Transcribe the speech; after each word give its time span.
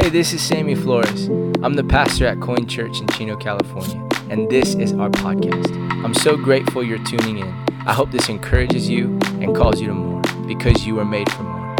Hey, 0.00 0.10
this 0.10 0.32
is 0.32 0.40
Sammy 0.40 0.76
Flores. 0.76 1.26
I'm 1.60 1.74
the 1.74 1.82
pastor 1.82 2.24
at 2.24 2.40
Coin 2.40 2.68
Church 2.68 3.00
in 3.00 3.08
Chino, 3.08 3.36
California, 3.36 4.08
and 4.30 4.48
this 4.48 4.76
is 4.76 4.92
our 4.92 5.10
podcast. 5.10 5.74
I'm 6.04 6.14
so 6.14 6.36
grateful 6.36 6.84
you're 6.84 7.02
tuning 7.04 7.38
in. 7.38 7.48
I 7.84 7.92
hope 7.92 8.12
this 8.12 8.28
encourages 8.28 8.88
you 8.88 9.18
and 9.40 9.56
calls 9.56 9.80
you 9.80 9.88
to 9.88 9.94
more 9.94 10.22
because 10.46 10.86
you 10.86 10.94
were 10.94 11.04
made 11.04 11.28
for 11.32 11.42
more. 11.42 11.76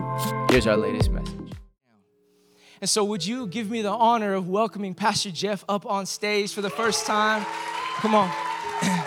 Here's 0.51 0.67
our 0.67 0.77
latest 0.77 1.13
message. 1.13 1.53
And 2.81 2.91
so, 2.91 3.05
would 3.05 3.25
you 3.25 3.47
give 3.47 3.71
me 3.71 3.83
the 3.83 3.93
honor 3.93 4.35
of 4.35 4.49
welcoming 4.49 4.95
Pastor 4.95 5.31
Jeff 5.31 5.65
up 5.69 5.87
on 5.87 6.05
stage 6.05 6.53
for 6.53 6.61
the 6.61 6.71
first 6.71 7.07
time? 7.07 7.47
Come 7.99 8.17
on. 8.17 8.29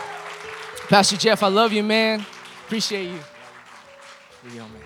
Pastor 0.87 1.17
Jeff, 1.17 1.43
I 1.43 1.49
love 1.49 1.73
you, 1.73 1.83
man. 1.83 2.25
Appreciate 2.65 3.09
you. 3.09 3.19
Go, 4.53 4.59
man. 4.59 4.80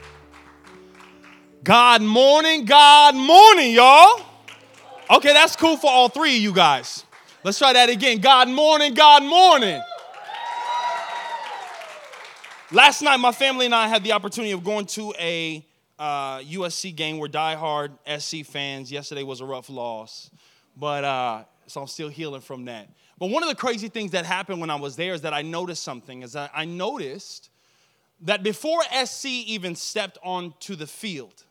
God 1.65 2.03
morning, 2.03 2.63
God 2.65 3.15
morning, 3.15 3.71
y'all. 3.71 4.21
Okay, 5.09 5.33
that's 5.33 5.55
cool 5.55 5.77
for 5.77 5.89
all 5.89 6.09
three 6.09 6.35
of 6.35 6.41
you 6.43 6.53
guys. 6.53 7.03
Let's 7.43 7.57
try 7.57 7.73
that 7.73 7.89
again. 7.89 8.19
God 8.19 8.49
morning, 8.49 8.93
God 8.93 9.23
morning. 9.23 9.81
Last 12.71 13.01
night, 13.01 13.17
my 13.17 13.31
family 13.31 13.65
and 13.65 13.73
I 13.73 13.87
had 13.87 14.03
the 14.03 14.11
opportunity 14.11 14.51
of 14.51 14.63
going 14.63 14.85
to 14.85 15.11
a 15.17 15.65
uh, 15.97 16.37
USC 16.41 16.95
game. 16.95 17.17
We're 17.17 17.29
diehard 17.29 17.93
SC 18.19 18.45
fans. 18.45 18.91
Yesterday 18.91 19.23
was 19.23 19.41
a 19.41 19.45
rough 19.45 19.67
loss, 19.67 20.29
but 20.77 21.03
uh, 21.03 21.45
so 21.65 21.81
I'm 21.81 21.87
still 21.87 22.09
healing 22.09 22.41
from 22.41 22.65
that. 22.65 22.87
But 23.17 23.31
one 23.31 23.41
of 23.41 23.49
the 23.49 23.55
crazy 23.55 23.87
things 23.87 24.11
that 24.11 24.27
happened 24.27 24.61
when 24.61 24.69
I 24.69 24.75
was 24.75 24.97
there 24.97 25.15
is 25.15 25.21
that 25.21 25.33
I 25.33 25.41
noticed 25.41 25.81
something. 25.81 26.21
Is 26.21 26.33
that 26.33 26.51
I 26.53 26.65
noticed 26.65 27.49
that 28.21 28.43
before 28.43 28.83
SC 29.03 29.25
even 29.25 29.73
stepped 29.73 30.19
onto 30.23 30.75
the 30.75 30.85
field, 30.85 31.44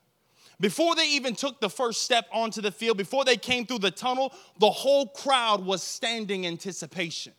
before 0.61 0.95
they 0.95 1.09
even 1.11 1.35
took 1.35 1.61
the 1.61 1.71
first 1.71 2.03
step 2.03 2.27
onto 2.33 2.61
the 2.61 2.71
field, 2.71 2.97
before 2.97 3.25
they 3.25 3.37
came 3.37 3.67
through 3.67 3.81
the 3.81 3.91
tunnel, 3.91 4.33
the 4.59 4.71
whole 4.71 5.07
crowd 5.09 5.65
was 5.65 5.83
standing 5.83 6.47
anticipation. 6.47 7.33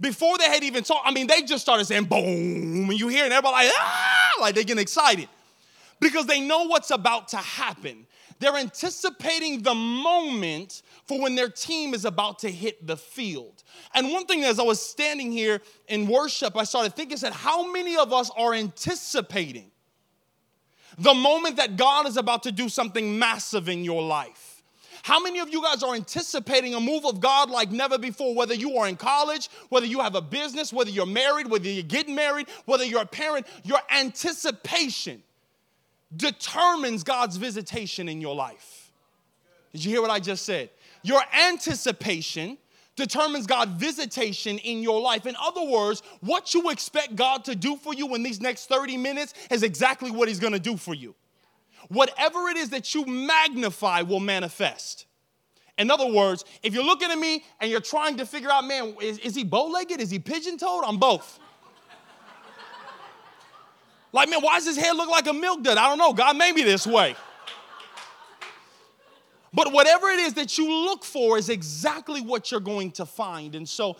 Before 0.00 0.38
they 0.38 0.44
had 0.44 0.62
even 0.62 0.84
talked, 0.84 1.06
I 1.06 1.12
mean, 1.12 1.26
they 1.26 1.42
just 1.42 1.62
started 1.62 1.84
saying 1.86 2.04
boom, 2.04 2.90
and 2.90 2.98
you 2.98 3.08
hear 3.08 3.24
and 3.24 3.32
everybody 3.32 3.66
like, 3.66 3.74
ah, 3.76 4.32
like 4.40 4.54
they 4.54 4.64
getting 4.64 4.80
excited 4.80 5.28
because 6.00 6.26
they 6.26 6.40
know 6.40 6.66
what's 6.66 6.90
about 6.90 7.28
to 7.28 7.36
happen. 7.36 8.06
They're 8.38 8.56
anticipating 8.56 9.62
the 9.62 9.74
moment 9.74 10.82
for 11.06 11.20
when 11.20 11.36
their 11.36 11.48
team 11.48 11.94
is 11.94 12.04
about 12.04 12.40
to 12.40 12.50
hit 12.50 12.86
the 12.86 12.96
field. 12.96 13.62
And 13.94 14.10
one 14.10 14.26
thing 14.26 14.42
as 14.42 14.58
I 14.58 14.64
was 14.64 14.80
standing 14.80 15.30
here 15.30 15.60
in 15.86 16.08
worship, 16.08 16.56
I 16.56 16.64
started 16.64 16.94
thinking, 16.94 17.16
said, 17.16 17.32
how 17.32 17.70
many 17.70 17.96
of 17.96 18.12
us 18.12 18.30
are 18.36 18.52
anticipating 18.52 19.71
the 20.98 21.14
moment 21.14 21.56
that 21.56 21.76
God 21.76 22.06
is 22.06 22.16
about 22.16 22.42
to 22.44 22.52
do 22.52 22.68
something 22.68 23.18
massive 23.18 23.68
in 23.68 23.84
your 23.84 24.02
life. 24.02 24.62
How 25.02 25.20
many 25.20 25.40
of 25.40 25.48
you 25.48 25.60
guys 25.62 25.82
are 25.82 25.94
anticipating 25.96 26.74
a 26.74 26.80
move 26.80 27.04
of 27.04 27.20
God 27.20 27.50
like 27.50 27.72
never 27.72 27.98
before? 27.98 28.36
Whether 28.36 28.54
you 28.54 28.76
are 28.76 28.88
in 28.88 28.96
college, 28.96 29.48
whether 29.68 29.86
you 29.86 30.00
have 30.00 30.14
a 30.14 30.20
business, 30.20 30.72
whether 30.72 30.90
you're 30.90 31.06
married, 31.06 31.50
whether 31.50 31.68
you're 31.68 31.82
getting 31.82 32.14
married, 32.14 32.46
whether 32.66 32.84
you're 32.84 33.02
a 33.02 33.06
parent, 33.06 33.46
your 33.64 33.80
anticipation 33.90 35.22
determines 36.16 37.02
God's 37.02 37.36
visitation 37.36 38.08
in 38.08 38.20
your 38.20 38.36
life. 38.36 38.92
Did 39.72 39.84
you 39.84 39.90
hear 39.90 40.02
what 40.02 40.10
I 40.10 40.20
just 40.20 40.44
said? 40.44 40.70
Your 41.02 41.22
anticipation 41.48 42.58
determines 42.96 43.46
God's 43.46 43.72
visitation 43.72 44.58
in 44.58 44.82
your 44.82 45.00
life. 45.00 45.26
In 45.26 45.36
other 45.40 45.64
words, 45.64 46.02
what 46.20 46.54
you 46.54 46.70
expect 46.70 47.16
God 47.16 47.44
to 47.46 47.54
do 47.54 47.76
for 47.76 47.94
you 47.94 48.14
in 48.14 48.22
these 48.22 48.40
next 48.40 48.66
30 48.66 48.96
minutes 48.96 49.34
is 49.50 49.62
exactly 49.62 50.10
what 50.10 50.28
He's 50.28 50.40
gonna 50.40 50.58
do 50.58 50.76
for 50.76 50.94
you. 50.94 51.14
Whatever 51.88 52.48
it 52.48 52.56
is 52.56 52.70
that 52.70 52.94
you 52.94 53.04
magnify 53.06 54.02
will 54.02 54.20
manifest. 54.20 55.06
In 55.78 55.90
other 55.90 56.06
words, 56.06 56.44
if 56.62 56.74
you're 56.74 56.84
looking 56.84 57.10
at 57.10 57.18
me 57.18 57.44
and 57.60 57.70
you're 57.70 57.80
trying 57.80 58.18
to 58.18 58.26
figure 58.26 58.50
out, 58.50 58.64
man, 58.66 58.94
is, 59.00 59.18
is 59.18 59.34
he 59.34 59.42
bow 59.42 59.66
legged? 59.66 60.00
Is 60.00 60.10
he 60.10 60.18
pigeon 60.18 60.58
toed? 60.58 60.84
I'm 60.84 60.98
both. 60.98 61.40
like, 64.12 64.28
man, 64.28 64.40
why 64.42 64.58
does 64.58 64.66
his 64.66 64.76
hair 64.76 64.92
look 64.92 65.08
like 65.08 65.26
a 65.26 65.32
milk 65.32 65.62
dud? 65.62 65.78
I 65.78 65.88
don't 65.88 65.98
know. 65.98 66.12
God 66.12 66.36
made 66.36 66.54
me 66.54 66.62
this 66.62 66.86
way. 66.86 67.16
But 69.54 69.72
whatever 69.72 70.08
it 70.08 70.18
is 70.18 70.34
that 70.34 70.56
you 70.56 70.70
look 70.70 71.04
for 71.04 71.36
is 71.36 71.48
exactly 71.48 72.20
what 72.20 72.50
you're 72.50 72.60
going 72.60 72.92
to 72.92 73.06
find. 73.06 73.54
And 73.54 73.68
so 73.68 73.96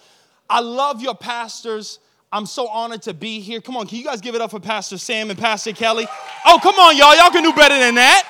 I 0.48 0.60
love 0.60 1.02
your 1.02 1.14
pastors. 1.14 1.98
I'm 2.32 2.46
so 2.46 2.66
honored 2.68 3.02
to 3.02 3.14
be 3.14 3.40
here. 3.40 3.60
Come 3.60 3.76
on, 3.76 3.86
can 3.86 3.98
you 3.98 4.04
guys 4.04 4.22
give 4.22 4.34
it 4.34 4.40
up 4.40 4.50
for 4.50 4.60
Pastor 4.60 4.96
Sam 4.96 5.28
and 5.28 5.38
Pastor 5.38 5.72
Kelly? 5.72 6.06
Oh, 6.46 6.58
come 6.62 6.76
on, 6.76 6.96
y'all. 6.96 7.14
Y'all 7.14 7.30
can 7.30 7.42
do 7.42 7.52
better 7.52 7.78
than 7.78 7.96
that. 7.96 8.26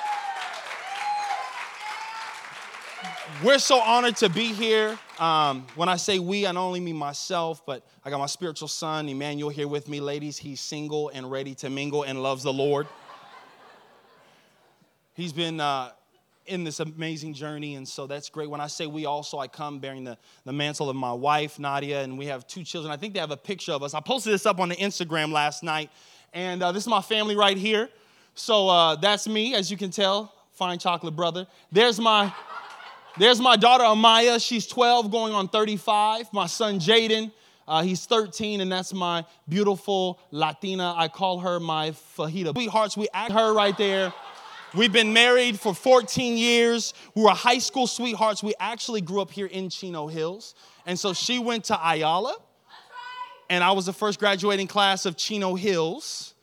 We're 3.41 3.59
so 3.59 3.79
honored 3.79 4.17
to 4.17 4.29
be 4.29 4.53
here. 4.53 4.97
Um, 5.19 5.65
when 5.75 5.89
I 5.89 5.97
say 5.97 6.19
we, 6.19 6.45
I 6.45 6.51
don't 6.51 6.63
only 6.63 6.79
mean 6.79 6.95
myself, 6.95 7.65
but 7.65 7.85
I 8.03 8.09
got 8.09 8.19
my 8.19 8.25
spiritual 8.25 8.67
son, 8.67 9.07
Emmanuel, 9.09 9.49
here 9.49 9.67
with 9.67 9.87
me. 9.87 9.99
Ladies, 9.99 10.37
he's 10.37 10.59
single 10.59 11.09
and 11.09 11.29
ready 11.29 11.55
to 11.55 11.69
mingle 11.69 12.03
and 12.03 12.21
loves 12.21 12.43
the 12.43 12.53
Lord. 12.53 12.87
He's 15.13 15.33
been 15.33 15.59
uh, 15.59 15.91
in 16.45 16.63
this 16.63 16.79
amazing 16.79 17.33
journey, 17.33 17.75
and 17.75 17.87
so 17.87 18.07
that's 18.07 18.29
great. 18.29 18.49
When 18.49 18.61
I 18.61 18.67
say 18.67 18.85
we 18.85 19.05
also, 19.05 19.39
I 19.39 19.47
come 19.47 19.79
bearing 19.79 20.03
the, 20.03 20.17
the 20.45 20.53
mantle 20.53 20.89
of 20.89 20.95
my 20.95 21.13
wife, 21.13 21.59
Nadia, 21.59 22.01
and 22.01 22.17
we 22.17 22.25
have 22.27 22.45
two 22.47 22.63
children. 22.63 22.91
I 22.91 22.97
think 22.97 23.13
they 23.13 23.19
have 23.19 23.31
a 23.31 23.37
picture 23.37 23.71
of 23.71 23.83
us. 23.83 23.93
I 23.93 23.99
posted 23.99 24.33
this 24.33 24.45
up 24.45 24.59
on 24.59 24.69
the 24.69 24.75
Instagram 24.75 25.31
last 25.31 25.63
night, 25.63 25.89
and 26.33 26.61
uh, 26.61 26.71
this 26.71 26.83
is 26.83 26.89
my 26.89 27.01
family 27.01 27.35
right 27.35 27.57
here. 27.57 27.89
So 28.35 28.67
uh, 28.69 28.95
that's 28.95 29.27
me, 29.27 29.55
as 29.55 29.69
you 29.69 29.77
can 29.77 29.91
tell, 29.91 30.33
fine 30.51 30.79
chocolate 30.79 31.15
brother. 31.15 31.47
There's 31.71 31.99
my, 31.99 32.33
there's 33.17 33.39
my 33.39 33.55
daughter 33.55 33.83
Amaya. 33.83 34.45
She's 34.45 34.67
12, 34.67 35.11
going 35.11 35.33
on 35.33 35.47
35. 35.47 36.33
My 36.33 36.47
son 36.47 36.79
Jaden. 36.79 37.31
Uh, 37.65 37.81
he's 37.81 38.05
13, 38.05 38.59
and 38.59 38.71
that's 38.71 38.93
my 38.93 39.25
beautiful 39.47 40.19
Latina. 40.31 40.93
I 40.97 41.07
call 41.07 41.39
her 41.39 41.59
my 41.59 41.91
fajita. 41.91 42.51
Sweethearts, 42.53 42.97
we 42.97 43.07
act 43.13 43.31
her 43.31 43.53
right 43.53 43.77
there. 43.77 44.13
We've 44.75 44.91
been 44.91 45.13
married 45.13 45.59
for 45.59 45.75
14 45.75 46.35
years. 46.35 46.95
We 47.13 47.21
were 47.21 47.29
high 47.29 47.59
school 47.59 47.85
sweethearts. 47.85 48.41
We 48.41 48.55
actually 48.59 49.01
grew 49.01 49.21
up 49.21 49.29
here 49.29 49.45
in 49.45 49.69
Chino 49.69 50.07
Hills. 50.07 50.55
And 50.87 50.97
so 50.97 51.13
she 51.13 51.37
went 51.37 51.65
to 51.65 51.79
Ayala, 51.79 52.35
and 53.51 53.63
I 53.63 53.71
was 53.73 53.85
the 53.85 53.93
first 53.93 54.17
graduating 54.17 54.65
class 54.65 55.05
of 55.05 55.15
Chino 55.15 55.53
Hills. 55.53 56.33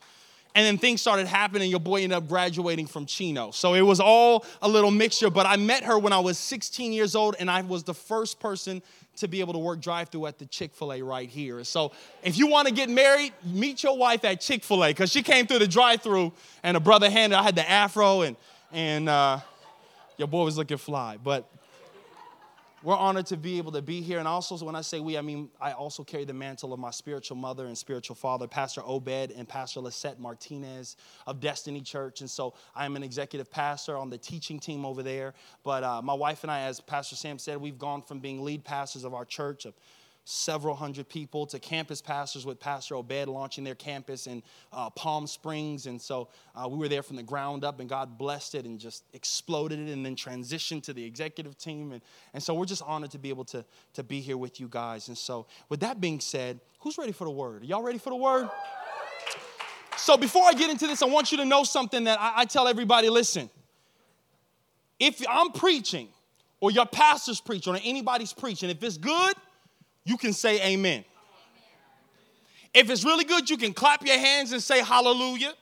And 0.55 0.65
then 0.65 0.79
things 0.79 1.01
started 1.01 1.27
happening. 1.27 1.71
Your 1.71 1.81
boy 1.81 2.03
ended 2.03 2.19
up 2.19 2.29
graduating 2.29 2.87
from 2.87 3.05
Chino. 3.05 3.51
So 3.51 3.75
it 3.75 3.83
was 3.83 3.99
all 3.99 4.45
a 4.63 4.69
little 4.69 4.91
mixture. 4.93 5.31
But 5.31 5.47
I 5.47 5.57
met 5.57 5.83
her 5.85 5.99
when 5.99 6.13
I 6.13 6.21
was 6.21 6.39
16 6.39 6.93
years 6.93 7.17
old, 7.17 7.35
and 7.41 7.51
I 7.51 7.63
was 7.63 7.83
the 7.83 7.95
first 7.95 8.39
person 8.39 8.81
to 9.21 9.29
be 9.29 9.41
able 9.41 9.53
to 9.53 9.59
work 9.59 9.81
drive 9.81 10.09
through 10.09 10.27
at 10.27 10.39
the 10.39 10.47
Chick 10.47 10.75
fil 10.75 10.93
A 10.93 11.03
right 11.03 11.29
here. 11.29 11.63
So 11.65 11.93
if 12.23 12.37
you 12.37 12.47
want 12.47 12.69
to 12.69 12.75
get 12.75 12.91
married, 12.91 13.33
meet 13.45 13.83
your 13.83 13.97
wife 13.97 14.25
at 14.25 14.41
Chick 14.41 14.65
fil 14.65 14.85
A 14.85 14.89
because 14.89 15.11
she 15.11 15.23
came 15.23 15.47
through 15.47 15.61
the 15.61 15.69
drive 15.69 16.03
through 16.03 16.33
and 16.63 16.77
a 16.77 16.81
brother 16.81 17.09
handed, 17.09 17.37
I 17.37 17.43
had 17.43 17.55
the 17.55 17.69
afro 17.69 18.23
and, 18.23 18.37
and 18.73 19.09
uh, 19.09 19.41
your 20.17 20.29
boy 20.29 20.45
was 20.45 20.59
looking 20.59 20.77
fly. 20.77 21.17
But 21.23 21.51
we're 22.83 22.97
honored 22.97 23.27
to 23.27 23.37
be 23.37 23.59
able 23.59 23.73
to 23.73 23.83
be 23.83 24.01
here. 24.01 24.19
And 24.19 24.27
also, 24.27 24.65
when 24.65 24.75
I 24.75 24.81
say 24.81 25.01
we, 25.01 25.19
I 25.19 25.21
mean, 25.21 25.51
I 25.61 25.73
also 25.73 26.03
carry 26.03 26.25
the 26.25 26.33
mantle 26.33 26.73
of 26.73 26.81
my 26.81 26.91
spiritual 26.91 27.37
mother 27.37 27.67
and 27.67 27.77
spiritual 27.77 28.17
father, 28.17 28.47
Pastor 28.47 28.83
Obed 28.85 29.33
and 29.33 29.49
Pastor 29.49 29.81
Lisette 29.81 30.19
Martinez 30.19 30.97
of 31.27 31.41
Destiny 31.41 31.83
Church. 31.83 32.21
And 32.21 32.31
so 32.31 32.55
I 32.75 32.87
am 32.87 32.97
an 32.97 33.03
executive 33.03 33.51
pastor 33.51 33.97
on 33.97 34.09
the 34.09 34.19
teaching 34.19 34.59
team 34.59 34.87
over 34.87 35.03
there. 35.03 35.35
But 35.63 35.85
uh, 35.85 36.01
my 36.01 36.15
wife 36.15 36.43
and 36.43 36.51
I, 36.51 36.61
as 36.63 36.81
Pastor 36.81 37.17
Sam 37.17 37.39
said, 37.39 37.61
we've 37.61 37.79
gone 37.79 38.03
from 38.03 38.21
being 38.21 38.43
lead 38.43 38.65
pastors 38.65 39.05
of 39.05 39.13
our 39.13 39.25
church, 39.27 39.67
of 39.67 39.75
several 40.25 40.75
hundred 40.75 41.09
people 41.09 41.47
to 41.47 41.59
campus 41.59 42.01
pastors 42.01 42.47
with 42.47 42.61
Pastor 42.61 42.95
Obed 42.95 43.27
launching 43.27 43.65
their 43.65 43.75
campus 43.75 44.27
in 44.27 44.43
uh, 44.73 44.91
Palm 44.91 45.27
Springs. 45.27 45.87
And 45.87 46.01
so 46.01 46.29
uh, 46.55 46.69
we 46.69 46.79
were 46.79 46.89
there 46.89 47.03
from 47.03 47.17
the 47.17 47.23
ground 47.23 47.65
up, 47.65 47.81
and 47.81 47.89
God 47.89 48.19
blessed 48.19 48.55
it 48.55 48.65
and 48.65 48.79
just 48.79 49.05
exploded 49.13 49.79
it 49.79 49.93
and 49.93 50.05
then 50.05 50.15
transitioned 50.15 50.83
to 50.85 50.93
the 50.93 51.05
executive 51.05 51.59
team. 51.59 51.93
And, 51.93 52.03
and 52.35 52.43
so 52.43 52.55
we're 52.55 52.67
just 52.67 52.83
honored 52.87 53.11
to 53.13 53.19
be 53.19 53.29
able 53.29 53.45
to, 53.47 53.65
to 53.95 54.03
be 54.03 54.21
here 54.21 54.37
with 54.37 54.61
you 54.61 54.69
guys. 54.69 55.09
And 55.09 55.19
so, 55.19 55.47
with 55.69 55.81
that 55.81 56.01
being 56.01 56.21
said, 56.21 56.61
who's 56.81 56.99
ready 56.99 57.13
for 57.13 57.25
the 57.25 57.31
word? 57.31 57.63
Are 57.63 57.67
y'all 57.67 57.83
ready 57.83 57.99
for 57.99 58.11
the 58.11 58.17
word? 58.17 58.49
So, 59.97 60.17
before 60.17 60.45
I 60.47 60.53
get 60.53 60.71
into 60.71 60.87
this, 60.87 61.03
I 61.03 61.07
want 61.07 61.31
you 61.33 61.39
to 61.39 61.45
know 61.45 61.65
something 61.65 62.05
that 62.05 62.21
I, 62.21 62.33
I 62.37 62.45
tell 62.45 62.69
everybody 62.69 63.09
listen, 63.11 63.51
if 64.99 65.23
I'm 65.29 65.53
preaching, 65.53 66.09
or 66.61 66.71
your 66.71 66.87
pastor's 66.87 67.41
preaching, 67.41 67.75
or 67.75 67.81
anybody's 67.83 68.33
preaching, 68.33 68.71
if 68.71 68.83
it's 68.83 68.99
good, 68.99 69.35
you 70.11 70.17
can 70.17 70.33
say 70.33 70.73
amen. 70.73 71.05
If 72.75 72.91
it's 72.91 73.05
really 73.05 73.25
good, 73.25 73.49
you 73.49 73.57
can 73.57 73.73
clap 73.73 74.05
your 74.05 74.19
hands 74.19 74.53
and 74.53 74.61
say 74.61 74.81
hallelujah. 74.81 75.55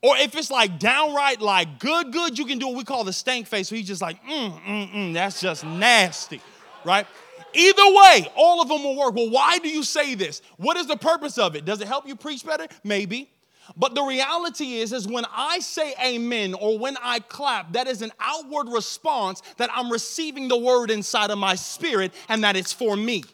Or 0.00 0.16
if 0.16 0.36
it's 0.36 0.50
like 0.50 0.78
downright 0.78 1.40
like 1.40 1.80
good, 1.80 2.12
good, 2.12 2.38
you 2.38 2.44
can 2.44 2.58
do 2.58 2.68
what 2.68 2.76
we 2.76 2.84
call 2.84 3.04
the 3.04 3.12
stank 3.12 3.48
face. 3.48 3.68
So 3.68 3.74
he's 3.74 3.86
just 3.86 4.00
like, 4.00 4.22
mm, 4.24 4.62
mm, 4.62 4.92
mm, 4.92 5.14
that's 5.14 5.40
just 5.40 5.64
nasty, 5.64 6.40
right? 6.84 7.06
Either 7.54 7.82
way, 7.84 8.28
all 8.36 8.62
of 8.62 8.68
them 8.68 8.82
will 8.82 8.96
work. 8.96 9.14
Well, 9.14 9.30
why 9.30 9.58
do 9.58 9.68
you 9.68 9.82
say 9.82 10.14
this? 10.14 10.40
What 10.56 10.76
is 10.76 10.86
the 10.86 10.96
purpose 10.96 11.36
of 11.36 11.54
it? 11.56 11.64
Does 11.64 11.80
it 11.80 11.88
help 11.88 12.06
you 12.06 12.16
preach 12.16 12.46
better? 12.46 12.66
Maybe. 12.82 13.28
But 13.76 13.94
the 13.94 14.02
reality 14.02 14.74
is, 14.74 14.92
is 14.92 15.06
when 15.06 15.24
I 15.32 15.60
say 15.60 15.94
amen 16.04 16.54
or 16.54 16.78
when 16.78 16.96
I 17.02 17.20
clap, 17.20 17.72
that 17.72 17.86
is 17.86 18.02
an 18.02 18.12
outward 18.20 18.68
response 18.68 19.42
that 19.56 19.70
I'm 19.72 19.90
receiving 19.90 20.48
the 20.48 20.56
word 20.56 20.90
inside 20.90 21.30
of 21.30 21.38
my 21.38 21.54
spirit 21.54 22.12
and 22.28 22.42
that 22.44 22.56
it's 22.56 22.72
for 22.72 22.96
me. 22.96 23.24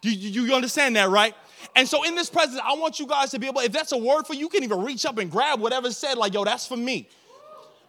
Do 0.00 0.12
you, 0.12 0.54
understand 0.54 0.96
that, 0.96 1.08
right? 1.08 1.34
And 1.74 1.88
so 1.88 2.04
in 2.04 2.14
this 2.14 2.28
presence, 2.28 2.60
I 2.62 2.74
want 2.74 3.00
you 3.00 3.06
guys 3.06 3.30
to 3.30 3.38
be 3.38 3.46
able, 3.46 3.60
if 3.60 3.72
that's 3.72 3.92
a 3.92 3.96
word 3.96 4.26
for 4.26 4.34
you, 4.34 4.40
you 4.40 4.48
can 4.50 4.62
even 4.62 4.82
reach 4.82 5.06
up 5.06 5.16
and 5.16 5.30
grab 5.30 5.60
whatever's 5.60 5.96
said, 5.96 6.18
like, 6.18 6.34
yo, 6.34 6.44
that's 6.44 6.66
for 6.66 6.76
me. 6.76 7.08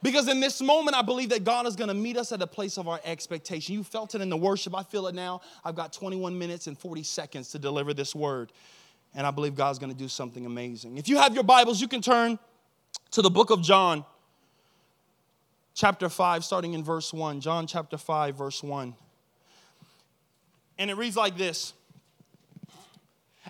Because 0.02 0.28
in 0.28 0.40
this 0.40 0.62
moment, 0.62 0.96
I 0.96 1.02
believe 1.02 1.30
that 1.30 1.44
God 1.44 1.66
is 1.66 1.76
going 1.76 1.88
to 1.88 1.94
meet 1.94 2.16
us 2.16 2.32
at 2.32 2.42
a 2.42 2.48
place 2.48 2.78
of 2.78 2.88
our 2.88 3.02
expectation. 3.04 3.76
You 3.76 3.84
felt 3.84 4.16
it 4.16 4.22
in 4.22 4.30
the 4.30 4.38
worship. 4.38 4.76
I 4.76 4.84
feel 4.84 5.08
it 5.08 5.16
now. 5.16 5.42
I've 5.64 5.76
got 5.76 5.92
21 5.92 6.38
minutes 6.38 6.68
and 6.68 6.78
40 6.78 7.04
seconds 7.04 7.52
to 7.52 7.60
deliver 7.60 7.94
this 7.94 8.16
word. 8.16 8.52
And 9.16 9.26
I 9.26 9.32
believe 9.32 9.56
God's 9.56 9.80
going 9.80 9.92
to 9.92 9.98
do 9.98 10.10
something 10.10 10.46
amazing. 10.46 10.98
If 10.98 11.08
you 11.08 11.18
have 11.18 11.34
your 11.34 11.44
Bibles, 11.44 11.80
you 11.80 11.88
can 11.88 12.02
turn 12.02 12.38
to 13.12 13.22
the 13.22 13.30
book 13.30 13.50
of 13.50 13.62
John, 13.62 14.04
chapter 15.74 16.10
5, 16.10 16.44
starting 16.44 16.74
in 16.74 16.84
verse 16.84 17.14
1. 17.14 17.40
John 17.40 17.66
chapter 17.66 17.98
5, 17.98 18.36
verse 18.36 18.62
1. 18.62 18.94
And 20.78 20.92
it 20.92 20.98
reads 20.98 21.16
like 21.16 21.38
this 21.38 21.74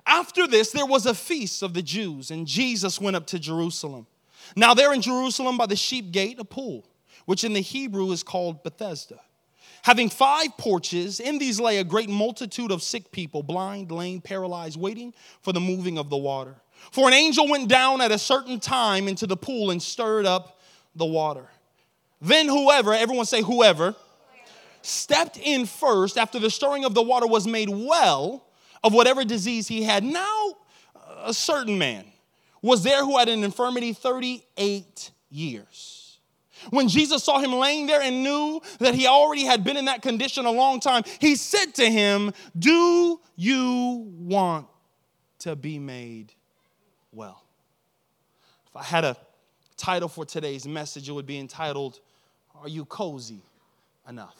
After 0.06 0.45
this, 0.45 0.71
there 0.71 0.85
was 0.85 1.07
a 1.07 1.15
feast 1.15 1.63
of 1.63 1.73
the 1.73 1.81
Jews, 1.81 2.29
and 2.29 2.45
Jesus 2.45 3.01
went 3.01 3.15
up 3.15 3.25
to 3.27 3.39
Jerusalem. 3.39 4.06
Now, 4.56 4.75
there 4.75 4.94
in 4.94 5.01
Jerusalem 5.01 5.57
by 5.57 5.65
the 5.65 5.75
sheep 5.75 6.12
gate, 6.12 6.38
a 6.39 6.45
pool, 6.45 6.85
which 7.25 7.44
in 7.44 7.53
the 7.53 7.62
Hebrew 7.62 8.12
is 8.12 8.21
called 8.21 8.62
Bethesda, 8.62 9.19
having 9.86 10.10
five 10.10 10.48
porches. 10.58 11.20
In 11.20 11.38
these 11.38 11.60
lay 11.60 11.78
a 11.78 11.84
great 11.84 12.10
multitude 12.10 12.72
of 12.72 12.82
sick 12.82 13.12
people, 13.12 13.44
blind, 13.44 13.92
lame, 13.92 14.20
paralyzed, 14.20 14.80
waiting 14.80 15.14
for 15.44 15.54
the 15.54 15.60
moving 15.60 16.00
of 16.00 16.10
the 16.10 16.18
water. 16.18 16.56
For 16.92 17.08
an 17.08 17.14
angel 17.14 17.48
went 17.48 17.70
down 17.70 18.02
at 18.02 18.12
a 18.12 18.18
certain 18.18 18.60
time 18.60 19.08
into 19.08 19.28
the 19.28 19.38
pool 19.38 19.70
and 19.70 19.82
stirred 19.82 20.26
up 20.26 20.60
the 20.96 21.06
water. 21.06 21.46
Then 22.20 22.48
whoever, 22.48 22.96
everyone 22.96 23.28
say 23.28 23.44
whoever, 23.44 23.94
stepped 24.82 25.38
in 25.38 25.68
first 25.68 26.18
after 26.18 26.40
the 26.40 26.50
stirring 26.50 26.84
of 26.84 26.96
the 26.96 27.04
water 27.04 27.28
was 27.28 27.46
made 27.46 27.70
well 27.70 28.44
of 28.84 28.92
whatever 28.92 29.24
disease 29.24 29.68
he 29.68 29.84
had. 29.84 30.04
Now, 30.04 30.56
a 31.24 31.34
certain 31.34 31.78
man 31.78 32.06
was 32.60 32.82
there 32.82 33.06
who 33.06 33.20
had 33.20 33.30
an 33.30 33.44
infirmity 33.44 33.94
38 33.94 35.12
years. 35.30 36.05
When 36.69 36.88
Jesus 36.88 37.23
saw 37.23 37.39
him 37.39 37.53
laying 37.53 37.88
there 37.88 38.01
and 38.01 38.23
knew 38.23 38.62
that 38.79 38.95
he 38.95 39.07
already 39.07 39.45
had 39.45 39.63
been 39.63 39.77
in 39.77 39.85
that 39.85 40.01
condition 40.01 40.45
a 40.45 40.51
long 40.51 40.79
time, 40.79 41.03
he 41.19 41.35
said 41.35 41.73
to 41.75 41.89
him, 41.89 42.33
Do 42.57 43.19
you 43.35 44.06
want 44.17 44.67
to 45.39 45.56
be 45.56 45.79
made 45.79 46.33
well? 47.12 47.44
If 48.67 48.75
I 48.75 48.83
had 48.83 49.03
a 49.03 49.17
title 49.77 50.09
for 50.09 50.25
today's 50.25 50.67
message, 50.67 51.09
it 51.09 51.12
would 51.12 51.27
be 51.27 51.39
entitled, 51.39 52.00
Are 52.62 52.67
You 52.67 52.85
Cozy 52.85 53.41
Enough? 54.07 54.35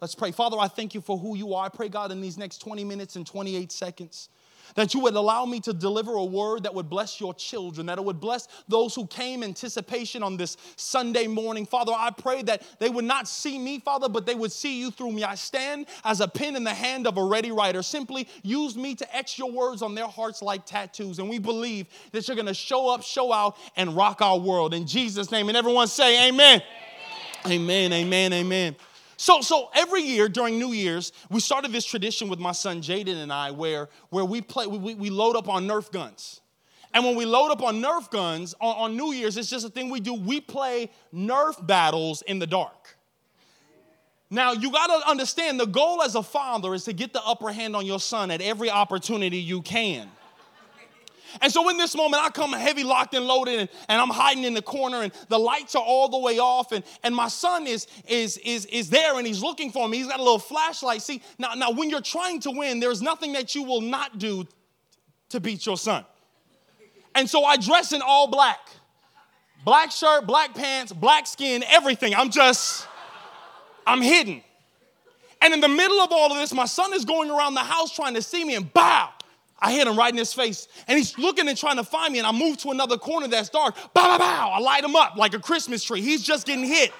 Let's 0.00 0.14
pray. 0.14 0.30
Father, 0.30 0.56
I 0.58 0.68
thank 0.68 0.94
you 0.94 1.02
for 1.02 1.18
who 1.18 1.36
you 1.36 1.52
are. 1.52 1.66
I 1.66 1.68
pray, 1.68 1.90
God, 1.90 2.10
in 2.10 2.22
these 2.22 2.38
next 2.38 2.58
20 2.58 2.84
minutes 2.84 3.16
and 3.16 3.26
28 3.26 3.70
seconds 3.70 4.30
that 4.74 4.94
you 4.94 5.00
would 5.00 5.14
allow 5.14 5.44
me 5.44 5.60
to 5.60 5.72
deliver 5.72 6.12
a 6.14 6.24
word 6.24 6.62
that 6.64 6.74
would 6.74 6.88
bless 6.88 7.20
your 7.20 7.34
children, 7.34 7.86
that 7.86 7.98
it 7.98 8.04
would 8.04 8.20
bless 8.20 8.48
those 8.68 8.94
who 8.94 9.06
came 9.06 9.42
anticipation 9.42 10.22
on 10.22 10.36
this 10.36 10.56
Sunday 10.76 11.26
morning. 11.26 11.66
Father, 11.66 11.92
I 11.94 12.10
pray 12.10 12.42
that 12.42 12.62
they 12.78 12.88
would 12.88 13.04
not 13.04 13.28
see 13.28 13.58
me, 13.58 13.78
Father, 13.78 14.08
but 14.08 14.26
they 14.26 14.34
would 14.34 14.52
see 14.52 14.80
you 14.80 14.90
through 14.90 15.12
me. 15.12 15.24
I 15.24 15.34
stand 15.34 15.86
as 16.04 16.20
a 16.20 16.28
pen 16.28 16.56
in 16.56 16.64
the 16.64 16.74
hand 16.74 17.06
of 17.06 17.16
a 17.16 17.24
ready 17.24 17.52
writer. 17.52 17.82
Simply 17.82 18.28
use 18.42 18.76
me 18.76 18.94
to 18.94 19.16
etch 19.16 19.38
your 19.38 19.50
words 19.50 19.82
on 19.82 19.94
their 19.94 20.08
hearts 20.08 20.42
like 20.42 20.66
tattoos. 20.66 21.18
And 21.18 21.28
we 21.28 21.38
believe 21.38 21.86
that 22.12 22.26
you're 22.28 22.36
going 22.36 22.46
to 22.46 22.54
show 22.54 22.88
up, 22.88 23.02
show 23.02 23.32
out, 23.32 23.56
and 23.76 23.96
rock 23.96 24.22
our 24.22 24.38
world. 24.38 24.74
In 24.74 24.86
Jesus' 24.86 25.30
name. 25.30 25.48
And 25.48 25.56
everyone 25.56 25.88
say, 25.88 26.28
Amen. 26.28 26.62
Amen, 27.46 27.92
amen, 27.92 28.32
amen. 28.32 28.32
amen. 28.32 28.76
So, 29.20 29.42
so 29.42 29.68
every 29.74 30.00
year 30.00 30.30
during 30.30 30.58
New 30.58 30.72
Year's, 30.72 31.12
we 31.28 31.40
started 31.40 31.72
this 31.72 31.84
tradition 31.84 32.30
with 32.30 32.38
my 32.38 32.52
son 32.52 32.80
Jaden 32.80 33.22
and 33.22 33.30
I 33.30 33.50
where, 33.50 33.90
where 34.08 34.24
we, 34.24 34.40
play, 34.40 34.66
we, 34.66 34.94
we 34.94 35.10
load 35.10 35.36
up 35.36 35.46
on 35.46 35.68
Nerf 35.68 35.92
guns. 35.92 36.40
And 36.94 37.04
when 37.04 37.16
we 37.16 37.26
load 37.26 37.50
up 37.50 37.62
on 37.62 37.82
Nerf 37.82 38.10
guns 38.10 38.54
on, 38.62 38.76
on 38.76 38.96
New 38.96 39.12
Year's, 39.12 39.36
it's 39.36 39.50
just 39.50 39.66
a 39.66 39.68
thing 39.68 39.90
we 39.90 40.00
do. 40.00 40.14
We 40.14 40.40
play 40.40 40.88
Nerf 41.14 41.66
battles 41.66 42.22
in 42.22 42.38
the 42.38 42.46
dark. 42.46 42.96
Now, 44.30 44.52
you 44.52 44.72
got 44.72 44.86
to 44.86 45.10
understand 45.10 45.60
the 45.60 45.66
goal 45.66 46.00
as 46.00 46.14
a 46.14 46.22
father 46.22 46.72
is 46.72 46.84
to 46.84 46.94
get 46.94 47.12
the 47.12 47.22
upper 47.22 47.52
hand 47.52 47.76
on 47.76 47.84
your 47.84 48.00
son 48.00 48.30
at 48.30 48.40
every 48.40 48.70
opportunity 48.70 49.36
you 49.36 49.60
can. 49.60 50.08
And 51.40 51.52
so 51.52 51.68
in 51.68 51.76
this 51.76 51.96
moment, 51.96 52.22
I 52.22 52.30
come 52.30 52.52
heavy 52.52 52.84
locked 52.84 53.14
and 53.14 53.26
loaded, 53.26 53.60
and, 53.60 53.68
and, 53.88 54.00
I'm 54.00 54.08
hiding 54.08 54.44
in 54.44 54.54
the 54.54 54.62
corner, 54.62 55.02
and 55.02 55.12
the 55.28 55.38
lights 55.38 55.74
are 55.74 55.82
all 55.82 56.08
the 56.08 56.18
way 56.18 56.38
off, 56.38 56.72
and, 56.72 56.84
and 57.02 57.14
my 57.14 57.28
son 57.28 57.66
is, 57.66 57.86
is, 58.08 58.36
is, 58.38 58.66
is 58.66 58.90
there 58.90 59.18
and 59.18 59.26
he's 59.26 59.42
looking 59.42 59.70
for 59.70 59.88
me. 59.88 59.98
He's 59.98 60.06
got 60.06 60.18
a 60.18 60.22
little 60.22 60.38
flashlight. 60.38 61.02
See, 61.02 61.22
now, 61.38 61.54
now 61.54 61.70
when 61.70 61.90
you're 61.90 62.00
trying 62.00 62.40
to 62.40 62.50
win, 62.50 62.80
there's 62.80 63.02
nothing 63.02 63.32
that 63.34 63.54
you 63.54 63.62
will 63.62 63.80
not 63.80 64.18
do 64.18 64.46
to 65.30 65.40
beat 65.40 65.66
your 65.66 65.76
son. 65.76 66.04
And 67.14 67.28
so 67.28 67.44
I 67.44 67.56
dress 67.56 67.92
in 67.92 68.02
all 68.02 68.28
black. 68.28 68.58
Black 69.64 69.90
shirt, 69.90 70.26
black 70.26 70.54
pants, 70.54 70.92
black 70.92 71.26
skin, 71.26 71.62
everything. 71.68 72.14
I'm 72.14 72.30
just, 72.30 72.86
I'm 73.86 74.00
hidden. 74.00 74.42
And 75.42 75.54
in 75.54 75.60
the 75.60 75.68
middle 75.68 76.00
of 76.00 76.12
all 76.12 76.32
of 76.32 76.38
this, 76.38 76.52
my 76.52 76.66
son 76.66 76.92
is 76.94 77.04
going 77.04 77.30
around 77.30 77.54
the 77.54 77.60
house 77.60 77.94
trying 77.94 78.14
to 78.14 78.22
see 78.22 78.44
me 78.44 78.54
and 78.54 78.72
bow. 78.72 79.10
I 79.62 79.72
hit 79.72 79.86
him 79.86 79.96
right 79.96 80.10
in 80.10 80.18
his 80.18 80.32
face, 80.32 80.68
and 80.88 80.96
he's 80.96 81.18
looking 81.18 81.46
and 81.48 81.56
trying 81.56 81.76
to 81.76 81.84
find 81.84 82.12
me, 82.12 82.18
and 82.18 82.26
I 82.26 82.32
move 82.32 82.56
to 82.58 82.70
another 82.70 82.96
corner 82.96 83.28
that's 83.28 83.50
dark. 83.50 83.74
Bow, 83.92 84.16
bow, 84.16 84.18
bow. 84.18 84.50
I 84.50 84.58
light 84.58 84.84
him 84.84 84.96
up 84.96 85.16
like 85.16 85.34
a 85.34 85.38
Christmas 85.38 85.84
tree. 85.84 86.00
He's 86.00 86.22
just 86.22 86.46
getting 86.46 86.64
hit 86.64 86.92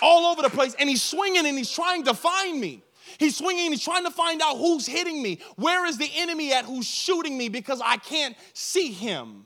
all 0.00 0.32
over 0.32 0.42
the 0.42 0.50
place, 0.50 0.74
and 0.78 0.88
he's 0.88 1.02
swinging 1.02 1.46
and 1.46 1.56
he's 1.58 1.70
trying 1.70 2.04
to 2.04 2.14
find 2.14 2.58
me. 2.60 2.82
He's 3.18 3.36
swinging 3.36 3.66
and 3.66 3.74
he's 3.74 3.84
trying 3.84 4.04
to 4.04 4.10
find 4.10 4.40
out 4.40 4.56
who's 4.56 4.86
hitting 4.86 5.22
me. 5.22 5.40
Where 5.56 5.86
is 5.86 5.98
the 5.98 6.10
enemy 6.14 6.52
at 6.52 6.64
who's 6.64 6.86
shooting 6.86 7.36
me 7.36 7.48
because 7.48 7.80
I 7.84 7.98
can't 7.98 8.36
see 8.54 8.90
him? 8.90 9.44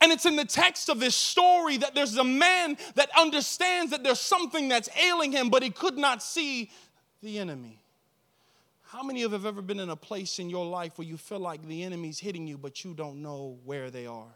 And 0.00 0.12
it's 0.12 0.24
in 0.24 0.36
the 0.36 0.46
text 0.46 0.88
of 0.88 0.98
this 0.98 1.14
story 1.14 1.76
that 1.76 1.94
there's 1.94 2.16
a 2.16 2.24
man 2.24 2.78
that 2.94 3.10
understands 3.18 3.90
that 3.90 4.02
there's 4.02 4.20
something 4.20 4.68
that's 4.68 4.88
ailing 4.96 5.30
him, 5.30 5.50
but 5.50 5.62
he 5.62 5.70
could 5.70 5.98
not 5.98 6.22
see 6.22 6.70
the 7.22 7.38
enemy. 7.38 7.79
How 8.92 9.04
many 9.04 9.22
of 9.22 9.30
you 9.30 9.36
have 9.36 9.46
ever 9.46 9.62
been 9.62 9.78
in 9.78 9.88
a 9.88 9.94
place 9.94 10.40
in 10.40 10.50
your 10.50 10.66
life 10.66 10.98
where 10.98 11.06
you 11.06 11.16
feel 11.16 11.38
like 11.38 11.64
the 11.68 11.84
enemy's 11.84 12.18
hitting 12.18 12.48
you, 12.48 12.58
but 12.58 12.82
you 12.82 12.92
don't 12.92 13.22
know 13.22 13.56
where 13.64 13.88
they 13.88 14.04
are? 14.04 14.34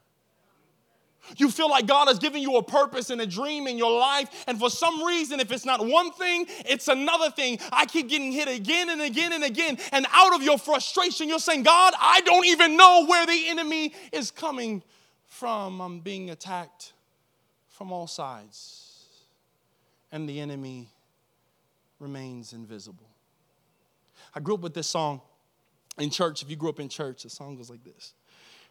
You 1.36 1.50
feel 1.50 1.68
like 1.68 1.86
God 1.86 2.06
has 2.06 2.20
given 2.20 2.40
you 2.40 2.56
a 2.58 2.62
purpose 2.62 3.10
and 3.10 3.20
a 3.20 3.26
dream 3.26 3.66
in 3.66 3.78
your 3.78 3.98
life, 3.98 4.44
and 4.46 4.56
for 4.56 4.70
some 4.70 5.02
reason, 5.02 5.40
if 5.40 5.50
it's 5.50 5.64
not 5.64 5.84
one 5.84 6.12
thing, 6.12 6.46
it's 6.66 6.86
another 6.86 7.30
thing. 7.30 7.58
I 7.72 7.84
keep 7.86 8.08
getting 8.08 8.30
hit 8.30 8.46
again 8.46 8.90
and 8.90 9.00
again 9.00 9.32
and 9.32 9.42
again, 9.42 9.76
and 9.90 10.06
out 10.12 10.36
of 10.36 10.42
your 10.44 10.58
frustration, 10.58 11.28
you're 11.28 11.40
saying, 11.40 11.64
God, 11.64 11.94
I 11.98 12.20
don't 12.20 12.46
even 12.46 12.76
know 12.76 13.06
where 13.06 13.26
the 13.26 13.48
enemy 13.48 13.92
is 14.12 14.30
coming 14.30 14.84
from. 15.26 15.80
I'm 15.80 15.98
being 15.98 16.30
attacked 16.30 16.92
from 17.70 17.90
all 17.90 18.06
sides, 18.06 19.06
and 20.12 20.28
the 20.28 20.38
enemy 20.38 20.90
remains 21.98 22.52
invisible. 22.52 23.08
I 24.34 24.40
grew 24.40 24.54
up 24.54 24.60
with 24.60 24.74
this 24.74 24.88
song 24.88 25.20
in 25.98 26.10
church. 26.10 26.42
If 26.42 26.50
you 26.50 26.56
grew 26.56 26.70
up 26.70 26.80
in 26.80 26.88
church, 26.88 27.22
the 27.22 27.30
song 27.30 27.56
goes 27.56 27.70
like 27.70 27.84
this 27.84 28.14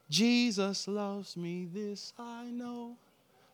Jesus 0.09 0.87
loves 0.87 1.35
me, 1.37 1.67
this 1.71 2.13
I 2.17 2.45
know, 2.51 2.97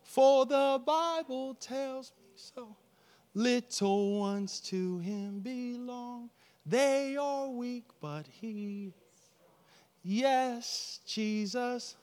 for 0.03 0.45
the 0.45 0.81
Bible 0.85 1.55
tells 1.55 2.11
me 2.17 2.31
so. 2.35 2.75
Little 3.35 4.19
ones 4.19 4.59
to 4.61 4.97
him 4.99 5.39
belong. 5.39 6.29
They 6.65 7.15
are 7.15 7.47
weak, 7.47 7.85
but 8.01 8.25
he. 8.27 8.91
Yes, 10.03 10.99
Jesus. 11.05 11.95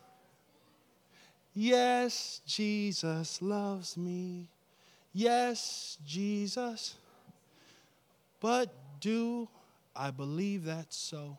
Yes, 1.52 2.40
Jesus 2.46 3.42
loves 3.42 3.96
me. 3.96 4.48
Yes, 5.12 5.98
Jesus. 6.06 6.94
But 8.40 8.72
do 9.00 9.48
I 9.96 10.10
believe 10.10 10.64
that's 10.64 10.96
so. 10.96 11.38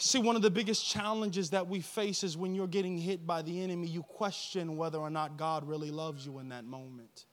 See, 0.00 0.20
one 0.20 0.36
of 0.36 0.42
the 0.42 0.50
biggest 0.50 0.86
challenges 0.86 1.50
that 1.50 1.66
we 1.66 1.80
face 1.80 2.22
is 2.22 2.36
when 2.36 2.54
you're 2.54 2.68
getting 2.68 2.96
hit 2.96 3.26
by 3.26 3.42
the 3.42 3.60
enemy, 3.62 3.88
you 3.88 4.04
question 4.04 4.76
whether 4.76 4.98
or 4.98 5.10
not 5.10 5.36
God 5.36 5.66
really 5.66 5.90
loves 5.90 6.24
you 6.24 6.38
in 6.38 6.50
that 6.50 6.64
moment. 6.64 7.26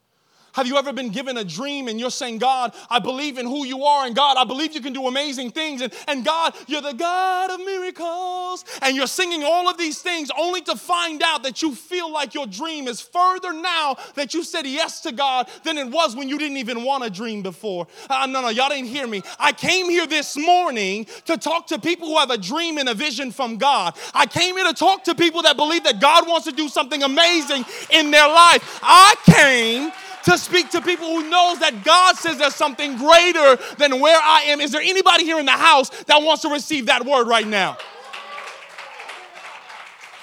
Have 0.56 0.68
you 0.68 0.78
ever 0.78 0.94
been 0.94 1.10
given 1.10 1.36
a 1.36 1.44
dream 1.44 1.90
and 1.90 2.00
you're 2.00 2.10
saying, 2.10 2.38
God, 2.38 2.74
I 2.90 3.00
believe 3.00 3.38
in 3.38 3.46
who 3.46 3.66
you 3.66 3.84
are, 3.84 4.06
and 4.06 4.16
God, 4.16 4.38
I 4.38 4.46
believe 4.46 4.74
you 4.74 4.80
can 4.80 4.94
do 4.94 5.08
amazing 5.08 5.52
things, 5.52 5.82
and, 5.82 5.94
and 6.08 6.24
God, 6.24 6.56
you're 6.68 6.82
the 6.82 6.94
God 6.94 7.52
of 7.52 7.60
miracles, 7.60 8.64
and 8.82 8.96
you're 8.96 9.06
singing 9.06 9.44
all 9.44 9.68
of 9.68 9.78
these 9.78 10.02
things 10.02 10.32
only 10.40 10.62
to 10.62 10.78
find 10.78 11.22
out 11.24 11.44
that 11.44 11.62
you 11.62 11.76
feel 11.76 12.10
like 12.10 12.34
your 12.34 12.48
dream 12.48 12.88
is 12.88 13.02
further 13.02 13.52
now 13.52 13.98
that 14.16 14.34
you 14.34 14.46
said 14.46 14.66
yes 14.66 15.02
to 15.02 15.12
God 15.12 15.50
than 15.66 15.78
it 15.78 15.90
was 15.90 16.16
when 16.16 16.30
you 16.30 16.38
didn't 16.38 16.58
even 16.58 16.86
want 16.86 17.04
a 17.04 17.10
dream 17.10 17.42
before. 17.42 17.86
Uh, 18.10 18.26
no, 18.26 18.42
no, 18.42 18.48
y'all 18.48 18.70
didn't 18.70 18.88
hear 18.88 19.08
me. 19.08 19.24
I 19.38 19.52
came 19.52 19.90
here 19.90 20.08
this 20.08 20.38
morning 20.38 21.06
to 21.26 21.38
talk 21.38 21.68
to 21.68 21.80
people 21.80 22.08
who 22.08 22.18
have 22.18 22.32
a 22.32 22.38
dream 22.38 22.78
and 22.78 22.88
a 22.88 22.94
vision 22.94 23.34
from 23.34 23.58
God. 23.58 23.98
I 24.14 24.26
came 24.26 24.56
here 24.56 24.68
to 24.68 24.74
talk 24.74 25.04
to 25.04 25.16
people 25.16 25.42
that 25.42 25.58
believe 25.58 25.84
that 25.84 26.00
God 26.00 26.26
wants 26.30 26.46
to 26.46 26.54
do 26.54 26.70
something 26.70 27.04
amazing 27.04 27.66
in 27.90 28.12
their 28.12 28.30
life. 28.30 28.80
I 28.82 29.16
came 29.26 29.92
to 30.26 30.38
speak 30.38 30.70
to 30.72 30.82
people 30.82 31.08
who 31.08 31.30
knows 31.30 31.60
that 31.60 31.84
God 31.84 32.16
says 32.16 32.38
there's 32.38 32.56
something 32.56 32.98
greater 32.98 33.58
than 33.78 34.00
where 34.00 34.20
I 34.22 34.46
am. 34.48 34.60
Is 34.60 34.72
there 34.72 34.82
anybody 34.82 35.24
here 35.24 35.40
in 35.40 35.46
the 35.46 35.52
house 35.52 35.90
that 36.06 36.22
wants 36.22 36.42
to 36.42 36.50
receive 36.50 36.88
that 36.88 37.06
word 37.06 37.28
right 37.28 37.48
now? 37.48 37.78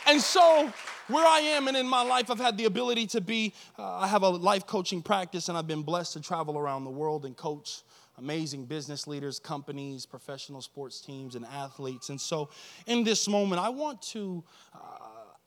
And 0.07 0.21
so, 0.21 0.73
where 1.09 1.27
I 1.27 1.41
am 1.41 1.69
and 1.69 1.77
in 1.77 1.87
my 1.87 2.03
life, 2.03 2.31
I've 2.31 2.41
had 2.41 2.59
the 2.59 2.65
ability 2.65 3.07
to 3.09 3.21
be, 3.21 3.55
uh, 3.79 3.99
I 3.99 4.09
have 4.09 4.23
a 4.23 4.29
life 4.29 4.67
coaching 4.67 5.03
practice, 5.03 5.49
and 5.49 5.57
I've 5.57 5.67
been 5.67 5.83
blessed 5.83 6.15
to 6.15 6.21
travel 6.21 6.59
around 6.59 6.85
the 6.85 6.91
world 6.91 7.25
and 7.25 7.37
coach 7.37 7.83
amazing 8.19 8.67
business 8.67 9.07
leaders, 9.07 9.39
companies, 9.39 10.07
professional 10.07 10.61
sports 10.61 11.01
teams, 11.01 11.35
and 11.35 11.45
athletes. 11.47 12.09
And 12.09 12.21
so, 12.21 12.51
in 12.87 13.05
this 13.05 13.29
moment, 13.29 13.61
I 13.61 13.69
want 13.69 14.03
to 14.03 14.43
uh, 14.75 14.79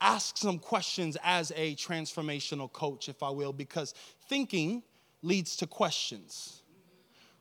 ask 0.00 0.36
some 0.36 0.58
questions 0.58 1.16
as 1.22 1.52
a 1.56 1.74
transformational 1.76 2.72
coach, 2.72 3.08
if 3.08 3.22
I 3.22 3.30
will, 3.30 3.52
because 3.52 3.94
thinking 4.28 4.82
leads 5.22 5.56
to 5.56 5.66
questions. 5.66 6.62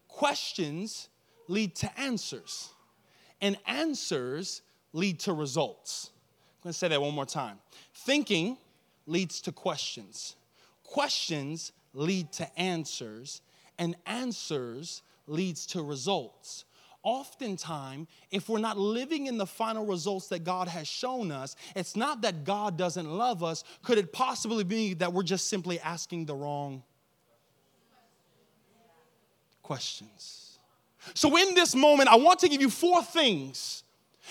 Questions 0.07 1.09
lead 1.47 1.75
to 1.75 1.99
answers, 1.99 2.69
and 3.41 3.57
answers 3.67 4.61
lead 4.93 5.19
to 5.19 5.33
results. 5.33 6.11
I'm 6.13 6.63
gonna 6.63 6.73
say 6.73 6.87
that 6.87 7.01
one 7.01 7.13
more 7.13 7.25
time. 7.25 7.59
Thinking 7.93 8.57
leads 9.05 9.41
to 9.41 9.51
questions, 9.51 10.35
questions 10.83 11.71
lead 11.93 12.31
to 12.33 12.59
answers, 12.59 13.41
and 13.77 13.95
answers 14.05 15.01
leads 15.27 15.65
to 15.67 15.83
results 15.83 16.65
oftentimes, 17.05 18.07
if 18.31 18.49
we're 18.49 18.59
not 18.59 18.77
living 18.77 19.27
in 19.27 19.37
the 19.37 19.45
final 19.45 19.85
results 19.85 20.27
that 20.29 20.43
God 20.43 20.67
has 20.67 20.87
shown 20.87 21.31
us, 21.31 21.55
it's 21.75 21.95
not 21.95 22.23
that 22.23 22.43
God 22.43 22.77
doesn't 22.77 23.09
love 23.09 23.43
us. 23.43 23.63
Could 23.83 23.97
it 23.97 24.11
possibly 24.11 24.65
be 24.65 24.95
that 24.95 25.13
we're 25.13 25.23
just 25.23 25.47
simply 25.47 25.79
asking 25.79 26.25
the 26.25 26.35
wrong 26.35 26.83
questions? 29.61 30.57
So, 31.13 31.37
in 31.37 31.53
this 31.53 31.75
moment, 31.75 32.09
I 32.09 32.15
want 32.15 32.39
to 32.39 32.49
give 32.49 32.59
you 32.59 32.71
four 32.71 33.03
things 33.03 33.83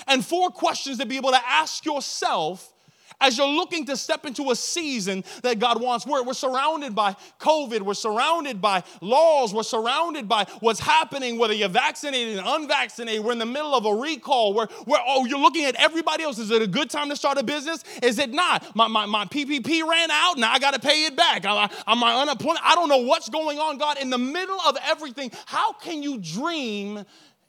and 0.08 0.26
four 0.26 0.50
questions 0.50 0.98
to 0.98 1.06
be 1.06 1.16
able 1.16 1.30
to 1.30 1.40
ask 1.48 1.86
yourself 1.86 2.73
as 3.20 3.38
you're 3.38 3.46
looking 3.46 3.86
to 3.86 3.96
step 3.96 4.26
into 4.26 4.50
a 4.50 4.56
season 4.56 5.24
that 5.42 5.58
God 5.58 5.80
wants. 5.80 6.06
We're, 6.06 6.22
we're 6.22 6.34
surrounded 6.34 6.94
by 6.94 7.16
COVID, 7.40 7.82
we're 7.82 7.94
surrounded 7.94 8.60
by 8.60 8.82
laws, 9.00 9.54
we're 9.54 9.62
surrounded 9.62 10.28
by 10.28 10.46
what's 10.60 10.80
happening, 10.80 11.38
whether 11.38 11.54
you're 11.54 11.68
vaccinated 11.68 12.38
and 12.38 12.46
unvaccinated. 12.46 13.24
We're 13.24 13.32
in 13.32 13.38
the 13.38 13.46
middle 13.46 13.74
of 13.74 13.86
a 13.86 13.94
recall 13.94 14.54
where, 14.54 14.66
where 14.84 15.00
oh, 15.06 15.24
you're 15.24 15.38
looking 15.38 15.64
at 15.64 15.74
everybody 15.76 16.24
else. 16.24 16.38
Is 16.38 16.50
it 16.50 16.62
a 16.62 16.66
good 16.66 16.90
time 16.90 17.08
to 17.10 17.16
start 17.16 17.38
a 17.38 17.42
business? 17.42 17.84
Is 18.02 18.18
it 18.18 18.32
not? 18.32 18.74
My, 18.74 18.88
my, 18.88 19.06
my 19.06 19.24
PPP 19.26 19.86
ran 19.86 20.10
out, 20.10 20.38
now 20.38 20.52
I 20.52 20.58
got 20.58 20.74
to 20.74 20.80
pay 20.80 21.04
it 21.04 21.16
back. 21.16 21.44
I, 21.44 21.70
am 21.86 21.98
my 21.98 22.14
unemployment. 22.14 22.60
I 22.64 22.74
don't 22.74 22.88
know 22.88 22.98
what's 22.98 23.28
going 23.28 23.58
on, 23.58 23.78
God. 23.78 23.98
In 23.98 24.10
the 24.10 24.18
middle 24.18 24.60
of 24.60 24.76
everything, 24.84 25.30
how 25.46 25.72
can 25.72 26.02
you 26.02 26.18
dream 26.18 27.04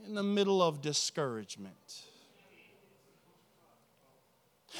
in 0.05 0.15
the 0.15 0.24
middle 0.24 0.62
of 0.62 0.81
discouragement? 0.81 2.04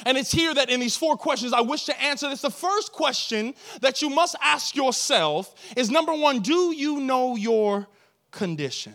And 0.04 0.18
it's 0.18 0.32
here 0.32 0.52
that 0.54 0.70
in 0.70 0.80
these 0.80 0.96
four 0.96 1.16
questions, 1.16 1.52
I 1.52 1.60
wish 1.60 1.84
to 1.84 2.02
answer 2.02 2.28
this. 2.28 2.42
The 2.42 2.50
first 2.50 2.92
question 2.92 3.54
that 3.80 4.02
you 4.02 4.10
must 4.10 4.36
ask 4.42 4.76
yourself 4.76 5.54
is 5.76 5.90
number 5.90 6.12
one, 6.12 6.40
do 6.40 6.72
you 6.74 7.00
know 7.00 7.36
your 7.36 7.86
condition? 8.30 8.94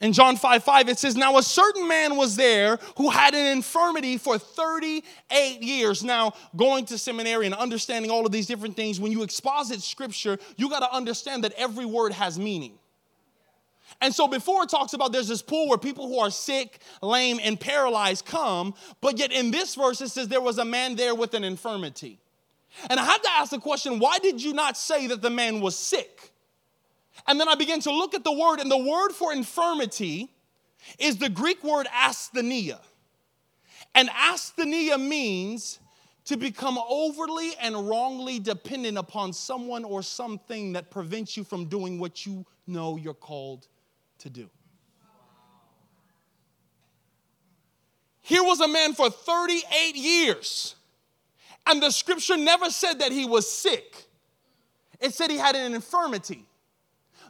In 0.00 0.14
John 0.14 0.36
5 0.36 0.64
5, 0.64 0.88
it 0.88 0.98
says, 0.98 1.14
Now 1.14 1.36
a 1.36 1.42
certain 1.42 1.86
man 1.86 2.16
was 2.16 2.34
there 2.34 2.78
who 2.96 3.10
had 3.10 3.34
an 3.34 3.46
infirmity 3.52 4.16
for 4.16 4.38
38 4.38 5.62
years. 5.62 6.02
Now, 6.02 6.32
going 6.56 6.86
to 6.86 6.96
seminary 6.96 7.44
and 7.44 7.54
understanding 7.54 8.10
all 8.10 8.24
of 8.24 8.32
these 8.32 8.46
different 8.46 8.76
things, 8.76 8.98
when 8.98 9.12
you 9.12 9.22
exposit 9.22 9.82
scripture, 9.82 10.38
you 10.56 10.70
got 10.70 10.80
to 10.80 10.90
understand 10.94 11.44
that 11.44 11.52
every 11.52 11.84
word 11.84 12.12
has 12.12 12.38
meaning. 12.38 12.79
And 14.00 14.14
so 14.14 14.26
before 14.26 14.62
it 14.64 14.70
talks 14.70 14.92
about 14.94 15.12
there's 15.12 15.28
this 15.28 15.42
pool 15.42 15.68
where 15.68 15.78
people 15.78 16.08
who 16.08 16.18
are 16.18 16.30
sick, 16.30 16.80
lame, 17.02 17.38
and 17.42 17.60
paralyzed 17.60 18.24
come, 18.24 18.74
but 19.00 19.18
yet 19.18 19.30
in 19.30 19.50
this 19.50 19.74
verse 19.74 20.00
it 20.00 20.08
says 20.08 20.28
there 20.28 20.40
was 20.40 20.58
a 20.58 20.64
man 20.64 20.96
there 20.96 21.14
with 21.14 21.34
an 21.34 21.44
infirmity. 21.44 22.18
And 22.88 22.98
I 22.98 23.04
had 23.04 23.22
to 23.22 23.30
ask 23.30 23.50
the 23.50 23.58
question, 23.58 23.98
why 23.98 24.18
did 24.18 24.42
you 24.42 24.52
not 24.52 24.76
say 24.76 25.08
that 25.08 25.20
the 25.20 25.30
man 25.30 25.60
was 25.60 25.76
sick? 25.76 26.32
And 27.26 27.38
then 27.38 27.48
I 27.48 27.54
began 27.54 27.80
to 27.80 27.90
look 27.90 28.14
at 28.14 28.24
the 28.24 28.32
word, 28.32 28.60
and 28.60 28.70
the 28.70 28.78
word 28.78 29.10
for 29.10 29.32
infirmity 29.32 30.30
is 30.98 31.18
the 31.18 31.28
Greek 31.28 31.62
word 31.62 31.86
asthenia. 31.88 32.78
And 33.94 34.08
asthenia 34.08 34.98
means 34.98 35.80
to 36.26 36.36
become 36.36 36.78
overly 36.88 37.50
and 37.60 37.88
wrongly 37.88 38.38
dependent 38.38 38.96
upon 38.96 39.32
someone 39.32 39.84
or 39.84 40.02
something 40.02 40.72
that 40.74 40.90
prevents 40.90 41.36
you 41.36 41.44
from 41.44 41.66
doing 41.66 41.98
what 41.98 42.24
you 42.24 42.46
know 42.66 42.96
you're 42.96 43.12
called 43.12 43.66
to 44.20 44.30
do. 44.30 44.48
Here 48.20 48.42
was 48.42 48.60
a 48.60 48.68
man 48.68 48.94
for 48.94 49.10
38 49.10 49.96
years, 49.96 50.76
and 51.66 51.82
the 51.82 51.90
scripture 51.90 52.36
never 52.36 52.70
said 52.70 53.00
that 53.00 53.10
he 53.10 53.24
was 53.24 53.50
sick, 53.50 54.04
it 55.00 55.14
said 55.14 55.30
he 55.30 55.38
had 55.38 55.56
an 55.56 55.74
infirmity. 55.74 56.46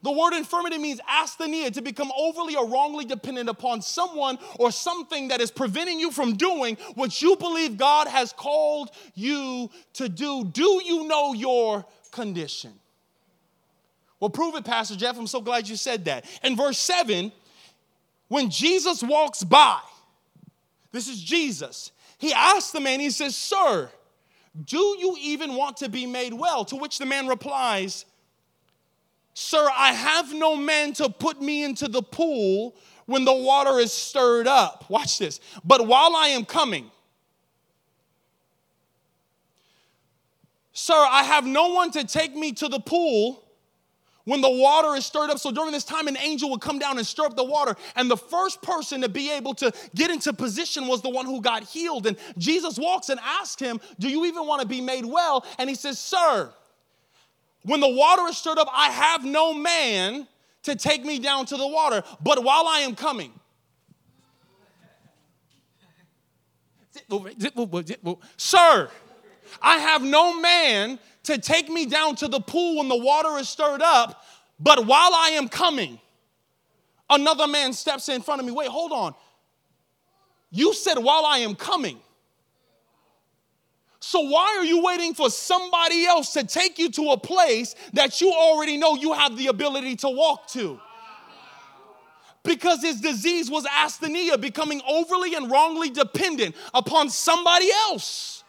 The 0.02 0.10
word 0.10 0.32
infirmity 0.34 0.78
means 0.78 1.00
asthenia, 1.00 1.72
to 1.72 1.82
become 1.82 2.10
overly 2.16 2.56
or 2.56 2.66
wrongly 2.66 3.04
dependent 3.04 3.48
upon 3.48 3.82
someone 3.82 4.38
or 4.58 4.72
something 4.72 5.28
that 5.28 5.40
is 5.40 5.50
preventing 5.50 6.00
you 6.00 6.10
from 6.10 6.36
doing 6.36 6.76
what 6.94 7.20
you 7.20 7.36
believe 7.36 7.76
God 7.76 8.08
has 8.08 8.32
called 8.32 8.90
you 9.14 9.70
to 9.94 10.08
do. 10.08 10.44
Do 10.44 10.82
you 10.84 11.06
know 11.06 11.34
your 11.34 11.84
condition? 12.12 12.72
Well, 14.20 14.30
prove 14.30 14.54
it, 14.54 14.64
Pastor 14.64 14.96
Jeff. 14.96 15.18
I'm 15.18 15.26
so 15.26 15.40
glad 15.40 15.68
you 15.68 15.76
said 15.76 16.04
that. 16.04 16.26
In 16.44 16.54
verse 16.54 16.78
7, 16.78 17.32
when 18.28 18.50
Jesus 18.50 19.02
walks 19.02 19.42
by, 19.42 19.80
this 20.92 21.08
is 21.08 21.20
Jesus, 21.20 21.90
he 22.18 22.32
asks 22.34 22.70
the 22.70 22.80
man, 22.80 23.00
he 23.00 23.10
says, 23.10 23.34
Sir, 23.34 23.90
do 24.64 24.96
you 24.98 25.16
even 25.20 25.54
want 25.54 25.78
to 25.78 25.88
be 25.88 26.04
made 26.04 26.34
well? 26.34 26.64
To 26.66 26.76
which 26.76 26.98
the 26.98 27.06
man 27.06 27.28
replies, 27.28 28.04
Sir, 29.32 29.66
I 29.74 29.92
have 29.94 30.34
no 30.34 30.54
man 30.54 30.92
to 30.94 31.08
put 31.08 31.40
me 31.40 31.64
into 31.64 31.88
the 31.88 32.02
pool 32.02 32.76
when 33.06 33.24
the 33.24 33.32
water 33.32 33.78
is 33.78 33.92
stirred 33.92 34.46
up. 34.46 34.84
Watch 34.90 35.18
this. 35.18 35.40
But 35.64 35.86
while 35.86 36.14
I 36.14 36.28
am 36.28 36.44
coming, 36.44 36.90
Sir, 40.72 40.94
I 40.94 41.22
have 41.22 41.46
no 41.46 41.68
one 41.68 41.90
to 41.92 42.04
take 42.04 42.34
me 42.34 42.52
to 42.52 42.68
the 42.68 42.80
pool 42.80 43.44
when 44.30 44.40
the 44.40 44.48
water 44.48 44.94
is 44.94 45.04
stirred 45.04 45.28
up. 45.28 45.40
So 45.40 45.50
during 45.50 45.72
this 45.72 45.82
time, 45.82 46.06
an 46.06 46.16
angel 46.16 46.50
would 46.50 46.60
come 46.60 46.78
down 46.78 46.98
and 46.98 47.04
stir 47.04 47.24
up 47.24 47.34
the 47.34 47.42
water. 47.42 47.74
And 47.96 48.08
the 48.08 48.16
first 48.16 48.62
person 48.62 49.00
to 49.00 49.08
be 49.08 49.28
able 49.32 49.54
to 49.54 49.72
get 49.96 50.08
into 50.12 50.32
position 50.32 50.86
was 50.86 51.02
the 51.02 51.10
one 51.10 51.26
who 51.26 51.40
got 51.40 51.64
healed. 51.64 52.06
And 52.06 52.16
Jesus 52.38 52.78
walks 52.78 53.08
and 53.08 53.18
asks 53.24 53.60
him, 53.60 53.80
Do 53.98 54.08
you 54.08 54.26
even 54.26 54.46
want 54.46 54.62
to 54.62 54.68
be 54.68 54.80
made 54.80 55.04
well? 55.04 55.44
And 55.58 55.68
he 55.68 55.74
says, 55.74 55.98
Sir, 55.98 56.48
when 57.62 57.80
the 57.80 57.88
water 57.88 58.22
is 58.28 58.36
stirred 58.36 58.58
up, 58.58 58.68
I 58.72 58.90
have 58.90 59.24
no 59.24 59.52
man 59.52 60.28
to 60.62 60.76
take 60.76 61.04
me 61.04 61.18
down 61.18 61.46
to 61.46 61.56
the 61.56 61.66
water. 61.66 62.04
But 62.22 62.44
while 62.44 62.68
I 62.68 62.82
am 62.82 62.94
coming, 62.94 63.32
Sir, 68.36 68.90
I 69.60 69.78
have 69.78 70.02
no 70.02 70.40
man 70.40 70.98
to 71.24 71.38
take 71.38 71.68
me 71.68 71.86
down 71.86 72.16
to 72.16 72.28
the 72.28 72.40
pool 72.40 72.78
when 72.78 72.88
the 72.88 72.96
water 72.96 73.38
is 73.38 73.48
stirred 73.48 73.82
up, 73.82 74.24
but 74.58 74.86
while 74.86 75.14
I 75.14 75.30
am 75.30 75.48
coming, 75.48 75.98
another 77.08 77.46
man 77.46 77.72
steps 77.72 78.08
in 78.08 78.22
front 78.22 78.40
of 78.40 78.46
me. 78.46 78.52
Wait, 78.52 78.68
hold 78.68 78.92
on. 78.92 79.14
You 80.50 80.74
said, 80.74 80.98
while 80.98 81.24
I 81.24 81.38
am 81.38 81.54
coming. 81.54 81.98
So, 84.00 84.20
why 84.20 84.56
are 84.58 84.64
you 84.64 84.82
waiting 84.82 85.14
for 85.14 85.28
somebody 85.28 86.06
else 86.06 86.32
to 86.32 86.44
take 86.44 86.78
you 86.78 86.90
to 86.92 87.10
a 87.10 87.18
place 87.18 87.74
that 87.92 88.20
you 88.20 88.32
already 88.32 88.78
know 88.78 88.96
you 88.96 89.12
have 89.12 89.36
the 89.36 89.48
ability 89.48 89.96
to 89.96 90.08
walk 90.08 90.48
to? 90.48 90.80
Because 92.42 92.80
his 92.80 93.02
disease 93.02 93.50
was 93.50 93.66
asthenia, 93.66 94.40
becoming 94.40 94.80
overly 94.88 95.34
and 95.34 95.50
wrongly 95.50 95.90
dependent 95.90 96.56
upon 96.72 97.10
somebody 97.10 97.70
else. 97.88 98.39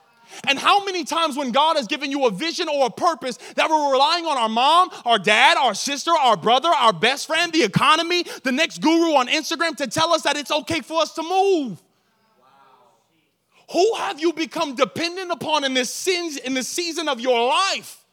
And 0.48 0.58
how 0.58 0.84
many 0.84 1.04
times 1.04 1.38
when 1.38 1.52
God 1.52 1.76
has 1.76 1.88
given 1.88 2.12
you 2.12 2.26
a 2.26 2.32
vision 2.32 2.68
or 2.70 2.88
a 2.88 2.90
purpose 2.90 3.38
that 3.56 3.70
we're 3.70 3.92
relying 3.92 4.26
on 4.26 4.38
our 4.38 4.50
mom, 4.50 4.90
our 5.06 5.20
dad, 5.20 5.58
our 5.58 5.74
sister, 5.74 6.12
our 6.12 6.38
brother, 6.38 6.70
our 6.70 6.94
best 6.94 7.28
friend, 7.28 7.52
the 7.54 7.64
economy, 7.64 8.24
the 8.44 8.52
next 8.52 8.82
guru 8.82 9.16
on 9.16 9.28
Instagram 9.28 9.76
to 9.78 9.88
tell 9.88 10.14
us 10.14 10.24
that 10.24 10.38
it's 10.38 10.52
okay 10.52 10.82
for 10.82 11.02
us 11.02 11.14
to 11.14 11.24
move? 11.24 11.82
Who 13.72 13.96
have 13.96 14.20
you 14.20 14.34
become 14.34 14.76
dependent 14.76 15.32
upon 15.32 15.64
in 15.64 15.74
this 15.74 15.94
sins 15.94 16.38
in 16.38 16.54
the 16.54 16.64
season 16.64 17.08
of 17.08 17.22
your 17.22 17.48
life? 17.48 18.04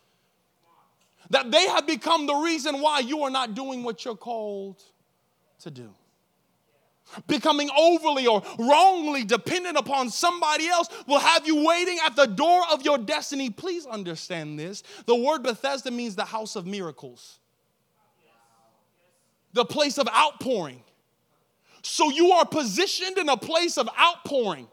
That 1.31 1.51
they 1.51 1.67
have 1.67 1.87
become 1.87 2.27
the 2.27 2.35
reason 2.35 2.81
why 2.81 3.01
you 3.01 3.23
are 3.25 3.31
not 3.31 3.55
doing 3.55 3.83
what 3.83 4.05
you're 4.05 4.17
called 4.17 4.83
to 5.61 5.71
do 5.71 5.91
becoming 7.27 7.71
overly 7.77 8.27
or 8.27 8.43
wrongly 8.59 9.25
dependent 9.25 9.77
upon 9.77 10.11
somebody 10.11 10.69
else 10.69 10.89
will 11.07 11.19
have 11.19 11.47
you 11.47 11.65
waiting 11.65 11.99
at 12.05 12.17
the 12.17 12.27
door 12.27 12.63
of 12.73 12.83
your 12.83 12.99
destiny. 12.99 13.51
Please 13.51 13.87
understand 13.87 14.59
this. 14.59 14.83
The 15.07 15.15
word 15.15 15.43
Bethesda 15.43 15.91
means 15.91 16.17
the 16.17 16.25
house 16.25 16.57
of 16.57 16.67
miracles, 16.67 17.39
the 19.53 19.65
place 19.65 19.99
of 19.99 20.09
outpouring. 20.09 20.83
So 21.83 22.11
you 22.11 22.33
are 22.33 22.45
positioned 22.47 23.19
in 23.19 23.29
a 23.29 23.37
place 23.37 23.79
of 23.79 23.89
outpouring 24.01 24.69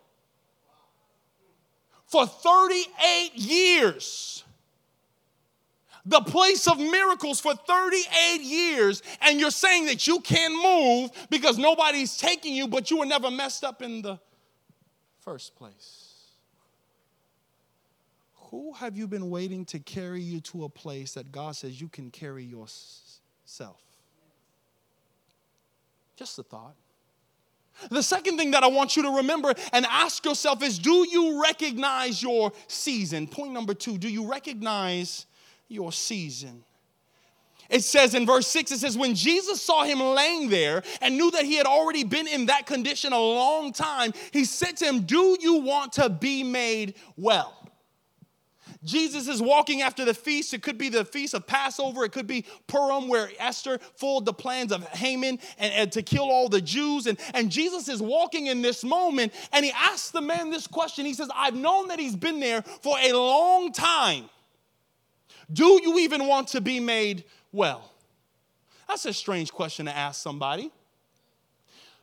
for 2.08 2.25
38 2.25 3.36
years 3.36 4.45
the 6.06 6.22
place 6.22 6.68
of 6.68 6.78
miracles 6.78 7.40
for 7.40 7.56
38 7.56 8.42
years, 8.42 9.02
and 9.22 9.40
you're 9.40 9.52
saying 9.52 9.86
that 9.86 10.06
you 10.06 10.20
can't 10.20 10.54
move 10.54 11.12
because 11.30 11.58
nobody's 11.58 12.18
taking 12.18 12.54
you, 12.54 12.68
but 12.68 12.92
you 12.92 12.98
were 12.98 13.06
never 13.06 13.32
messed 13.32 13.64
up 13.64 13.82
in 13.82 14.02
the 14.02 14.20
first 15.22 15.56
place. 15.56 16.06
Who 18.52 18.74
have 18.74 18.96
you 18.96 19.08
been 19.08 19.30
waiting 19.30 19.66
to 19.66 19.80
carry 19.80 20.22
you 20.22 20.40
to 20.42 20.66
a 20.66 20.70
place 20.70 21.14
that 21.16 21.32
God 21.32 21.56
says 21.56 21.82
you 21.82 21.90
can 21.90 22.12
carry 22.12 22.44
yourself? 22.44 23.82
Just 26.16 26.38
a 26.40 26.44
thought. 26.44 26.76
The 27.90 28.04
second 28.04 28.38
thing 28.38 28.52
that 28.52 28.64
I 28.64 28.68
want 28.68 28.96
you 28.96 29.04
to 29.04 29.18
remember 29.18 29.54
and 29.74 29.86
ask 29.88 30.24
yourself 30.24 30.64
is 30.64 30.80
do 30.80 31.06
you 31.10 31.42
recognize 31.42 32.24
your 32.24 32.54
season? 32.68 33.28
Point 33.28 33.52
number 33.52 33.74
two 33.74 33.98
do 33.98 34.08
you 34.08 34.30
recognize 34.30 35.26
your 35.68 35.92
season. 35.92 36.64
It 37.70 37.84
says 37.84 38.14
in 38.14 38.26
verse 38.26 38.48
6, 38.48 38.72
it 38.72 38.80
says, 38.80 38.98
When 38.98 39.16
Jesus 39.16 39.62
saw 39.62 39.84
him 39.84 40.00
laying 40.00 40.50
there 40.50 40.84
and 41.02 41.18
knew 41.18 41.32
that 41.32 41.46
he 41.46 41.56
had 41.56 41.66
already 41.66 42.04
been 42.04 42.28
in 42.28 42.46
that 42.46 42.68
condition 42.68 43.12
a 43.12 43.20
long 43.20 43.74
time, 43.74 44.14
he 44.32 44.46
said 44.46 44.78
to 44.78 44.86
him, 44.86 45.02
Do 45.02 45.36
you 45.40 45.62
want 45.62 45.94
to 45.94 46.10
be 46.10 46.44
made 46.44 46.96
well? 47.18 47.66
Jesus 48.84 49.28
is 49.28 49.42
walking 49.42 49.82
after 49.82 50.06
the 50.06 50.14
feast. 50.14 50.54
It 50.54 50.62
could 50.62 50.78
be 50.78 50.90
the 50.90 51.04
feast 51.04 51.34
of 51.34 51.48
Passover. 51.48 52.06
It 52.06 52.12
could 52.12 52.28
be 52.28 52.46
Purim, 52.68 53.08
where 53.08 53.30
Esther 53.40 53.80
foiled 53.96 54.26
the 54.26 54.34
plans 54.34 54.72
of 54.72 54.88
Haman 54.90 55.40
and, 55.58 55.74
and, 55.74 55.92
to 55.94 56.04
kill 56.04 56.30
all 56.30 56.50
the 56.50 56.62
Jews. 56.62 57.08
And, 57.08 57.18
and 57.34 57.50
Jesus 57.50 57.90
is 57.90 58.00
walking 58.00 58.46
in 58.46 58.62
this 58.62 58.84
moment 58.84 59.34
and 59.52 59.66
he 59.66 59.72
asks 59.72 60.12
the 60.12 60.22
man 60.22 60.52
this 60.52 60.68
question. 60.68 61.06
He 61.06 61.16
says, 61.16 61.30
I've 61.36 61.56
known 61.56 61.88
that 61.88 62.00
he's 62.00 62.16
been 62.16 62.40
there 62.40 62.62
for 62.62 62.96
a 63.00 63.14
long 63.14 63.72
time. 63.72 64.30
Do 65.52 65.80
you 65.84 66.00
even 66.00 66.28
want 66.28 66.50
to 66.50 66.62
be 66.62 66.80
made 66.80 67.24
well? 67.52 67.92
That's 68.88 69.06
a 69.06 69.14
strange 69.14 69.52
question 69.52 69.86
to 69.86 69.96
ask 69.96 70.22
somebody. 70.22 70.72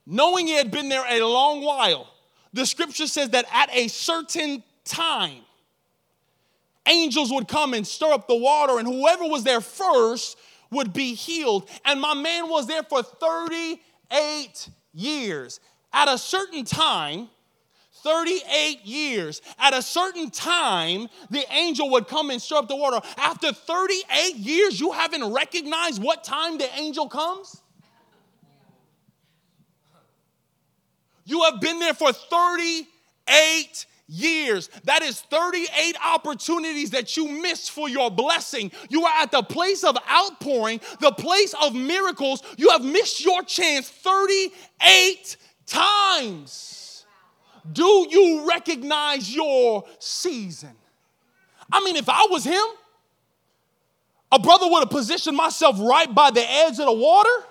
Knowing 0.06 0.46
he 0.46 0.54
had 0.54 0.70
been 0.70 0.88
there 0.88 1.04
a 1.08 1.24
long 1.24 1.62
while, 1.62 2.12
the 2.52 2.66
scripture 2.66 3.06
says 3.06 3.30
that 3.30 3.46
at 3.52 3.72
a 3.72 3.88
certain 3.88 4.62
time, 4.84 5.42
angels 6.86 7.32
would 7.32 7.48
come 7.48 7.74
and 7.74 7.86
stir 7.86 8.12
up 8.12 8.26
the 8.26 8.36
water, 8.36 8.78
and 8.78 8.86
whoever 8.88 9.24
was 9.26 9.44
there 9.44 9.60
first 9.60 10.36
would 10.70 10.92
be 10.92 11.14
healed. 11.14 11.68
And 11.84 12.00
my 12.00 12.14
man 12.14 12.48
was 12.48 12.66
there 12.66 12.82
for 12.82 13.02
38 13.02 14.68
years. 14.92 15.60
At 15.92 16.08
a 16.08 16.18
certain 16.18 16.64
time, 16.64 17.28
38 18.02 18.84
years. 18.84 19.42
At 19.58 19.74
a 19.74 19.82
certain 19.82 20.30
time, 20.30 21.08
the 21.30 21.44
angel 21.52 21.90
would 21.90 22.08
come 22.08 22.30
and 22.30 22.40
stir 22.40 22.56
up 22.56 22.68
the 22.68 22.76
water. 22.76 23.00
After 23.16 23.52
38 23.52 24.36
years, 24.36 24.80
you 24.80 24.92
haven't 24.92 25.32
recognized 25.32 26.02
what 26.02 26.24
time 26.24 26.58
the 26.58 26.68
angel 26.78 27.08
comes? 27.08 27.62
You 31.24 31.42
have 31.44 31.60
been 31.60 31.78
there 31.78 31.94
for 31.94 32.12
38 32.12 33.86
years. 34.08 34.68
That 34.84 35.02
is 35.02 35.20
38 35.20 35.96
opportunities 36.04 36.90
that 36.90 37.16
you 37.16 37.28
missed 37.28 37.70
for 37.70 37.88
your 37.88 38.10
blessing. 38.10 38.72
You 38.90 39.04
are 39.04 39.22
at 39.22 39.30
the 39.30 39.42
place 39.42 39.84
of 39.84 39.96
outpouring, 40.10 40.80
the 41.00 41.12
place 41.12 41.54
of 41.62 41.74
miracles. 41.74 42.42
You 42.56 42.70
have 42.70 42.84
missed 42.84 43.24
your 43.24 43.42
chance 43.42 43.88
38 43.88 45.36
times. 45.66 46.81
Do 47.70 48.06
you 48.10 48.48
recognize 48.48 49.32
your 49.34 49.84
season? 49.98 50.74
I 51.70 51.82
mean, 51.84 51.96
if 51.96 52.08
I 52.08 52.26
was 52.28 52.44
him, 52.44 52.64
a 54.32 54.38
brother 54.38 54.66
would 54.68 54.80
have 54.80 54.90
positioned 54.90 55.36
myself 55.36 55.78
right 55.78 56.12
by 56.12 56.30
the 56.30 56.40
edge 56.40 56.78
of 56.78 56.86
the 56.86 56.92
water 56.92 57.46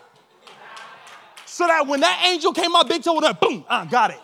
so 1.45 1.67
that 1.67 1.85
when 1.87 1.99
that 1.99 2.25
angel 2.27 2.53
came 2.53 2.75
out, 2.75 2.89
big 2.89 3.03
toe 3.03 3.13
would 3.13 3.23
have, 3.23 3.39
boom, 3.39 3.65
I 3.69 3.85
got 3.85 4.11
it. 4.11 4.19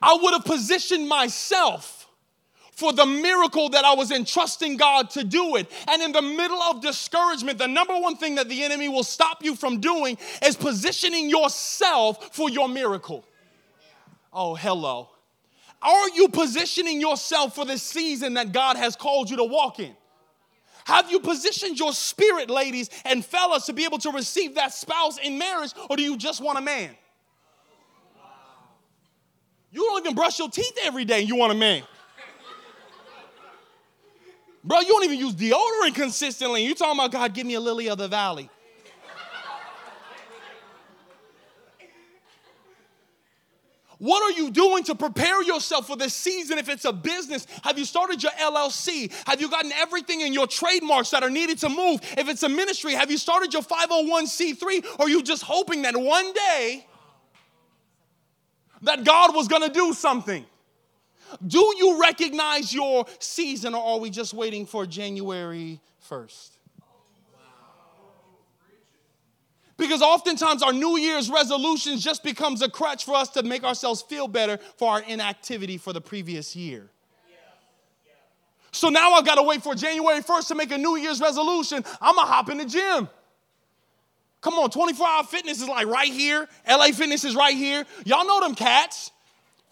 I 0.00 0.18
would 0.20 0.32
have 0.32 0.44
positioned 0.44 1.08
myself 1.08 2.01
for 2.72 2.92
the 2.92 3.06
miracle 3.06 3.68
that 3.68 3.84
I 3.84 3.94
was 3.94 4.10
entrusting 4.10 4.76
God 4.76 5.10
to 5.10 5.24
do 5.24 5.56
it. 5.56 5.70
And 5.88 6.02
in 6.02 6.12
the 6.12 6.22
middle 6.22 6.60
of 6.62 6.80
discouragement, 6.80 7.58
the 7.58 7.68
number 7.68 7.98
one 7.98 8.16
thing 8.16 8.34
that 8.36 8.48
the 8.48 8.62
enemy 8.62 8.88
will 8.88 9.04
stop 9.04 9.44
you 9.44 9.54
from 9.54 9.78
doing 9.78 10.18
is 10.44 10.56
positioning 10.56 11.28
yourself 11.28 12.34
for 12.34 12.50
your 12.50 12.68
miracle. 12.68 13.24
Oh, 14.32 14.54
hello. 14.54 15.10
Are 15.82 16.08
you 16.10 16.28
positioning 16.28 17.00
yourself 17.00 17.54
for 17.54 17.64
the 17.64 17.76
season 17.76 18.34
that 18.34 18.52
God 18.52 18.76
has 18.76 18.96
called 18.96 19.28
you 19.28 19.36
to 19.36 19.44
walk 19.44 19.78
in? 19.78 19.94
Have 20.84 21.10
you 21.10 21.20
positioned 21.20 21.78
your 21.78 21.92
spirit, 21.92 22.50
ladies 22.50 22.90
and 23.04 23.24
fellas, 23.24 23.66
to 23.66 23.72
be 23.72 23.84
able 23.84 23.98
to 23.98 24.10
receive 24.10 24.56
that 24.56 24.72
spouse 24.72 25.18
in 25.18 25.38
marriage, 25.38 25.72
or 25.90 25.96
do 25.96 26.02
you 26.02 26.16
just 26.16 26.40
want 26.40 26.58
a 26.58 26.62
man? 26.62 26.90
You 29.70 29.82
don't 29.82 30.04
even 30.04 30.14
brush 30.14 30.38
your 30.38 30.50
teeth 30.50 30.76
every 30.82 31.04
day 31.04 31.20
you 31.20 31.36
want 31.36 31.52
a 31.52 31.56
man. 31.56 31.82
Bro, 34.64 34.80
you 34.80 34.88
don't 34.88 35.04
even 35.04 35.18
use 35.18 35.34
deodorant 35.34 35.94
consistently. 35.94 36.64
You 36.64 36.74
talking 36.74 36.98
about 36.98 37.10
God, 37.10 37.34
give 37.34 37.46
me 37.46 37.54
a 37.54 37.60
lily 37.60 37.88
of 37.88 37.98
the 37.98 38.08
valley. 38.08 38.48
What 44.02 44.20
are 44.20 44.36
you 44.36 44.50
doing 44.50 44.82
to 44.84 44.96
prepare 44.96 45.44
yourself 45.44 45.86
for 45.86 45.96
this 45.96 46.12
season? 46.12 46.58
If 46.58 46.68
it's 46.68 46.84
a 46.84 46.92
business, 46.92 47.46
have 47.62 47.78
you 47.78 47.84
started 47.84 48.20
your 48.20 48.32
LLC? 48.32 49.12
Have 49.28 49.40
you 49.40 49.48
gotten 49.48 49.70
everything 49.70 50.22
in 50.22 50.32
your 50.32 50.48
trademarks 50.48 51.10
that 51.10 51.22
are 51.22 51.30
needed 51.30 51.58
to 51.58 51.68
move? 51.68 52.00
If 52.18 52.28
it's 52.28 52.42
a 52.42 52.48
ministry, 52.48 52.94
have 52.94 53.12
you 53.12 53.16
started 53.16 53.52
your 53.52 53.62
501c3? 53.62 54.98
Or 54.98 55.06
are 55.06 55.08
you 55.08 55.22
just 55.22 55.44
hoping 55.44 55.82
that 55.82 55.96
one 55.96 56.32
day 56.32 56.84
that 58.82 59.04
God 59.04 59.36
was 59.36 59.46
gonna 59.46 59.72
do 59.72 59.92
something? 59.92 60.44
Do 61.46 61.74
you 61.78 62.00
recognize 62.00 62.72
your 62.72 63.06
season 63.18 63.74
or 63.74 63.94
are 63.94 63.98
we 63.98 64.10
just 64.10 64.34
waiting 64.34 64.66
for 64.66 64.86
January 64.86 65.80
1st? 66.08 66.50
Because 69.76 70.02
oftentimes 70.02 70.62
our 70.62 70.72
New 70.72 70.96
Year's 70.96 71.28
resolutions 71.28 72.04
just 72.04 72.22
becomes 72.22 72.62
a 72.62 72.68
crutch 72.68 73.04
for 73.04 73.16
us 73.16 73.30
to 73.30 73.42
make 73.42 73.64
ourselves 73.64 74.00
feel 74.00 74.28
better 74.28 74.58
for 74.76 74.92
our 74.92 75.02
inactivity 75.02 75.76
for 75.76 75.92
the 75.92 76.00
previous 76.00 76.54
year. 76.54 76.88
So 78.70 78.88
now 78.88 79.12
I've 79.12 79.26
gotta 79.26 79.42
wait 79.42 79.62
for 79.62 79.74
January 79.74 80.20
1st 80.22 80.48
to 80.48 80.54
make 80.54 80.70
a 80.72 80.78
New 80.78 80.96
Year's 80.96 81.20
resolution. 81.20 81.84
I'm 82.00 82.14
gonna 82.14 82.28
hop 82.28 82.48
in 82.48 82.58
the 82.58 82.64
gym. 82.64 83.08
Come 84.40 84.54
on, 84.54 84.70
24 84.70 85.06
hour 85.06 85.24
fitness 85.24 85.60
is 85.60 85.68
like 85.68 85.86
right 85.86 86.12
here. 86.12 86.48
LA 86.68 86.86
Fitness 86.86 87.24
is 87.24 87.36
right 87.36 87.56
here. 87.56 87.84
Y'all 88.04 88.26
know 88.26 88.40
them 88.40 88.54
cats. 88.54 89.10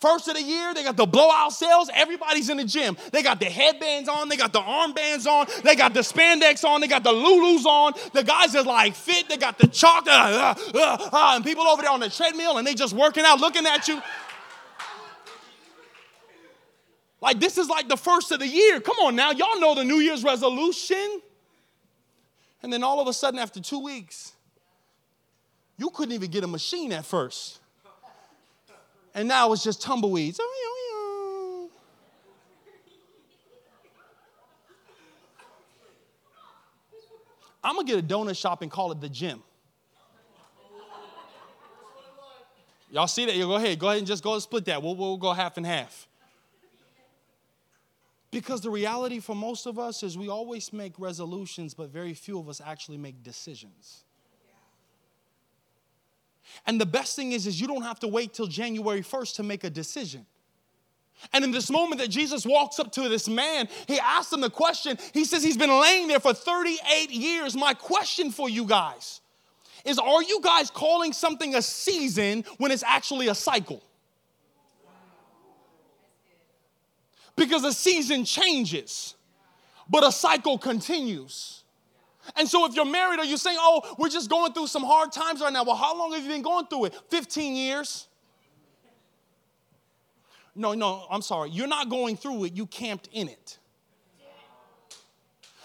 First 0.00 0.28
of 0.28 0.34
the 0.34 0.42
year, 0.42 0.72
they 0.72 0.82
got 0.82 0.96
the 0.96 1.04
blowout 1.04 1.52
sales. 1.52 1.90
Everybody's 1.94 2.48
in 2.48 2.56
the 2.56 2.64
gym. 2.64 2.96
They 3.12 3.22
got 3.22 3.38
the 3.38 3.46
headbands 3.46 4.08
on, 4.08 4.30
they 4.30 4.36
got 4.36 4.52
the 4.52 4.60
armbands 4.60 5.26
on, 5.26 5.46
they 5.62 5.76
got 5.76 5.92
the 5.92 6.00
spandex 6.00 6.64
on, 6.64 6.80
they 6.80 6.88
got 6.88 7.04
the 7.04 7.12
Lulus 7.12 7.66
on. 7.66 7.92
The 8.14 8.24
guys 8.24 8.56
are 8.56 8.62
like 8.62 8.94
fit, 8.94 9.28
they 9.28 9.36
got 9.36 9.58
the 9.58 9.66
chalk, 9.66 10.06
uh, 10.06 10.10
uh, 10.10 10.54
uh, 10.74 11.08
uh, 11.12 11.32
and 11.36 11.44
people 11.44 11.64
over 11.64 11.82
there 11.82 11.90
on 11.90 12.00
the 12.00 12.08
treadmill 12.08 12.56
and 12.56 12.66
they 12.66 12.74
just 12.74 12.94
working 12.94 13.24
out, 13.26 13.40
looking 13.40 13.66
at 13.66 13.88
you. 13.88 14.00
Like 17.20 17.38
this 17.38 17.58
is 17.58 17.68
like 17.68 17.86
the 17.88 17.98
first 17.98 18.32
of 18.32 18.38
the 18.38 18.48
year. 18.48 18.80
Come 18.80 18.96
on 19.02 19.14
now, 19.16 19.32
y'all 19.32 19.60
know 19.60 19.74
the 19.74 19.84
New 19.84 19.98
Year's 19.98 20.24
resolution. 20.24 21.20
And 22.62 22.72
then 22.72 22.82
all 22.82 23.00
of 23.00 23.08
a 23.08 23.12
sudden, 23.12 23.38
after 23.38 23.60
two 23.60 23.80
weeks, 23.80 24.32
you 25.76 25.90
couldn't 25.90 26.14
even 26.14 26.30
get 26.30 26.44
a 26.44 26.46
machine 26.46 26.92
at 26.92 27.04
first. 27.04 27.59
And 29.14 29.28
now 29.28 29.52
it's 29.52 29.64
just 29.64 29.82
tumbleweeds. 29.82 30.38
Oh, 30.40 30.46
oh, 30.46 31.70
I'm 37.62 37.76
gonna 37.76 37.86
get 37.86 37.98
a 37.98 38.02
donut 38.02 38.36
shop 38.36 38.62
and 38.62 38.70
call 38.70 38.92
it 38.92 39.00
the 39.00 39.08
gym. 39.08 39.42
Y'all 42.92 43.06
see 43.06 43.24
that? 43.26 43.36
You 43.36 43.46
go 43.46 43.54
ahead, 43.54 43.78
go 43.78 43.88
ahead 43.88 43.98
and 43.98 44.06
just 44.06 44.22
go 44.22 44.32
and 44.34 44.42
split 44.42 44.64
that. 44.64 44.82
We'll, 44.82 44.96
we'll 44.96 45.16
go 45.16 45.32
half 45.32 45.56
and 45.56 45.66
half. 45.66 46.08
Because 48.32 48.60
the 48.60 48.70
reality 48.70 49.18
for 49.20 49.34
most 49.34 49.66
of 49.66 49.78
us 49.78 50.02
is 50.02 50.16
we 50.16 50.28
always 50.28 50.72
make 50.72 50.98
resolutions, 50.98 51.74
but 51.74 51.90
very 51.90 52.14
few 52.14 52.38
of 52.38 52.48
us 52.48 52.60
actually 52.64 52.98
make 52.98 53.22
decisions. 53.22 54.04
And 56.66 56.80
the 56.80 56.86
best 56.86 57.16
thing 57.16 57.32
is, 57.32 57.46
is 57.46 57.60
you 57.60 57.66
don't 57.66 57.82
have 57.82 58.00
to 58.00 58.08
wait 58.08 58.34
till 58.34 58.46
January 58.46 59.02
1st 59.02 59.36
to 59.36 59.42
make 59.42 59.64
a 59.64 59.70
decision. 59.70 60.26
And 61.32 61.44
in 61.44 61.50
this 61.50 61.70
moment 61.70 62.00
that 62.00 62.08
Jesus 62.08 62.46
walks 62.46 62.78
up 62.78 62.92
to 62.92 63.08
this 63.08 63.28
man, 63.28 63.68
he 63.86 63.98
asks 63.98 64.32
him 64.32 64.40
the 64.40 64.50
question. 64.50 64.98
He 65.12 65.24
says 65.24 65.42
he's 65.42 65.56
been 65.56 65.70
laying 65.70 66.08
there 66.08 66.20
for 66.20 66.32
38 66.32 67.10
years. 67.10 67.54
My 67.56 67.74
question 67.74 68.30
for 68.30 68.48
you 68.48 68.64
guys 68.64 69.20
is 69.84 69.98
Are 69.98 70.22
you 70.22 70.40
guys 70.42 70.70
calling 70.70 71.12
something 71.12 71.54
a 71.54 71.62
season 71.62 72.44
when 72.58 72.70
it's 72.70 72.82
actually 72.82 73.28
a 73.28 73.34
cycle? 73.34 73.82
Because 77.36 77.64
a 77.64 77.72
season 77.72 78.24
changes, 78.24 79.14
but 79.88 80.04
a 80.04 80.12
cycle 80.12 80.58
continues. 80.58 81.59
And 82.36 82.48
so, 82.48 82.66
if 82.66 82.74
you're 82.74 82.84
married, 82.84 83.18
are 83.18 83.24
you 83.24 83.36
saying, 83.36 83.56
Oh, 83.60 83.94
we're 83.98 84.08
just 84.08 84.28
going 84.28 84.52
through 84.52 84.66
some 84.66 84.84
hard 84.84 85.12
times 85.12 85.40
right 85.40 85.52
now? 85.52 85.64
Well, 85.64 85.76
how 85.76 85.96
long 85.98 86.12
have 86.12 86.22
you 86.22 86.28
been 86.28 86.42
going 86.42 86.66
through 86.66 86.86
it? 86.86 86.94
15 87.08 87.56
years. 87.56 88.08
No, 90.54 90.74
no, 90.74 91.06
I'm 91.10 91.22
sorry. 91.22 91.50
You're 91.50 91.68
not 91.68 91.88
going 91.88 92.16
through 92.16 92.44
it, 92.44 92.54
you 92.54 92.66
camped 92.66 93.08
in 93.12 93.28
it. 93.28 93.58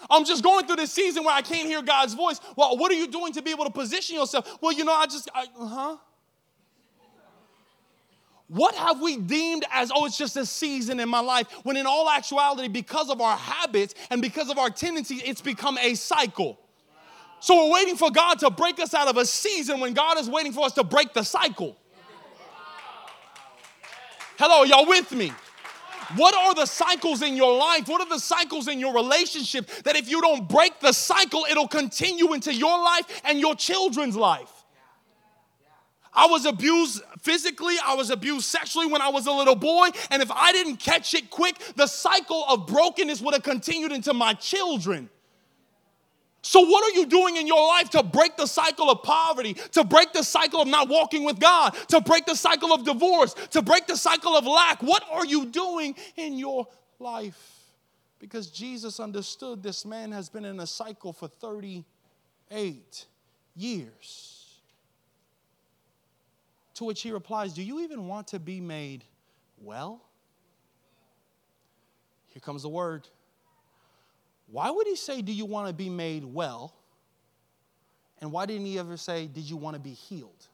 I'm 0.08 0.24
just 0.24 0.42
going 0.42 0.66
through 0.66 0.76
this 0.76 0.92
season 0.92 1.24
where 1.24 1.34
I 1.34 1.42
can't 1.42 1.66
hear 1.66 1.82
God's 1.82 2.14
voice. 2.14 2.40
Well, 2.54 2.76
what 2.76 2.92
are 2.92 2.94
you 2.94 3.08
doing 3.08 3.32
to 3.32 3.42
be 3.42 3.50
able 3.50 3.64
to 3.64 3.70
position 3.70 4.16
yourself? 4.16 4.58
Well, 4.60 4.72
you 4.72 4.84
know, 4.84 4.92
I 4.92 5.06
just, 5.06 5.28
uh 5.34 5.46
huh. 5.58 5.96
What 8.48 8.76
have 8.76 9.00
we 9.00 9.16
deemed 9.16 9.64
as, 9.72 9.90
oh, 9.92 10.06
it's 10.06 10.16
just 10.16 10.36
a 10.36 10.46
season 10.46 11.00
in 11.00 11.08
my 11.08 11.20
life, 11.20 11.48
when 11.64 11.76
in 11.76 11.84
all 11.84 12.08
actuality, 12.08 12.68
because 12.68 13.10
of 13.10 13.20
our 13.20 13.36
habits 13.36 13.94
and 14.10 14.22
because 14.22 14.50
of 14.50 14.58
our 14.58 14.70
tendencies, 14.70 15.22
it's 15.24 15.40
become 15.40 15.76
a 15.78 15.94
cycle. 15.94 16.58
So 17.40 17.56
we're 17.56 17.72
waiting 17.72 17.96
for 17.96 18.10
God 18.10 18.38
to 18.40 18.50
break 18.50 18.78
us 18.78 18.94
out 18.94 19.08
of 19.08 19.16
a 19.16 19.26
season 19.26 19.80
when 19.80 19.94
God 19.94 20.18
is 20.18 20.30
waiting 20.30 20.52
for 20.52 20.64
us 20.64 20.72
to 20.72 20.84
break 20.84 21.12
the 21.12 21.24
cycle. 21.24 21.76
Hello, 24.38 24.62
y'all 24.64 24.86
with 24.86 25.10
me? 25.12 25.32
What 26.14 26.34
are 26.34 26.54
the 26.54 26.66
cycles 26.66 27.22
in 27.22 27.36
your 27.36 27.56
life? 27.58 27.88
What 27.88 28.00
are 28.00 28.08
the 28.08 28.20
cycles 28.20 28.68
in 28.68 28.78
your 28.78 28.94
relationship 28.94 29.66
that 29.82 29.96
if 29.96 30.08
you 30.08 30.20
don't 30.20 30.48
break 30.48 30.78
the 30.78 30.92
cycle, 30.92 31.46
it'll 31.50 31.66
continue 31.66 32.32
into 32.32 32.54
your 32.54 32.78
life 32.78 33.22
and 33.24 33.40
your 33.40 33.56
children's 33.56 34.14
life? 34.14 34.55
I 36.16 36.26
was 36.26 36.46
abused 36.46 37.02
physically, 37.20 37.76
I 37.84 37.94
was 37.94 38.10
abused 38.10 38.46
sexually 38.46 38.86
when 38.86 39.02
I 39.02 39.10
was 39.10 39.26
a 39.26 39.32
little 39.32 39.54
boy, 39.54 39.88
and 40.10 40.22
if 40.22 40.30
I 40.30 40.50
didn't 40.52 40.78
catch 40.78 41.12
it 41.12 41.28
quick, 41.30 41.58
the 41.76 41.86
cycle 41.86 42.44
of 42.48 42.66
brokenness 42.66 43.20
would 43.20 43.34
have 43.34 43.42
continued 43.42 43.92
into 43.92 44.14
my 44.14 44.32
children. 44.32 45.10
So, 46.40 46.60
what 46.60 46.84
are 46.84 46.96
you 46.96 47.06
doing 47.06 47.36
in 47.36 47.46
your 47.48 47.66
life 47.66 47.90
to 47.90 48.04
break 48.04 48.36
the 48.36 48.46
cycle 48.46 48.88
of 48.88 49.02
poverty, 49.02 49.54
to 49.72 49.82
break 49.82 50.12
the 50.12 50.22
cycle 50.22 50.62
of 50.62 50.68
not 50.68 50.88
walking 50.88 51.24
with 51.24 51.40
God, 51.40 51.74
to 51.88 52.00
break 52.00 52.24
the 52.24 52.36
cycle 52.36 52.72
of 52.72 52.84
divorce, 52.84 53.34
to 53.50 53.62
break 53.62 53.88
the 53.88 53.96
cycle 53.96 54.36
of 54.36 54.46
lack? 54.46 54.80
What 54.80 55.02
are 55.10 55.26
you 55.26 55.46
doing 55.46 55.96
in 56.14 56.38
your 56.38 56.68
life? 57.00 57.56
Because 58.20 58.46
Jesus 58.46 59.00
understood 59.00 59.62
this 59.62 59.84
man 59.84 60.12
has 60.12 60.28
been 60.28 60.44
in 60.44 60.60
a 60.60 60.68
cycle 60.68 61.12
for 61.12 61.26
38 61.26 63.06
years. 63.56 64.35
To 66.76 66.84
which 66.84 67.02
he 67.02 67.10
replies, 67.10 67.52
Do 67.52 67.62
you 67.62 67.80
even 67.80 68.06
want 68.06 68.28
to 68.28 68.38
be 68.38 68.60
made 68.60 69.04
well? 69.58 70.02
Here 72.28 72.40
comes 72.40 72.62
the 72.62 72.68
word 72.68 73.08
why 74.48 74.70
would 74.70 74.86
he 74.86 74.96
say, 74.96 75.22
Do 75.22 75.32
you 75.32 75.44
want 75.44 75.68
to 75.68 75.74
be 75.74 75.88
made 75.88 76.24
well? 76.24 76.74
And 78.20 78.32
why 78.32 78.46
didn't 78.46 78.66
he 78.66 78.78
ever 78.78 78.96
say, 78.96 79.26
Did 79.26 79.44
you 79.44 79.56
want 79.56 79.74
to 79.74 79.80
be 79.80 79.92
healed? 79.92 80.46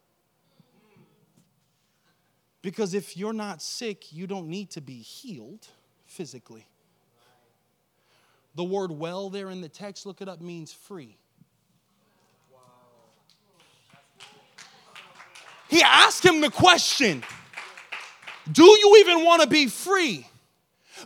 Because 2.63 2.95
if 2.95 3.17
you're 3.17 3.33
not 3.33 3.61
sick, 3.61 4.13
you 4.13 4.27
don't 4.29 4.49
need 4.49 4.71
to 4.71 4.81
be 4.81 4.99
healed 4.99 5.67
physically. 6.07 6.69
The 8.55 8.63
word 8.63 8.93
well 8.93 9.31
there 9.31 9.51
in 9.51 9.61
the 9.61 9.69
text, 9.69 10.07
look 10.07 10.21
it 10.21 10.29
up, 10.29 10.41
means 10.41 10.73
free. 10.73 11.17
He 15.73 15.83
asked 15.83 16.23
him 16.23 16.43
the 16.43 16.51
question 16.51 17.25
Do 18.53 18.63
you 18.63 18.99
even 19.01 19.25
want 19.25 19.41
to 19.41 19.49
be 19.49 19.69
free? 19.69 20.27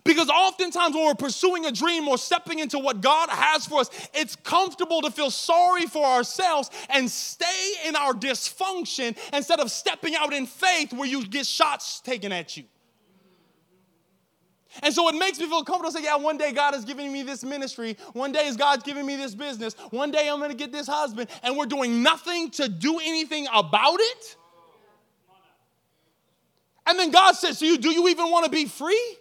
Because 0.02 0.28
oftentimes 0.28 0.94
when 0.96 1.06
we're 1.06 1.14
pursuing 1.14 1.66
a 1.66 1.72
dream 1.72 2.08
or 2.08 2.18
stepping 2.18 2.58
into 2.58 2.80
what 2.80 3.00
God 3.00 3.30
has 3.30 3.64
for 3.64 3.78
us, 3.78 3.90
it's 4.12 4.34
comfortable 4.34 5.02
to 5.02 5.10
feel 5.12 5.30
sorry 5.30 5.86
for 5.86 6.04
ourselves 6.04 6.70
and 6.90 7.08
stay 7.08 7.74
in 7.86 7.94
our 7.94 8.12
dysfunction 8.12 9.16
instead 9.32 9.60
of 9.60 9.70
stepping 9.70 10.16
out 10.16 10.32
in 10.32 10.46
faith 10.46 10.92
where 10.92 11.06
you 11.06 11.24
get 11.26 11.46
shots 11.46 12.00
taken 12.00 12.32
at 12.32 12.56
you. 12.56 12.64
And 14.82 14.92
so 14.92 15.08
it 15.08 15.14
makes 15.14 15.38
me 15.38 15.46
feel 15.46 15.62
comfortable 15.62 15.92
to 15.92 15.98
say, 15.98 16.04
yeah, 16.04 16.16
one 16.16 16.38
day 16.38 16.50
God 16.52 16.74
is 16.74 16.84
giving 16.84 17.12
me 17.12 17.22
this 17.22 17.44
ministry. 17.44 17.96
One 18.14 18.32
day 18.32 18.52
God's 18.56 18.82
giving 18.82 19.06
me 19.06 19.14
this 19.14 19.34
business. 19.36 19.74
One 19.90 20.10
day 20.10 20.28
I'm 20.28 20.38
going 20.38 20.50
to 20.50 20.56
get 20.56 20.72
this 20.72 20.88
husband. 20.88 21.30
And 21.44 21.56
we're 21.56 21.66
doing 21.66 22.02
nothing 22.02 22.50
to 22.50 22.68
do 22.68 22.98
anything 22.98 23.46
about 23.54 24.00
it. 24.00 24.36
And 26.86 26.98
then 26.98 27.10
God 27.10 27.32
says 27.32 27.58
to 27.58 27.66
you, 27.66 27.78
do 27.78 27.90
you 27.90 28.08
even 28.08 28.30
want 28.30 28.44
to 28.44 28.50
be 28.50 28.66
free? 28.66 29.16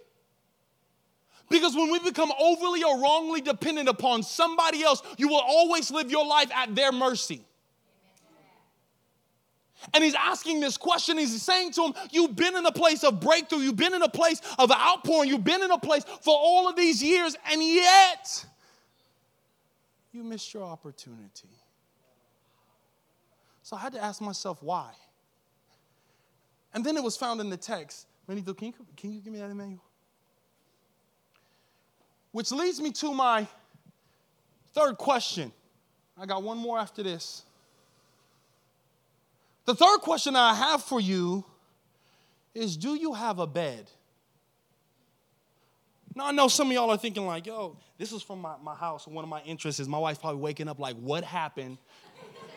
Because 1.49 1.75
when 1.75 1.91
we 1.91 1.99
become 1.99 2.31
overly 2.39 2.83
or 2.83 2.99
wrongly 2.99 3.41
dependent 3.41 3.89
upon 3.89 4.23
somebody 4.23 4.83
else, 4.83 5.01
you 5.17 5.27
will 5.27 5.43
always 5.45 5.91
live 5.91 6.09
your 6.09 6.25
life 6.25 6.51
at 6.55 6.73
their 6.75 6.91
mercy. 6.91 7.45
And 9.93 10.03
he's 10.03 10.15
asking 10.15 10.61
this 10.61 10.77
question. 10.77 11.17
He's 11.17 11.41
saying 11.41 11.73
to 11.73 11.83
him, 11.83 11.93
You've 12.11 12.35
been 12.35 12.55
in 12.55 12.65
a 12.65 12.71
place 12.71 13.03
of 13.03 13.19
breakthrough. 13.19 13.59
You've 13.59 13.75
been 13.75 13.93
in 13.93 14.01
a 14.01 14.09
place 14.09 14.41
of 14.57 14.71
outpouring. 14.71 15.29
You've 15.29 15.43
been 15.43 15.61
in 15.61 15.69
a 15.69 15.77
place 15.77 16.03
for 16.21 16.35
all 16.35 16.67
of 16.67 16.75
these 16.75 17.03
years, 17.03 17.35
and 17.51 17.61
yet 17.61 18.45
you 20.11 20.23
missed 20.23 20.53
your 20.53 20.63
opportunity. 20.63 21.49
So 23.61 23.75
I 23.75 23.79
had 23.79 23.93
to 23.93 24.03
ask 24.03 24.21
myself, 24.21 24.63
why? 24.63 24.91
And 26.75 26.83
then 26.85 26.97
it 26.97 27.03
was 27.03 27.15
found 27.15 27.39
in 27.39 27.49
the 27.49 27.57
text. 27.57 28.05
Benito, 28.27 28.53
can 28.53 28.67
you, 28.67 28.73
can 28.97 29.13
you 29.13 29.21
give 29.21 29.31
me 29.31 29.39
that, 29.39 29.49
Emmanuel? 29.49 29.81
Which 32.33 32.51
leads 32.51 32.81
me 32.81 32.91
to 32.91 33.13
my 33.13 33.47
third 34.73 34.97
question. 34.97 35.53
I 36.19 36.25
got 36.25 36.43
one 36.43 36.57
more 36.57 36.77
after 36.77 37.01
this. 37.01 37.43
The 39.63 39.73
third 39.73 39.99
question 39.99 40.35
I 40.35 40.53
have 40.53 40.83
for 40.83 40.99
you 40.99 41.45
is 42.53 42.75
Do 42.75 42.95
you 42.95 43.13
have 43.13 43.39
a 43.39 43.47
bed? 43.47 43.89
Now, 46.13 46.27
I 46.27 46.31
know 46.31 46.49
some 46.49 46.67
of 46.67 46.73
y'all 46.73 46.89
are 46.89 46.97
thinking, 46.97 47.25
like, 47.25 47.45
yo, 47.45 47.77
this 47.97 48.11
is 48.11 48.21
from 48.21 48.41
my, 48.41 48.55
my 48.61 48.75
house. 48.75 49.07
One 49.07 49.23
of 49.23 49.29
my 49.29 49.41
interests 49.41 49.79
is 49.79 49.87
my 49.87 49.97
wife's 49.97 50.19
probably 50.19 50.41
waking 50.41 50.67
up, 50.67 50.79
like, 50.79 50.95
what 50.97 51.23
happened? 51.23 51.77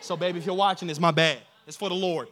So, 0.01 0.15
baby, 0.15 0.39
if 0.39 0.45
you're 0.45 0.55
watching 0.55 0.87
this, 0.87 0.99
my 0.99 1.11
bad. 1.11 1.39
It's 1.67 1.75
for 1.75 1.89
the 1.89 1.95
Lord. 1.95 2.29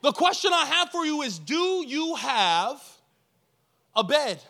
The 0.00 0.12
question 0.12 0.52
I 0.52 0.64
have 0.64 0.90
for 0.90 1.04
you 1.04 1.22
is 1.22 1.38
Do 1.38 1.84
you 1.86 2.14
have 2.16 2.80
a 3.98 4.04
bed. 4.04 4.40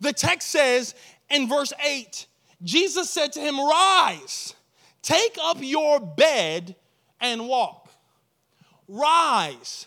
The 0.00 0.12
text 0.12 0.48
says 0.48 0.94
in 1.28 1.48
verse 1.48 1.72
8, 1.84 2.26
Jesus 2.62 3.10
said 3.10 3.32
to 3.32 3.40
him, 3.40 3.58
Rise, 3.58 4.54
take 5.02 5.36
up 5.42 5.58
your 5.60 6.00
bed 6.00 6.76
and 7.20 7.48
walk. 7.48 7.90
Rise, 8.88 9.86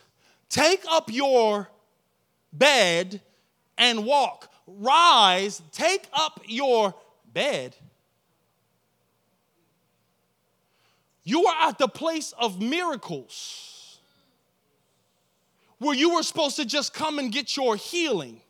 take 0.49 0.83
up 0.89 1.12
your 1.12 1.69
bed 2.51 3.21
and 3.77 4.05
walk. 4.05 4.51
Rise, 4.67 5.62
take 5.71 6.07
up 6.13 6.41
your 6.45 6.93
bed. 7.33 7.75
You 11.23 11.45
are 11.45 11.69
at 11.69 11.77
the 11.77 11.88
place 11.88 12.33
of 12.38 12.62
miracles 12.62 13.68
where 15.79 15.95
you 15.95 16.13
were 16.13 16.23
supposed 16.23 16.57
to 16.57 16.65
just 16.65 16.93
come 16.93 17.19
and 17.19 17.31
get 17.31 17.57
your 17.57 17.75
healing. 17.75 18.41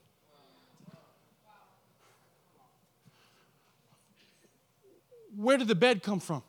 Where 5.36 5.58
did 5.58 5.68
the 5.68 5.76
bed 5.76 6.04
come 6.04 6.20
from? 6.20 6.44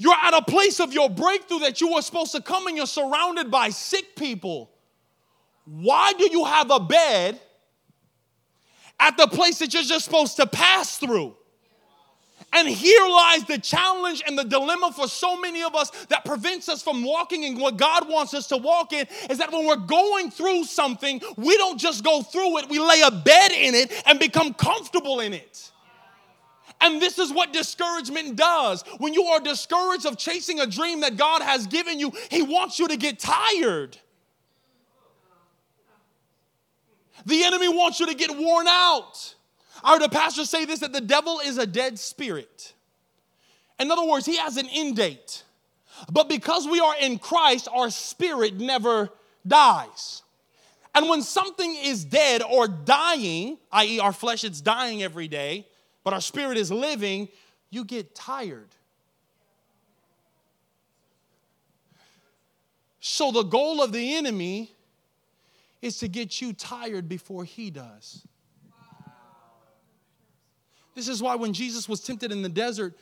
You're 0.00 0.14
at 0.14 0.32
a 0.32 0.42
place 0.42 0.78
of 0.78 0.92
your 0.92 1.10
breakthrough 1.10 1.58
that 1.60 1.80
you 1.80 1.92
were 1.92 2.02
supposed 2.02 2.30
to 2.32 2.40
come 2.40 2.68
and 2.68 2.76
you're 2.76 2.86
surrounded 2.86 3.50
by 3.50 3.70
sick 3.70 4.14
people, 4.14 4.70
why 5.64 6.12
do 6.16 6.30
you 6.30 6.44
have 6.44 6.70
a 6.70 6.78
bed 6.78 7.40
at 9.00 9.16
the 9.16 9.26
place 9.26 9.58
that 9.58 9.74
you're 9.74 9.82
just 9.82 10.04
supposed 10.04 10.36
to 10.36 10.46
pass 10.46 10.98
through? 10.98 11.34
And 12.52 12.66
here 12.66 13.06
lies 13.06 13.44
the 13.44 13.58
challenge 13.58 14.22
and 14.26 14.38
the 14.38 14.44
dilemma 14.44 14.92
for 14.94 15.06
so 15.06 15.38
many 15.38 15.62
of 15.62 15.74
us 15.74 15.90
that 16.06 16.24
prevents 16.24 16.68
us 16.68 16.82
from 16.82 17.04
walking 17.04 17.42
in 17.42 17.58
what 17.58 17.76
God 17.76 18.08
wants 18.08 18.32
us 18.32 18.46
to 18.48 18.56
walk 18.56 18.92
in 18.92 19.06
is 19.28 19.38
that 19.38 19.52
when 19.52 19.66
we're 19.66 19.76
going 19.76 20.30
through 20.30 20.64
something, 20.64 21.20
we 21.36 21.56
don't 21.58 21.78
just 21.78 22.02
go 22.02 22.22
through 22.22 22.58
it, 22.58 22.68
we 22.70 22.78
lay 22.78 23.02
a 23.02 23.10
bed 23.10 23.52
in 23.52 23.74
it 23.74 23.92
and 24.06 24.18
become 24.18 24.54
comfortable 24.54 25.20
in 25.20 25.34
it. 25.34 25.70
And 26.80 27.02
this 27.02 27.18
is 27.18 27.32
what 27.32 27.52
discouragement 27.52 28.36
does. 28.36 28.82
When 28.98 29.12
you 29.12 29.24
are 29.24 29.40
discouraged 29.40 30.06
of 30.06 30.16
chasing 30.16 30.60
a 30.60 30.66
dream 30.66 31.00
that 31.00 31.16
God 31.16 31.42
has 31.42 31.66
given 31.66 31.98
you, 31.98 32.12
He 32.30 32.42
wants 32.42 32.78
you 32.78 32.88
to 32.88 32.96
get 32.96 33.18
tired. 33.18 33.98
The 37.26 37.44
enemy 37.44 37.68
wants 37.68 38.00
you 38.00 38.06
to 38.06 38.14
get 38.14 38.30
worn 38.36 38.66
out. 38.68 39.34
I 39.82 39.92
heard 39.92 40.02
a 40.02 40.08
pastor 40.08 40.44
say 40.44 40.64
this 40.64 40.80
that 40.80 40.92
the 40.92 41.00
devil 41.00 41.40
is 41.40 41.58
a 41.58 41.66
dead 41.66 41.98
spirit. 41.98 42.74
In 43.78 43.90
other 43.90 44.04
words, 44.04 44.26
he 44.26 44.36
has 44.36 44.56
an 44.56 44.68
end 44.72 44.96
date. 44.96 45.44
But 46.10 46.28
because 46.28 46.66
we 46.66 46.80
are 46.80 46.94
in 47.00 47.18
Christ, 47.18 47.68
our 47.72 47.90
spirit 47.90 48.54
never 48.54 49.10
dies. 49.46 50.22
And 50.94 51.08
when 51.08 51.22
something 51.22 51.76
is 51.76 52.04
dead 52.04 52.42
or 52.42 52.66
dying, 52.66 53.58
i.e., 53.72 54.00
our 54.00 54.12
flesh 54.12 54.44
is 54.44 54.60
dying 54.60 55.02
every 55.02 55.28
day, 55.28 55.66
but 56.02 56.12
our 56.12 56.20
spirit 56.20 56.56
is 56.56 56.72
living, 56.72 57.28
you 57.70 57.84
get 57.84 58.14
tired. 58.14 58.68
So, 63.00 63.30
the 63.30 63.44
goal 63.44 63.82
of 63.82 63.92
the 63.92 64.16
enemy 64.16 64.72
is 65.80 65.98
to 65.98 66.08
get 66.08 66.40
you 66.40 66.52
tired 66.52 67.08
before 67.08 67.44
he 67.44 67.70
does. 67.70 68.26
This 70.98 71.06
is 71.06 71.22
why 71.22 71.36
when 71.36 71.52
Jesus 71.52 71.88
was 71.88 72.00
tempted 72.00 72.32
in 72.32 72.42
the 72.42 72.48
desert, 72.48 72.92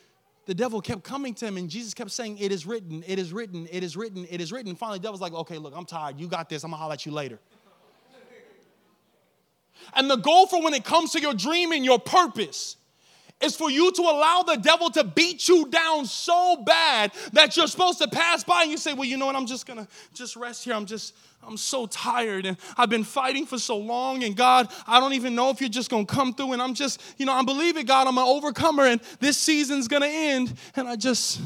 the 0.45 0.53
devil 0.53 0.81
kept 0.81 1.03
coming 1.03 1.33
to 1.33 1.47
him 1.47 1.57
and 1.57 1.67
Jesus 1.67 1.95
kept 1.95 2.11
saying, 2.11 2.37
It 2.37 2.51
is 2.51 2.67
written, 2.67 3.03
it 3.07 3.17
is 3.17 3.33
written, 3.33 3.67
it 3.71 3.83
is 3.83 3.97
written, 3.97 4.27
it 4.29 4.39
is 4.39 4.51
written. 4.51 4.69
And 4.69 4.77
finally, 4.77 4.99
the 4.99 5.03
devil's 5.03 5.19
like, 5.19 5.33
Okay, 5.33 5.57
look, 5.57 5.73
I'm 5.75 5.83
tired. 5.83 6.19
You 6.19 6.27
got 6.27 6.47
this. 6.47 6.63
I'm 6.63 6.69
gonna 6.69 6.79
holler 6.79 6.93
at 6.93 7.07
you 7.07 7.11
later. 7.11 7.39
And 9.95 10.11
the 10.11 10.15
goal 10.15 10.45
for 10.45 10.61
when 10.61 10.75
it 10.75 10.83
comes 10.85 11.11
to 11.13 11.19
your 11.19 11.33
dream 11.33 11.71
and 11.71 11.83
your 11.83 11.97
purpose 11.97 12.77
is 13.41 13.55
for 13.55 13.69
you 13.69 13.91
to 13.91 14.01
allow 14.01 14.43
the 14.43 14.55
devil 14.55 14.89
to 14.91 15.03
beat 15.03 15.47
you 15.47 15.67
down 15.67 16.05
so 16.05 16.57
bad 16.65 17.11
that 17.33 17.55
you're 17.55 17.67
supposed 17.67 17.99
to 17.99 18.07
pass 18.07 18.43
by 18.43 18.63
and 18.63 18.71
you 18.71 18.77
say, 18.77 18.93
Well, 18.93 19.05
you 19.05 19.17
know 19.17 19.27
what? 19.27 19.35
I'm 19.35 19.45
just 19.45 19.65
gonna 19.65 19.87
just 20.13 20.35
rest 20.35 20.63
here. 20.63 20.73
I'm 20.73 20.85
just, 20.85 21.15
I'm 21.43 21.57
so 21.57 21.85
tired 21.85 22.45
and 22.45 22.57
I've 22.77 22.89
been 22.89 23.03
fighting 23.03 23.45
for 23.45 23.59
so 23.59 23.77
long. 23.77 24.23
And 24.23 24.35
God, 24.35 24.71
I 24.87 24.99
don't 24.99 25.13
even 25.13 25.35
know 25.35 25.49
if 25.49 25.61
you're 25.61 25.69
just 25.69 25.89
gonna 25.89 26.05
come 26.05 26.33
through. 26.33 26.53
And 26.53 26.61
I'm 26.61 26.73
just, 26.73 27.01
you 27.17 27.25
know, 27.25 27.33
I'm 27.33 27.45
believing 27.45 27.85
God, 27.85 28.07
I'm 28.07 28.17
an 28.17 28.23
overcomer 28.23 28.85
and 28.85 29.01
this 29.19 29.37
season's 29.37 29.87
gonna 29.87 30.07
end. 30.07 30.53
And 30.75 30.87
I 30.87 30.95
just, 30.95 31.39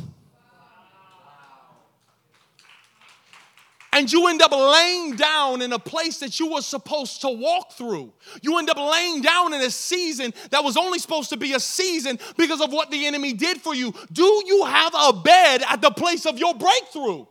and 3.94 4.12
you 4.12 4.28
end 4.28 4.42
up 4.42 4.52
laying 4.52 5.16
down 5.16 5.62
in 5.62 5.74
a 5.74 5.80
place 5.80 6.20
that 6.20 6.40
you 6.40 6.54
were 6.54 6.62
supposed 6.62 7.22
to 7.22 7.30
walk 7.30 7.74
through. 7.74 8.14
You 8.42 8.58
end 8.58 8.70
up 8.70 8.78
laying 8.78 9.22
down 9.22 9.54
in 9.54 9.62
a 9.62 9.70
season 9.70 10.34
that 10.52 10.64
was 10.64 10.78
only 10.78 11.00
supposed 11.00 11.30
to 11.30 11.38
be 11.38 11.54
a 11.54 11.60
season 11.60 12.18
because 12.38 12.62
of 12.62 12.72
what 12.72 12.90
the 12.90 13.06
enemy 13.06 13.34
did 13.34 13.60
for 13.62 13.76
you. 13.76 13.94
Do 14.12 14.44
you 14.46 14.66
have 14.66 14.94
a 14.96 15.14
bed 15.14 15.64
at 15.70 15.82
the 15.82 15.92
place 15.92 16.26
of 16.26 16.40
your 16.40 16.56
breakthrough? 16.56 17.26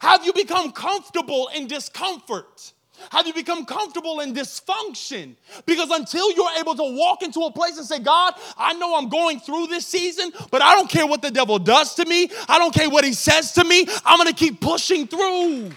Have 0.00 0.24
you 0.24 0.32
become 0.32 0.72
comfortable 0.72 1.50
in 1.54 1.66
discomfort? 1.66 2.72
Have 3.10 3.26
you 3.26 3.34
become 3.34 3.64
comfortable 3.64 4.20
in 4.20 4.34
dysfunction? 4.34 5.36
Because 5.66 5.90
until 5.90 6.32
you're 6.34 6.58
able 6.58 6.74
to 6.74 6.96
walk 6.96 7.22
into 7.22 7.40
a 7.40 7.50
place 7.50 7.76
and 7.78 7.86
say, 7.86 7.98
God, 7.98 8.34
I 8.56 8.74
know 8.74 8.96
I'm 8.96 9.08
going 9.08 9.40
through 9.40 9.68
this 9.68 9.86
season, 9.86 10.32
but 10.50 10.62
I 10.62 10.74
don't 10.74 10.90
care 10.90 11.06
what 11.06 11.22
the 11.22 11.30
devil 11.30 11.58
does 11.58 11.94
to 11.96 12.04
me. 12.04 12.30
I 12.48 12.58
don't 12.58 12.74
care 12.74 12.90
what 12.90 13.04
he 13.04 13.12
says 13.12 13.52
to 13.52 13.64
me. 13.64 13.86
I'm 14.04 14.18
going 14.18 14.28
to 14.28 14.34
keep 14.34 14.60
pushing 14.60 15.06
through. 15.06 15.70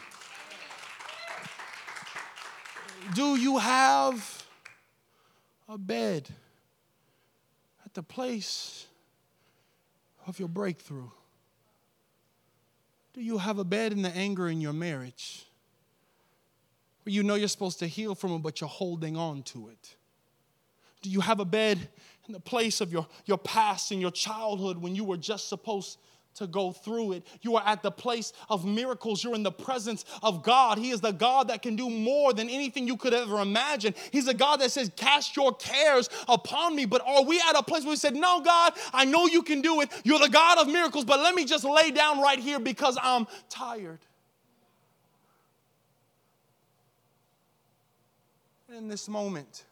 Do 3.14 3.36
you 3.36 3.58
have 3.58 4.46
a 5.68 5.78
bed 5.78 6.30
at 7.86 7.94
the 7.94 8.04
place 8.04 8.86
of 10.28 10.40
your 10.40 10.48
breakthrough? 10.48 11.10
Do 13.14 13.22
you 13.22 13.38
have 13.38 13.60
a 13.60 13.66
bed 13.66 13.92
in 13.92 14.02
the 14.02 14.10
anger 14.10 14.48
in 14.48 14.62
your 14.62 14.74
marriage? 14.74 15.46
You 17.06 17.24
know 17.24 17.36
you're 17.36 17.48
supposed 17.48 17.80
to 17.80 17.88
heal 17.88 18.16
from 18.16 18.32
it, 18.34 18.40
but 18.40 18.62
you're 18.62 18.70
holding 18.70 19.18
on 19.18 19.44
to 19.44 19.70
it? 19.70 19.96
Do 21.02 21.10
you 21.10 21.22
have 21.22 21.40
a 21.40 21.46
bed 21.46 21.80
in 22.28 22.34
the 22.34 22.40
place 22.40 22.82
of 22.82 22.92
your, 22.92 23.08
your 23.26 23.38
past 23.38 23.92
and 23.92 24.00
your 24.00 24.12
childhood 24.12 24.78
when 24.78 24.96
you 24.96 25.04
were 25.04 25.18
just 25.18 25.50
supposed 25.50 25.98
to 26.36 26.46
go 26.46 26.72
through 26.72 27.14
it? 27.14 27.28
You 27.42 27.56
are 27.56 27.64
at 27.66 27.82
the 27.82 27.90
place 27.90 28.34
of 28.50 28.66
miracles. 28.66 29.24
You're 29.24 29.34
in 29.34 29.42
the 29.42 29.52
presence 29.52 30.06
of 30.22 30.44
God. 30.44 30.78
He 30.78 30.92
is 30.92 31.02
the 31.02 31.12
God 31.12 31.48
that 31.48 31.64
can 31.64 31.76
do 31.76 31.90
more 31.90 32.34
than 32.34 32.50
anything 32.50 32.86
you 32.86 32.98
could 32.98 33.16
ever 33.16 33.42
imagine. 33.42 33.96
He's 34.12 34.28
a 34.28 34.34
God 34.34 34.62
that 34.62 34.72
says, 34.72 34.92
Cast 34.96 35.36
your 35.36 35.56
cares 35.56 36.08
upon 36.28 36.76
me. 36.76 36.86
But 36.86 37.02
are 37.06 37.24
we 37.24 37.42
at 37.50 37.58
a 37.58 37.64
place 37.64 37.84
where 37.84 37.92
we 37.92 37.98
said, 37.98 38.16
No, 38.16 38.42
God, 38.42 38.74
I 38.94 39.06
know 39.06 39.26
you 39.26 39.42
can 39.42 39.62
do 39.62 39.82
it. 39.82 39.90
You're 40.04 40.20
the 40.20 40.30
God 40.30 40.60
of 40.60 40.68
miracles, 40.68 41.06
but 41.06 41.20
let 41.20 41.34
me 41.34 41.46
just 41.46 41.66
lay 41.66 41.90
down 41.90 42.22
right 42.22 42.40
here 42.40 42.60
because 42.60 42.96
I'm 43.02 43.26
tired? 43.50 44.00
In 48.78 48.88
this 48.88 49.08
moment, 49.10 49.66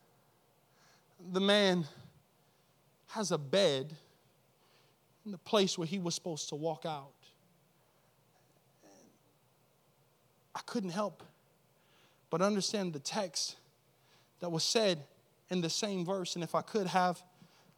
the 1.32 1.40
man 1.40 1.86
has 3.08 3.32
a 3.32 3.38
bed 3.38 3.96
in 5.26 5.32
the 5.32 5.38
place 5.38 5.78
where 5.78 5.88
he 5.88 6.00
was 6.00 6.16
supposed 6.16 6.50
to 6.50 6.56
walk 6.56 6.86
out. 6.86 7.12
I 10.56 10.60
couldn't 10.66 10.90
help 10.90 11.24
but 12.30 12.42
understand 12.42 12.94
the 12.94 13.00
text 13.00 13.56
that 14.40 14.50
was 14.50 14.64
said 14.64 15.04
in 15.50 15.62
the 15.62 15.70
same 15.70 16.06
verse. 16.06 16.36
And 16.36 16.44
if 16.44 16.54
I 16.54 16.62
could 16.62 16.88
have 16.88 17.22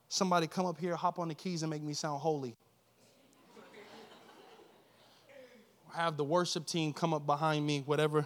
somebody 0.09 0.47
come 0.47 0.65
up 0.65 0.77
here, 0.77 0.95
hop 0.95 1.19
on 1.19 1.29
the 1.29 1.35
keys, 1.35 1.63
and 1.63 1.69
make 1.69 1.81
me 1.81 1.93
sound 1.93 2.21
holy. 2.21 2.55
have 5.93 6.15
the 6.15 6.23
worship 6.23 6.65
team 6.65 6.93
come 6.93 7.13
up 7.13 7.25
behind 7.25 7.65
me, 7.65 7.83
whatever 7.85 8.25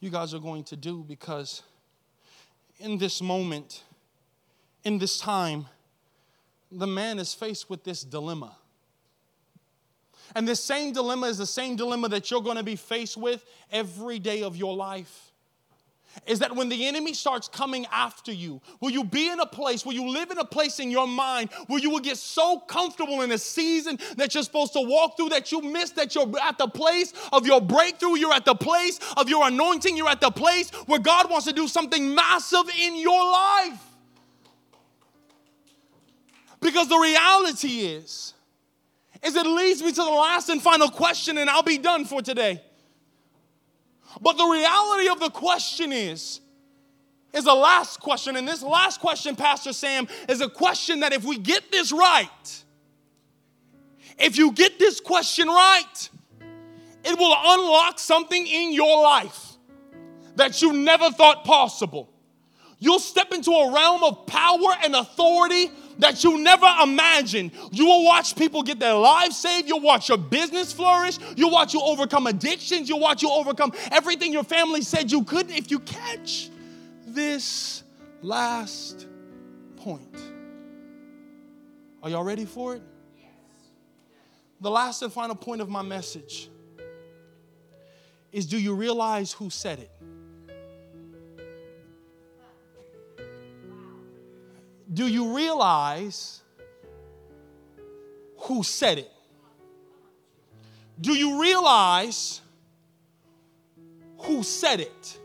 you 0.00 0.08
guys 0.10 0.32
are 0.32 0.38
going 0.38 0.64
to 0.64 0.76
do, 0.76 1.04
because 1.06 1.62
in 2.78 2.98
this 2.98 3.22
moment, 3.22 3.82
in 4.84 4.98
this 4.98 5.18
time, 5.18 5.66
the 6.70 6.86
man 6.86 7.18
is 7.18 7.34
faced 7.34 7.70
with 7.70 7.84
this 7.84 8.02
dilemma. 8.02 8.56
And 10.34 10.48
this 10.48 10.62
same 10.62 10.92
dilemma 10.92 11.26
is 11.26 11.38
the 11.38 11.46
same 11.46 11.76
dilemma 11.76 12.08
that 12.08 12.30
you're 12.30 12.42
going 12.42 12.56
to 12.56 12.64
be 12.64 12.76
faced 12.76 13.16
with 13.16 13.44
every 13.70 14.18
day 14.18 14.42
of 14.42 14.56
your 14.56 14.74
life 14.74 15.33
is 16.26 16.38
that 16.38 16.54
when 16.54 16.68
the 16.68 16.86
enemy 16.86 17.14
starts 17.14 17.48
coming 17.48 17.86
after 17.92 18.32
you, 18.32 18.60
will 18.80 18.90
you 18.90 19.04
be 19.04 19.30
in 19.30 19.40
a 19.40 19.46
place, 19.46 19.84
will 19.84 19.92
you 19.92 20.08
live 20.08 20.30
in 20.30 20.38
a 20.38 20.44
place 20.44 20.80
in 20.80 20.90
your 20.90 21.06
mind 21.06 21.50
where 21.66 21.78
you 21.78 21.90
will 21.90 22.00
get 22.00 22.16
so 22.16 22.58
comfortable 22.60 23.22
in 23.22 23.32
a 23.32 23.38
season 23.38 23.98
that 24.16 24.34
you're 24.34 24.42
supposed 24.44 24.72
to 24.72 24.80
walk 24.80 25.16
through 25.16 25.30
that 25.30 25.52
you 25.52 25.60
miss 25.60 25.90
that 25.90 26.14
you're 26.14 26.30
at 26.42 26.58
the 26.58 26.68
place 26.68 27.12
of 27.32 27.46
your 27.46 27.60
breakthrough, 27.60 28.16
you're 28.16 28.32
at 28.32 28.44
the 28.44 28.54
place 28.54 28.98
of 29.16 29.28
your 29.28 29.46
anointing, 29.46 29.96
you're 29.96 30.08
at 30.08 30.20
the 30.20 30.30
place 30.30 30.70
where 30.86 31.00
God 31.00 31.30
wants 31.30 31.46
to 31.46 31.52
do 31.52 31.68
something 31.68 32.14
massive 32.14 32.68
in 32.80 32.96
your 32.96 33.24
life? 33.30 33.80
Because 36.60 36.88
the 36.88 36.98
reality 36.98 37.80
is, 37.80 38.32
is 39.22 39.36
it 39.36 39.46
leads 39.46 39.82
me 39.82 39.90
to 39.90 39.96
the 39.96 40.04
last 40.04 40.48
and 40.48 40.62
final 40.62 40.88
question, 40.88 41.38
and 41.38 41.50
I'll 41.50 41.62
be 41.62 41.78
done 41.78 42.04
for 42.04 42.22
today. 42.22 42.62
But 44.20 44.36
the 44.36 44.46
reality 44.46 45.08
of 45.08 45.20
the 45.20 45.30
question 45.30 45.92
is, 45.92 46.40
is 47.32 47.44
the 47.44 47.54
last 47.54 48.00
question. 48.00 48.36
And 48.36 48.46
this 48.46 48.62
last 48.62 49.00
question, 49.00 49.34
Pastor 49.36 49.72
Sam, 49.72 50.06
is 50.28 50.40
a 50.40 50.48
question 50.48 51.00
that 51.00 51.12
if 51.12 51.24
we 51.24 51.36
get 51.36 51.72
this 51.72 51.90
right, 51.90 52.64
if 54.18 54.38
you 54.38 54.52
get 54.52 54.78
this 54.78 55.00
question 55.00 55.48
right, 55.48 56.08
it 57.04 57.18
will 57.18 57.34
unlock 57.36 57.98
something 57.98 58.46
in 58.46 58.72
your 58.72 59.02
life 59.02 59.52
that 60.36 60.62
you 60.62 60.72
never 60.72 61.10
thought 61.10 61.44
possible. 61.44 62.08
You'll 62.78 63.00
step 63.00 63.32
into 63.32 63.50
a 63.50 63.72
realm 63.72 64.04
of 64.04 64.26
power 64.26 64.74
and 64.82 64.94
authority 64.94 65.70
that 65.98 66.24
you 66.24 66.38
never 66.38 66.66
imagined. 66.82 67.52
You 67.70 67.86
will 67.86 68.04
watch 68.04 68.36
people 68.36 68.62
get 68.62 68.78
their 68.78 68.94
lives 68.94 69.36
saved. 69.36 69.68
You'll 69.68 69.80
watch 69.80 70.08
your 70.08 70.18
business 70.18 70.72
flourish. 70.72 71.18
You'll 71.36 71.50
watch 71.50 71.74
you 71.74 71.80
overcome 71.80 72.26
addictions. 72.26 72.88
You'll 72.88 73.00
watch 73.00 73.22
you 73.22 73.30
overcome 73.30 73.72
everything 73.90 74.32
your 74.32 74.44
family 74.44 74.82
said 74.82 75.10
you 75.10 75.24
couldn't 75.24 75.54
if 75.54 75.70
you 75.70 75.80
catch 75.80 76.50
this 77.06 77.82
last 78.22 79.06
point. 79.76 80.16
Are 82.02 82.10
y'all 82.10 82.24
ready 82.24 82.44
for 82.44 82.74
it? 82.74 82.82
The 84.60 84.70
last 84.70 85.02
and 85.02 85.12
final 85.12 85.34
point 85.34 85.60
of 85.60 85.68
my 85.68 85.82
message 85.82 86.48
is 88.32 88.46
do 88.46 88.58
you 88.58 88.74
realize 88.74 89.32
who 89.32 89.50
said 89.50 89.78
it? 89.78 89.90
Do 94.92 95.06
you 95.06 95.36
realize 95.36 96.42
who 98.38 98.62
said 98.62 98.98
it? 98.98 99.10
Do 101.00 101.12
you 101.12 101.40
realize 101.40 102.40
who 104.18 104.42
said 104.42 104.80
it? 104.80 105.18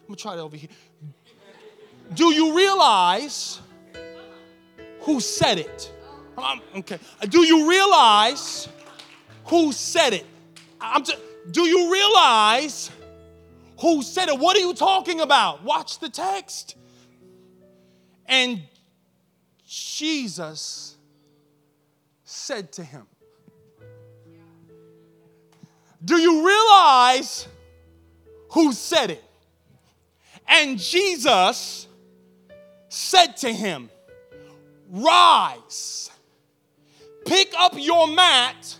I'm 0.00 0.06
gonna 0.08 0.16
try 0.16 0.34
it 0.34 0.38
over 0.38 0.56
here. 0.56 0.70
Do 2.14 2.32
you 2.32 2.56
realize 2.56 3.60
who 5.00 5.20
said 5.20 5.58
it? 5.58 5.92
Um, 6.38 6.60
okay. 6.76 6.98
Do 7.28 7.44
you 7.44 7.68
realize 7.68 8.68
who 9.44 9.72
said 9.72 10.14
it? 10.14 10.26
I'm 10.80 11.02
t- 11.02 11.14
do 11.50 11.62
you 11.62 11.92
realize 11.92 12.90
who 13.80 14.02
said 14.02 14.28
it? 14.28 14.38
What 14.38 14.56
are 14.56 14.60
you 14.60 14.74
talking 14.74 15.20
about? 15.20 15.64
Watch 15.64 15.98
the 15.98 16.08
text. 16.08 16.76
And 18.28 18.62
Jesus 19.66 20.96
said 22.24 22.70
to 22.72 22.84
him, 22.84 23.06
Do 26.04 26.16
you 26.16 26.46
realize 26.46 27.48
who 28.50 28.72
said 28.72 29.10
it? 29.10 29.24
And 30.46 30.78
Jesus 30.78 31.88
said 32.88 33.36
to 33.38 33.52
him, 33.52 33.90
Rise, 34.90 36.10
pick 37.26 37.52
up 37.58 37.74
your 37.76 38.08
mat, 38.08 38.76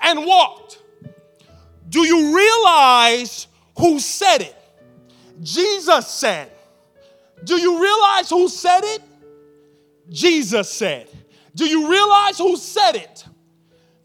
and 0.00 0.24
walked. 0.24 0.80
Do 1.88 2.00
you 2.00 2.36
realize 2.36 3.46
who 3.78 3.98
said 3.98 4.42
it? 4.42 4.56
Jesus 5.42 6.06
said. 6.06 6.52
Do 7.44 7.60
you 7.60 7.82
realize 7.82 8.30
who 8.30 8.48
said 8.48 8.80
it? 8.82 9.02
Jesus 10.08 10.70
said. 10.70 11.08
Do 11.54 11.64
you 11.66 11.90
realize 11.90 12.38
who 12.38 12.56
said 12.56 12.96
it? 12.96 13.24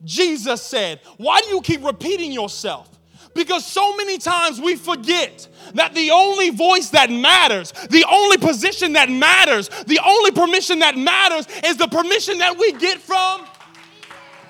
Jesus 0.04 0.62
said. 0.62 1.00
Why 1.18 1.42
do 1.42 1.48
you 1.50 1.62
keep 1.62 1.84
repeating 1.84 2.32
yourself? 2.32 2.88
Because 3.34 3.66
so 3.66 3.96
many 3.96 4.18
times 4.18 4.60
we 4.60 4.76
forget 4.76 5.48
that 5.74 5.94
the 5.94 6.12
only 6.12 6.50
voice 6.50 6.90
that 6.90 7.10
matters, 7.10 7.72
the 7.90 8.06
only 8.12 8.38
position 8.38 8.94
that 8.94 9.10
matters, 9.10 9.70
the 9.88 10.00
only 10.06 10.32
permission 10.32 10.80
that 10.80 10.98
matters 10.98 11.48
is 11.64 11.78
the 11.78 11.88
permission 11.88 12.40
that 12.40 12.58
we 12.58 12.74
get 12.74 13.00
from. 13.00 13.46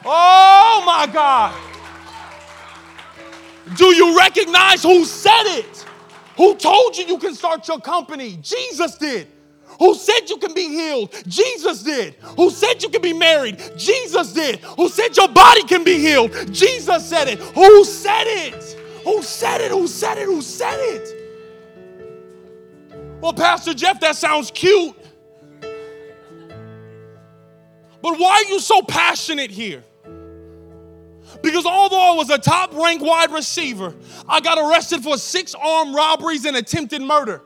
Oh 0.03 0.83
my 0.85 1.07
God. 1.11 1.53
Do 3.77 3.95
you 3.95 4.17
recognize 4.17 4.83
who 4.83 5.05
said 5.05 5.59
it? 5.59 5.85
Who 6.41 6.55
told 6.55 6.97
you 6.97 7.05
you 7.05 7.19
can 7.19 7.35
start 7.35 7.67
your 7.67 7.79
company? 7.79 8.39
Jesus 8.41 8.97
did. 8.97 9.27
Who 9.77 9.93
said 9.93 10.21
you 10.27 10.37
can 10.37 10.55
be 10.55 10.69
healed? 10.69 11.13
Jesus 11.27 11.83
did. 11.83 12.15
Who 12.35 12.49
said 12.49 12.81
you 12.81 12.89
can 12.89 13.03
be 13.03 13.13
married? 13.13 13.61
Jesus 13.77 14.33
did. 14.33 14.59
Who 14.75 14.89
said 14.89 15.15
your 15.15 15.27
body 15.27 15.61
can 15.65 15.83
be 15.83 15.99
healed? 15.99 16.31
Jesus 16.51 17.07
said 17.07 17.27
it. 17.27 17.37
Who 17.37 17.85
said 17.85 18.23
it? 18.25 18.75
Who 19.03 19.21
said 19.21 19.61
it? 19.61 19.69
Who 19.69 19.87
said 19.87 20.17
it? 20.17 20.25
Who 20.25 20.41
said 20.41 20.79
it? 20.79 21.07
Well, 23.21 23.33
Pastor 23.33 23.75
Jeff, 23.75 23.99
that 23.99 24.15
sounds 24.15 24.49
cute. 24.49 24.95
But 28.01 28.17
why 28.17 28.43
are 28.43 28.51
you 28.51 28.59
so 28.59 28.81
passionate 28.81 29.51
here? 29.51 29.83
Because 31.41 31.65
although 31.65 32.13
I 32.13 32.15
was 32.15 32.29
a 32.29 32.37
top 32.37 32.73
ranked 32.73 33.03
wide 33.03 33.31
receiver, 33.31 33.95
I 34.27 34.41
got 34.41 34.57
arrested 34.57 35.01
for 35.03 35.17
six 35.17 35.55
armed 35.55 35.95
robberies 35.95 36.45
and 36.45 36.57
attempted 36.57 37.01
murder. 37.01 37.41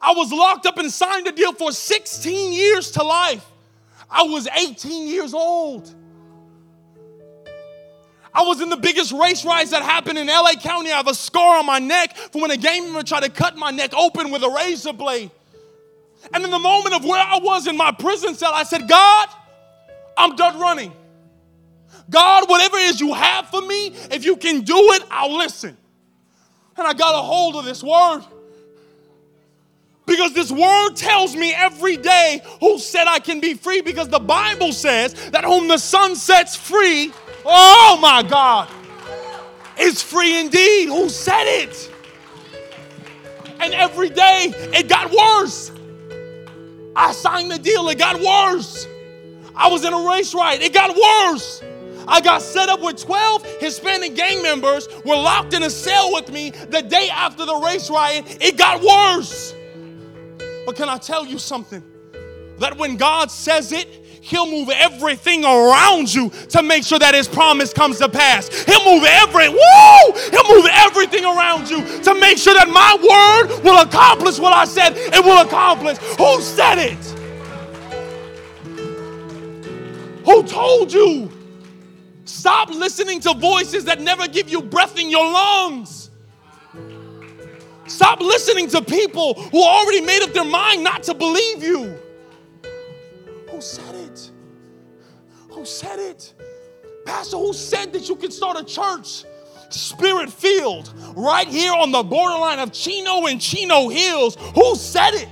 I 0.00 0.12
was 0.12 0.32
locked 0.32 0.66
up 0.66 0.78
and 0.78 0.90
signed 0.90 1.26
a 1.26 1.32
deal 1.32 1.52
for 1.52 1.72
16 1.72 2.52
years 2.52 2.92
to 2.92 3.02
life. 3.02 3.44
I 4.10 4.22
was 4.24 4.48
18 4.48 5.08
years 5.08 5.34
old. 5.34 5.94
I 8.32 8.42
was 8.42 8.60
in 8.60 8.68
the 8.68 8.76
biggest 8.76 9.12
race 9.12 9.44
riots 9.44 9.72
that 9.72 9.82
happened 9.82 10.18
in 10.18 10.28
LA 10.28 10.52
County. 10.54 10.92
I 10.92 10.96
have 10.96 11.08
a 11.08 11.14
scar 11.14 11.58
on 11.58 11.66
my 11.66 11.80
neck 11.80 12.16
from 12.16 12.42
when 12.42 12.50
a 12.50 12.56
gang 12.56 12.84
member 12.84 13.02
tried 13.02 13.24
to 13.24 13.28
cut 13.28 13.56
my 13.56 13.70
neck 13.70 13.92
open 13.92 14.30
with 14.30 14.42
a 14.42 14.48
razor 14.48 14.92
blade. 14.92 15.30
And 16.32 16.44
in 16.44 16.50
the 16.50 16.58
moment 16.58 16.94
of 16.94 17.04
where 17.04 17.20
I 17.20 17.38
was 17.38 17.66
in 17.66 17.76
my 17.76 17.92
prison 17.92 18.34
cell, 18.34 18.52
I 18.54 18.62
said, 18.62 18.88
God, 18.88 19.28
I'm 20.16 20.36
done 20.36 20.60
running. 20.60 20.92
God, 22.08 22.48
whatever 22.48 22.76
it 22.76 22.90
is 22.90 23.00
you 23.00 23.14
have 23.14 23.48
for 23.48 23.60
me, 23.60 23.88
if 24.10 24.24
you 24.24 24.36
can 24.36 24.62
do 24.62 24.76
it, 24.92 25.04
I'll 25.10 25.36
listen. 25.36 25.76
And 26.76 26.86
I 26.86 26.92
got 26.92 27.14
a 27.14 27.22
hold 27.22 27.56
of 27.56 27.64
this 27.64 27.82
word. 27.82 28.24
Because 30.06 30.32
this 30.32 30.50
word 30.50 30.94
tells 30.94 31.36
me 31.36 31.54
every 31.54 31.96
day 31.96 32.42
who 32.58 32.78
said 32.78 33.06
I 33.06 33.20
can 33.20 33.38
be 33.38 33.54
free. 33.54 33.80
Because 33.80 34.08
the 34.08 34.18
Bible 34.18 34.72
says 34.72 35.14
that 35.30 35.44
whom 35.44 35.68
the 35.68 35.78
son 35.78 36.16
sets 36.16 36.56
free, 36.56 37.12
oh 37.44 37.98
my 38.00 38.22
God, 38.22 38.68
is 39.78 40.02
free 40.02 40.40
indeed. 40.40 40.88
Who 40.88 41.08
said 41.08 41.44
it? 41.44 41.92
And 43.60 43.72
every 43.74 44.08
day 44.08 44.52
it 44.74 44.88
got 44.88 45.12
worse. 45.12 45.70
I 46.96 47.12
signed 47.12 47.50
the 47.50 47.58
deal, 47.58 47.88
it 47.88 47.98
got 47.98 48.20
worse. 48.20 48.88
I 49.54 49.68
was 49.68 49.84
in 49.84 49.92
a 49.92 50.08
race 50.08 50.34
riot, 50.34 50.62
it 50.62 50.72
got 50.72 50.96
worse. 50.96 51.62
I 52.10 52.20
got 52.20 52.42
set 52.42 52.68
up 52.68 52.82
with 52.82 52.96
12 52.96 53.46
Hispanic 53.60 54.16
gang 54.16 54.42
members, 54.42 54.88
were 55.04 55.14
locked 55.14 55.54
in 55.54 55.62
a 55.62 55.70
cell 55.70 56.12
with 56.12 56.30
me 56.30 56.50
the 56.50 56.82
day 56.82 57.08
after 57.08 57.46
the 57.46 57.54
race 57.54 57.88
riot. 57.88 58.38
It 58.40 58.58
got 58.58 58.82
worse. 58.82 59.54
But 60.66 60.74
can 60.74 60.88
I 60.88 60.98
tell 60.98 61.24
you 61.24 61.38
something? 61.38 61.82
That 62.58 62.76
when 62.76 62.96
God 62.96 63.30
says 63.30 63.72
it, 63.72 63.88
He'll 64.22 64.50
move 64.50 64.68
everything 64.68 65.44
around 65.46 66.12
you 66.12 66.28
to 66.28 66.62
make 66.62 66.84
sure 66.84 66.98
that 66.98 67.14
His 67.14 67.26
promise 67.26 67.72
comes 67.72 67.98
to 67.98 68.08
pass. 68.08 68.48
He'll 68.64 68.84
move 68.84 69.04
every 69.04 69.48
woo! 69.48 70.12
He'll 70.30 70.54
move 70.54 70.66
everything 70.70 71.24
around 71.24 71.70
you 71.70 72.02
to 72.02 72.14
make 72.20 72.36
sure 72.36 72.52
that 72.52 72.68
my 72.68 72.96
word 73.00 73.64
will 73.64 73.80
accomplish 73.80 74.38
what 74.38 74.52
I 74.52 74.66
said 74.66 74.92
it 74.96 75.24
will 75.24 75.40
accomplish. 75.40 75.96
Who 76.18 76.40
said 76.42 76.78
it? 76.78 76.98
Who 80.26 80.42
told 80.42 80.92
you? 80.92 81.30
Stop 82.30 82.70
listening 82.70 83.20
to 83.20 83.34
voices 83.34 83.84
that 83.84 84.00
never 84.00 84.28
give 84.28 84.48
you 84.48 84.62
breath 84.62 84.98
in 84.98 85.10
your 85.10 85.24
lungs. 85.24 86.10
Stop 87.86 88.20
listening 88.20 88.68
to 88.68 88.80
people 88.80 89.34
who 89.34 89.62
already 89.62 90.00
made 90.00 90.22
up 90.22 90.32
their 90.32 90.44
mind 90.44 90.84
not 90.84 91.02
to 91.02 91.14
believe 91.14 91.62
you. 91.62 91.98
Who 93.50 93.60
said 93.60 93.94
it? 93.96 94.30
Who 95.50 95.64
said 95.64 95.98
it? 95.98 96.32
Pastor, 97.04 97.36
who 97.36 97.52
said 97.52 97.92
that 97.92 98.08
you 98.08 98.14
can 98.14 98.30
start 98.30 98.58
a 98.58 98.64
church 98.64 99.24
spirit 99.70 100.30
filled 100.30 100.92
right 101.16 101.48
here 101.48 101.72
on 101.72 101.90
the 101.90 102.02
borderline 102.02 102.60
of 102.60 102.72
Chino 102.72 103.26
and 103.26 103.40
Chino 103.40 103.88
Hills? 103.88 104.36
Who 104.54 104.76
said 104.76 105.14
it? 105.14 105.28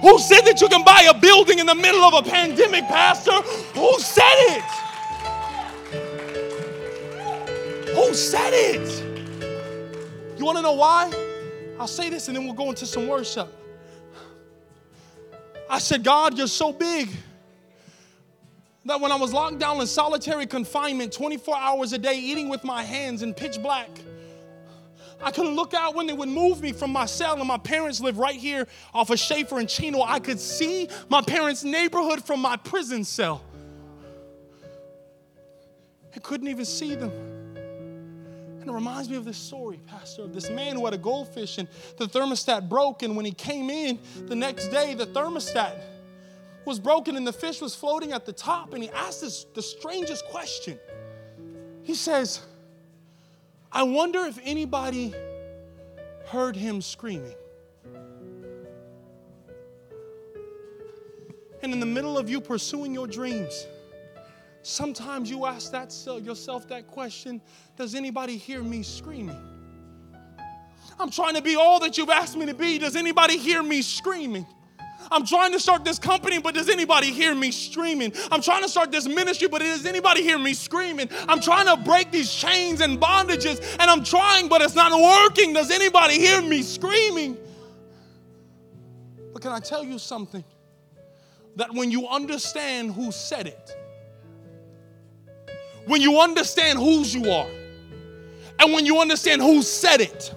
Who 0.00 0.18
said 0.18 0.42
that 0.42 0.60
you 0.60 0.68
can 0.68 0.84
buy 0.84 1.06
a 1.08 1.18
building 1.18 1.58
in 1.58 1.66
the 1.66 1.74
middle 1.74 2.02
of 2.02 2.26
a 2.26 2.28
pandemic, 2.28 2.84
Pastor? 2.84 3.42
Who 3.78 3.98
said 4.00 4.56
it? 4.56 4.83
Who 7.94 8.12
said 8.14 8.52
it? 8.52 10.38
You 10.38 10.44
want 10.44 10.58
to 10.58 10.62
know 10.62 10.72
why? 10.72 11.12
I'll 11.78 11.86
say 11.86 12.10
this 12.10 12.28
and 12.28 12.36
then 12.36 12.44
we'll 12.44 12.54
go 12.54 12.68
into 12.70 12.86
some 12.86 13.08
worship. 13.08 13.48
I 15.68 15.78
said, 15.78 16.04
God, 16.04 16.36
you're 16.36 16.46
so 16.46 16.72
big 16.72 17.08
that 18.84 19.00
when 19.00 19.10
I 19.10 19.16
was 19.16 19.32
locked 19.32 19.58
down 19.58 19.80
in 19.80 19.86
solitary 19.86 20.46
confinement 20.46 21.12
24 21.12 21.56
hours 21.56 21.92
a 21.92 21.98
day, 21.98 22.18
eating 22.18 22.48
with 22.48 22.64
my 22.64 22.82
hands 22.82 23.22
in 23.22 23.32
pitch 23.32 23.62
black, 23.62 23.88
I 25.22 25.30
couldn't 25.30 25.54
look 25.56 25.72
out 25.72 25.94
when 25.94 26.06
they 26.06 26.12
would 26.12 26.28
move 26.28 26.60
me 26.60 26.72
from 26.72 26.90
my 26.90 27.06
cell, 27.06 27.38
and 27.38 27.48
my 27.48 27.56
parents 27.56 28.00
live 28.00 28.18
right 28.18 28.34
here 28.34 28.66
off 28.92 29.10
of 29.10 29.18
Schaefer 29.18 29.58
and 29.58 29.68
Chino. 29.68 30.02
I 30.02 30.18
could 30.18 30.38
see 30.38 30.88
my 31.08 31.22
parents' 31.22 31.64
neighborhood 31.64 32.22
from 32.24 32.40
my 32.40 32.56
prison 32.56 33.04
cell. 33.04 33.42
I 36.14 36.18
couldn't 36.18 36.48
even 36.48 36.64
see 36.64 36.94
them. 36.94 37.10
And 38.64 38.70
it 38.70 38.74
reminds 38.74 39.10
me 39.10 39.16
of 39.16 39.26
this 39.26 39.36
story, 39.36 39.78
Pastor, 39.86 40.22
of 40.22 40.32
this 40.32 40.48
man 40.48 40.76
who 40.76 40.86
had 40.86 40.94
a 40.94 40.98
goldfish 40.98 41.58
and 41.58 41.68
the 41.98 42.06
thermostat 42.06 42.66
broke. 42.66 43.02
And 43.02 43.14
when 43.14 43.26
he 43.26 43.32
came 43.32 43.68
in 43.68 43.98
the 44.24 44.34
next 44.34 44.68
day, 44.68 44.94
the 44.94 45.04
thermostat 45.04 45.82
was 46.64 46.78
broken 46.78 47.18
and 47.18 47.26
the 47.26 47.32
fish 47.34 47.60
was 47.60 47.74
floating 47.74 48.12
at 48.12 48.24
the 48.24 48.32
top. 48.32 48.72
And 48.72 48.82
he 48.82 48.88
asked 48.88 49.20
this 49.20 49.44
the 49.52 49.60
strangest 49.60 50.24
question. 50.28 50.78
He 51.82 51.94
says, 51.94 52.40
I 53.70 53.82
wonder 53.82 54.20
if 54.20 54.38
anybody 54.42 55.12
heard 56.28 56.56
him 56.56 56.80
screaming. 56.80 57.34
And 61.62 61.70
in 61.70 61.80
the 61.80 61.86
middle 61.86 62.16
of 62.16 62.30
you 62.30 62.40
pursuing 62.40 62.94
your 62.94 63.06
dreams, 63.06 63.66
Sometimes 64.64 65.28
you 65.28 65.44
ask 65.44 65.70
that 65.72 65.94
yourself 66.22 66.66
that 66.68 66.86
question 66.86 67.40
Does 67.76 67.94
anybody 67.94 68.38
hear 68.38 68.62
me 68.62 68.82
screaming? 68.82 69.38
I'm 70.98 71.10
trying 71.10 71.34
to 71.34 71.42
be 71.42 71.54
all 71.54 71.80
that 71.80 71.98
you've 71.98 72.08
asked 72.08 72.36
me 72.36 72.46
to 72.46 72.54
be. 72.54 72.78
Does 72.78 72.96
anybody 72.96 73.36
hear 73.36 73.62
me 73.62 73.82
screaming? 73.82 74.46
I'm 75.10 75.26
trying 75.26 75.52
to 75.52 75.60
start 75.60 75.84
this 75.84 75.98
company, 75.98 76.38
but 76.38 76.54
does 76.54 76.70
anybody 76.70 77.10
hear 77.10 77.34
me 77.34 77.50
screaming? 77.50 78.14
I'm 78.32 78.40
trying 78.40 78.62
to 78.62 78.68
start 78.70 78.90
this 78.90 79.06
ministry, 79.06 79.48
but 79.48 79.60
does 79.60 79.84
anybody 79.84 80.22
hear 80.22 80.38
me 80.38 80.54
screaming? 80.54 81.10
I'm 81.28 81.40
trying 81.40 81.66
to 81.66 81.76
break 81.84 82.10
these 82.10 82.32
chains 82.32 82.80
and 82.80 82.98
bondages, 82.98 83.60
and 83.78 83.90
I'm 83.90 84.02
trying, 84.02 84.48
but 84.48 84.62
it's 84.62 84.74
not 84.74 84.92
working. 84.98 85.52
Does 85.52 85.70
anybody 85.70 86.14
hear 86.18 86.40
me 86.40 86.62
screaming? 86.62 87.36
But 89.34 89.42
can 89.42 89.52
I 89.52 89.60
tell 89.60 89.84
you 89.84 89.98
something? 89.98 90.42
That 91.56 91.74
when 91.74 91.90
you 91.90 92.08
understand 92.08 92.92
who 92.94 93.12
said 93.12 93.46
it, 93.46 93.76
when 95.86 96.00
you 96.00 96.20
understand 96.20 96.78
whose 96.78 97.14
you 97.14 97.30
are, 97.30 97.48
and 98.58 98.72
when 98.72 98.86
you 98.86 99.00
understand 99.00 99.42
who 99.42 99.62
said 99.62 100.00
it, 100.00 100.34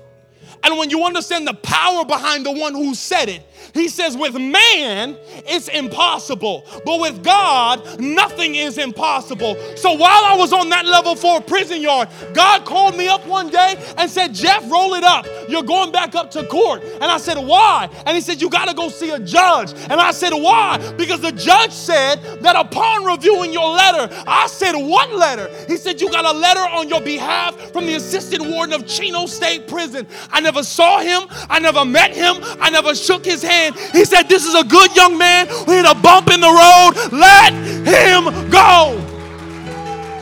and 0.64 0.78
when 0.78 0.90
you 0.90 1.06
understand 1.06 1.48
the 1.48 1.54
power 1.54 2.04
behind 2.04 2.46
the 2.46 2.52
one 2.52 2.74
who 2.74 2.94
said 2.96 3.30
it, 3.30 3.44
he 3.74 3.90
says, 3.90 4.18
with 4.18 4.36
man, 4.36 5.18
it's 5.46 5.68
impossible, 5.68 6.66
but 6.86 7.00
with 7.00 7.24
God, 7.24 8.00
nothing 8.00 8.56
is 8.56 8.78
impossible. 8.78 9.56
So 9.76 9.94
while 9.94 10.24
I 10.26 10.36
was 10.38 10.54
on 10.54 10.70
that 10.70 10.86
level 10.86 11.16
four 11.16 11.42
prison 11.42 11.82
yard, 11.82 12.10
God 12.34 12.66
called 12.66 12.98
me 12.98 13.08
up 13.08 13.26
one 13.26 13.50
day 13.50 13.76
and 13.98 14.10
said, 14.10 14.34
Jeff, 14.34 14.70
roll 14.72 14.94
it 14.94 15.04
up. 15.04 15.26
You're 15.50 15.64
going 15.64 15.92
back 15.92 16.16
up 16.16 16.32
to 16.32 16.46
court. 16.48 16.84
And 16.84 17.06
I 17.06 17.18
said, 17.18 17.38
Why? 17.38 17.90
And 18.06 18.16
he 18.16 18.22
said, 18.22 18.42
You 18.42 18.50
got 18.50 18.68
to 18.68 18.74
go 18.74 18.90
see 18.90 19.12
a 19.12 19.20
judge. 19.20 19.74
And 19.74 19.94
I 19.94 20.12
said, 20.12 20.34
Why? 20.34 20.78
Because 20.98 21.22
the 21.22 21.32
judge 21.32 21.72
said 21.72 22.18
that 22.42 22.56
upon 22.56 23.06
reviewing 23.06 23.54
your 23.54 23.70
letter, 23.70 24.14
I 24.28 24.48
said, 24.48 24.74
What 24.76 25.14
letter? 25.14 25.50
He 25.68 25.78
said, 25.78 26.02
You 26.02 26.10
got 26.12 26.26
a 26.26 26.38
letter 26.38 26.60
on 26.60 26.90
your 26.90 27.02
behalf 27.02 27.56
from 27.72 27.86
the 27.86 27.96
assistant 27.96 28.46
warden 28.46 28.74
of 28.74 28.88
Chino 28.88 29.26
State 29.26 29.68
Prison. 29.68 30.08
I 30.32 30.42
never 30.42 30.64
saw 30.64 31.00
him, 31.00 31.28
I 31.50 31.60
never 31.60 31.86
met 31.86 32.16
him, 32.16 32.38
I 32.60 32.70
never 32.70 32.96
shook 32.96 33.26
his 33.26 33.42
hand. 33.42 33.57
He 33.94 34.06
said, 34.06 34.24
This 34.24 34.46
is 34.46 34.56
a 34.56 34.64
good 34.64 34.96
young 34.96 35.18
man 35.18 35.48
who 35.48 35.72
hit 35.72 35.86
a 35.86 35.96
bump 35.96 36.30
in 36.30 36.40
the 36.40 36.48
road. 36.48 37.12
Let 37.12 37.54
him 37.54 38.50
go. 38.50 39.04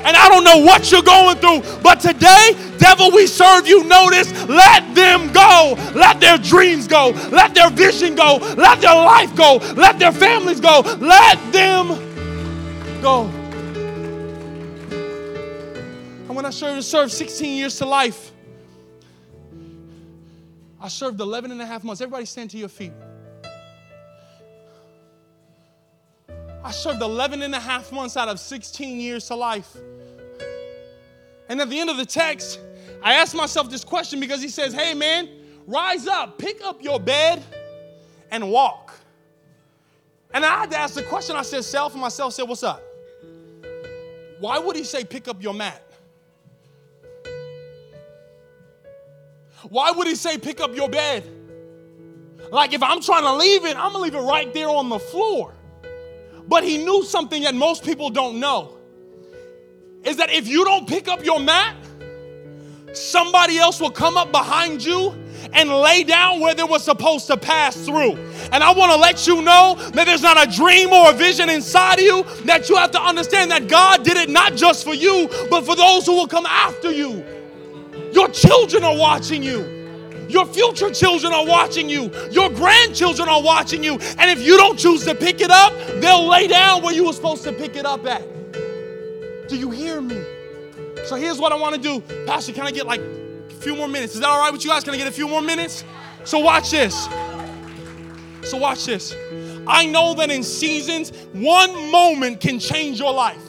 And 0.06 0.16
I 0.16 0.30
don't 0.30 0.44
know 0.44 0.60
what 0.60 0.92
you're 0.92 1.02
going 1.02 1.38
through, 1.38 1.82
but 1.82 2.00
today, 2.00 2.56
devil, 2.78 3.10
we 3.10 3.26
serve 3.26 3.68
you 3.68 3.84
notice. 3.86 4.32
Let 4.48 4.94
them 4.94 5.34
go. 5.34 5.74
Let 5.96 6.20
their 6.20 6.38
dreams 6.38 6.88
go. 6.88 7.10
Let 7.32 7.56
their 7.56 7.72
vision 7.72 8.14
go. 8.14 8.38
Let 8.56 8.82
their 8.82 8.94
life 8.94 9.36
go. 9.36 9.56
Let 9.76 9.98
their 9.98 10.12
families 10.12 10.60
go. 10.60 10.82
Let 11.00 11.40
them 11.52 11.88
go. 13.02 13.24
And 16.28 16.36
when 16.36 16.46
I 16.46 16.52
served, 16.52 16.84
served 16.84 17.12
16 17.12 17.58
years 17.58 17.76
to 17.78 17.88
life, 17.88 18.32
I 20.80 20.88
served 20.88 21.20
11 21.20 21.52
and 21.52 21.60
a 21.64 21.66
half 21.66 21.84
months. 21.84 22.00
Everybody 22.02 22.26
stand 22.26 22.52
to 22.52 22.58
your 22.60 22.70
feet. 22.70 22.94
I 26.66 26.72
served 26.72 27.04
11 27.04 27.44
and 27.44 27.54
a 27.54 27.60
half 27.60 27.92
months 27.92 28.18
out 28.18 28.28
of 28.28 28.40
16 28.40 29.00
years 29.00 29.28
to 29.28 29.36
life. 29.36 29.78
And 31.48 31.62
at 31.62 31.70
the 31.70 31.80
end 31.80 31.92
of 31.92 31.98
the 31.98 32.08
text, 32.08 32.60
I 33.04 33.14
asked 33.14 33.36
myself 33.36 33.70
this 33.70 33.84
question 33.84 34.20
because 34.20 34.42
he 34.42 34.50
says, 34.50 34.74
Hey 34.74 34.96
man, 34.96 35.30
rise 35.68 36.08
up, 36.08 36.40
pick 36.40 36.64
up 36.66 36.82
your 36.82 37.00
bed, 37.00 37.44
and 38.32 38.50
walk. 38.50 38.96
And 40.34 40.44
I 40.44 40.58
had 40.58 40.72
to 40.72 40.78
ask 40.78 40.96
the 40.96 41.04
question, 41.04 41.36
I 41.36 41.44
said, 41.44 41.64
Self, 41.64 41.92
and 41.92 42.02
myself 42.02 42.34
said, 42.34 42.50
What's 42.50 42.64
up? 42.64 42.82
Why 44.40 44.58
would 44.58 44.76
he 44.76 44.86
say, 44.86 45.04
Pick 45.04 45.28
up 45.28 45.44
your 45.44 45.54
mat? 45.54 45.84
Why 49.70 49.92
would 49.92 50.08
he 50.08 50.16
say, 50.16 50.40
Pick 50.40 50.60
up 50.62 50.76
your 50.76 50.90
bed? 50.90 51.30
Like 52.52 52.74
if 52.74 52.82
I'm 52.82 53.02
trying 53.02 53.24
to 53.24 53.36
leave 53.36 53.66
it, 53.66 53.78
I'm 53.78 53.92
gonna 53.92 54.00
leave 54.00 54.16
it 54.16 54.20
right 54.22 54.52
there 54.52 54.70
on 54.70 54.90
the 54.90 55.00
floor. 55.00 55.54
But 56.48 56.64
he 56.64 56.78
knew 56.78 57.04
something 57.04 57.44
that 57.44 57.56
most 57.56 57.84
people 57.84 58.10
don't 58.10 58.40
know 58.40 58.78
is 60.04 60.18
that 60.18 60.30
if 60.32 60.48
you 60.48 60.64
don't 60.64 60.88
pick 60.88 61.08
up 61.08 61.26
your 61.26 61.40
mat, 61.40 61.76
somebody 62.94 63.58
else 63.58 63.80
will 63.80 63.92
come 63.92 64.18
up 64.18 64.32
behind 64.32 64.84
you 64.84 65.14
and 65.54 65.70
lay 65.70 66.04
down 66.04 66.40
where 66.40 66.54
they 66.54 66.64
were 66.64 66.80
supposed 66.80 67.28
to 67.28 67.38
pass 67.38 67.76
through. 67.76 68.14
And 68.52 68.64
I 68.64 68.72
want 68.74 68.92
to 68.92 68.98
let 68.98 69.26
you 69.26 69.42
know 69.42 69.76
that 69.94 70.06
there's 70.06 70.22
not 70.22 70.48
a 70.48 70.52
dream 70.52 70.92
or 70.92 71.10
a 71.10 71.14
vision 71.14 71.50
inside 71.50 72.00
of 72.00 72.06
you 72.06 72.24
that 72.46 72.70
you 72.70 72.76
have 72.76 72.92
to 72.92 73.02
understand 73.02 73.52
that 73.52 73.68
God 73.68 74.04
did 74.04 74.18
it 74.18 74.30
not 74.30 74.56
just 74.56 74.84
for 74.84 74.94
you, 74.94 75.30
but 75.50 75.66
for 75.66 75.76
those 75.76 76.06
who 76.06 76.14
will 76.14 76.28
come 76.28 76.46
after 76.46 76.92
you. 76.92 77.24
Your 78.12 78.28
children 78.30 78.84
are 78.84 78.96
watching 78.96 79.44
you. 79.44 79.85
Your 80.30 80.46
future 80.46 80.90
children 80.90 81.34
are 81.34 81.46
watching 81.46 81.90
you. 81.90 82.12
Your 82.32 82.50
grandchildren 82.50 83.30
are 83.30 83.42
watching 83.42 83.84
you. 83.84 83.94
And 83.94 84.30
if 84.30 84.42
you 84.42 84.58
don't 84.58 84.78
choose 84.78 85.06
to 85.06 85.16
pick 85.16 85.42
it 85.42 85.52
up, 85.52 85.74
they'll 86.02 86.28
lay 86.28 86.48
down 86.48 86.82
where 86.82 86.94
you 86.94 87.06
were 87.06 87.14
supposed 87.14 87.44
to 87.44 87.54
pick 87.54 87.76
it 87.76 87.86
up 87.86 88.06
at. 88.06 88.24
Do 89.48 89.58
you 89.58 89.70
hear 89.72 90.02
me? 90.02 90.22
So 91.06 91.16
here's 91.16 91.38
what 91.38 91.52
I 91.52 91.56
want 91.56 91.76
to 91.76 91.82
do. 91.82 92.02
Pastor, 92.26 92.52
can 92.52 92.66
I 92.66 92.72
get 92.72 92.88
like 92.88 93.00
a 93.00 93.54
few 93.54 93.76
more 93.76 93.88
minutes? 93.88 94.16
Is 94.16 94.22
that 94.22 94.30
all 94.30 94.40
right 94.40 94.52
with 94.52 94.64
you 94.64 94.72
guys? 94.72 94.84
Can 94.84 94.94
I 94.94 94.98
get 94.98 95.08
a 95.08 95.12
few 95.12 95.28
more 95.28 95.42
minutes? 95.42 95.84
So 96.24 96.40
watch 96.40 96.72
this. 96.72 97.08
So 98.44 98.58
watch 98.58 98.86
this. 98.86 99.16
I 99.68 99.86
know 99.86 100.14
that 100.16 100.32
in 100.32 100.44
seasons, 100.44 101.12
one 101.34 101.92
moment 101.92 102.40
can 102.42 102.60
change 102.60 103.00
your 103.00 103.14
life. 103.14 103.42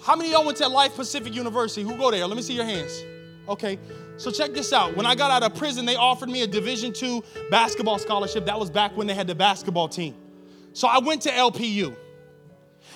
How 0.00 0.16
many 0.16 0.28
of 0.30 0.34
y'all 0.34 0.44
went 0.44 0.58
to 0.58 0.68
Life 0.68 0.96
Pacific 0.96 1.34
University? 1.34 1.82
Who 1.82 1.96
go 1.96 2.10
there? 2.10 2.26
Let 2.26 2.36
me 2.36 2.42
see 2.42 2.54
your 2.54 2.66
hands. 2.66 3.02
Okay. 3.48 3.78
So 4.16 4.30
check 4.30 4.52
this 4.52 4.72
out. 4.72 4.96
When 4.96 5.06
I 5.06 5.14
got 5.14 5.30
out 5.30 5.42
of 5.42 5.58
prison, 5.58 5.86
they 5.86 5.96
offered 5.96 6.28
me 6.28 6.42
a 6.42 6.46
Division 6.46 6.92
II 7.00 7.22
basketball 7.50 7.98
scholarship. 7.98 8.46
That 8.46 8.58
was 8.58 8.70
back 8.70 8.96
when 8.96 9.06
they 9.06 9.14
had 9.14 9.26
the 9.26 9.34
basketball 9.34 9.88
team. 9.88 10.14
So 10.72 10.86
I 10.86 10.98
went 10.98 11.22
to 11.22 11.30
LPU. 11.30 11.96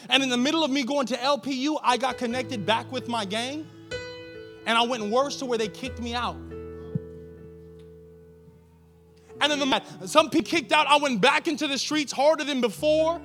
And 0.08 0.22
in 0.22 0.28
the 0.28 0.36
middle 0.36 0.62
of 0.64 0.70
me 0.70 0.84
going 0.84 1.06
to 1.08 1.16
LPU, 1.16 1.78
I 1.82 1.96
got 1.96 2.18
connected 2.18 2.64
back 2.64 2.90
with 2.92 3.08
my 3.08 3.24
gang. 3.24 3.66
And 4.66 4.78
I 4.78 4.82
went 4.82 5.10
worse 5.10 5.36
to 5.36 5.46
where 5.46 5.58
they 5.58 5.68
kicked 5.68 6.00
me 6.00 6.14
out. 6.14 6.36
And 9.40 9.52
then 9.52 9.58
the, 9.58 10.06
some 10.06 10.30
people 10.30 10.48
kicked 10.48 10.72
out. 10.72 10.86
I 10.86 10.98
went 10.98 11.20
back 11.20 11.48
into 11.48 11.66
the 11.66 11.78
streets 11.78 12.12
harder 12.12 12.44
than 12.44 12.60
before. 12.60 13.20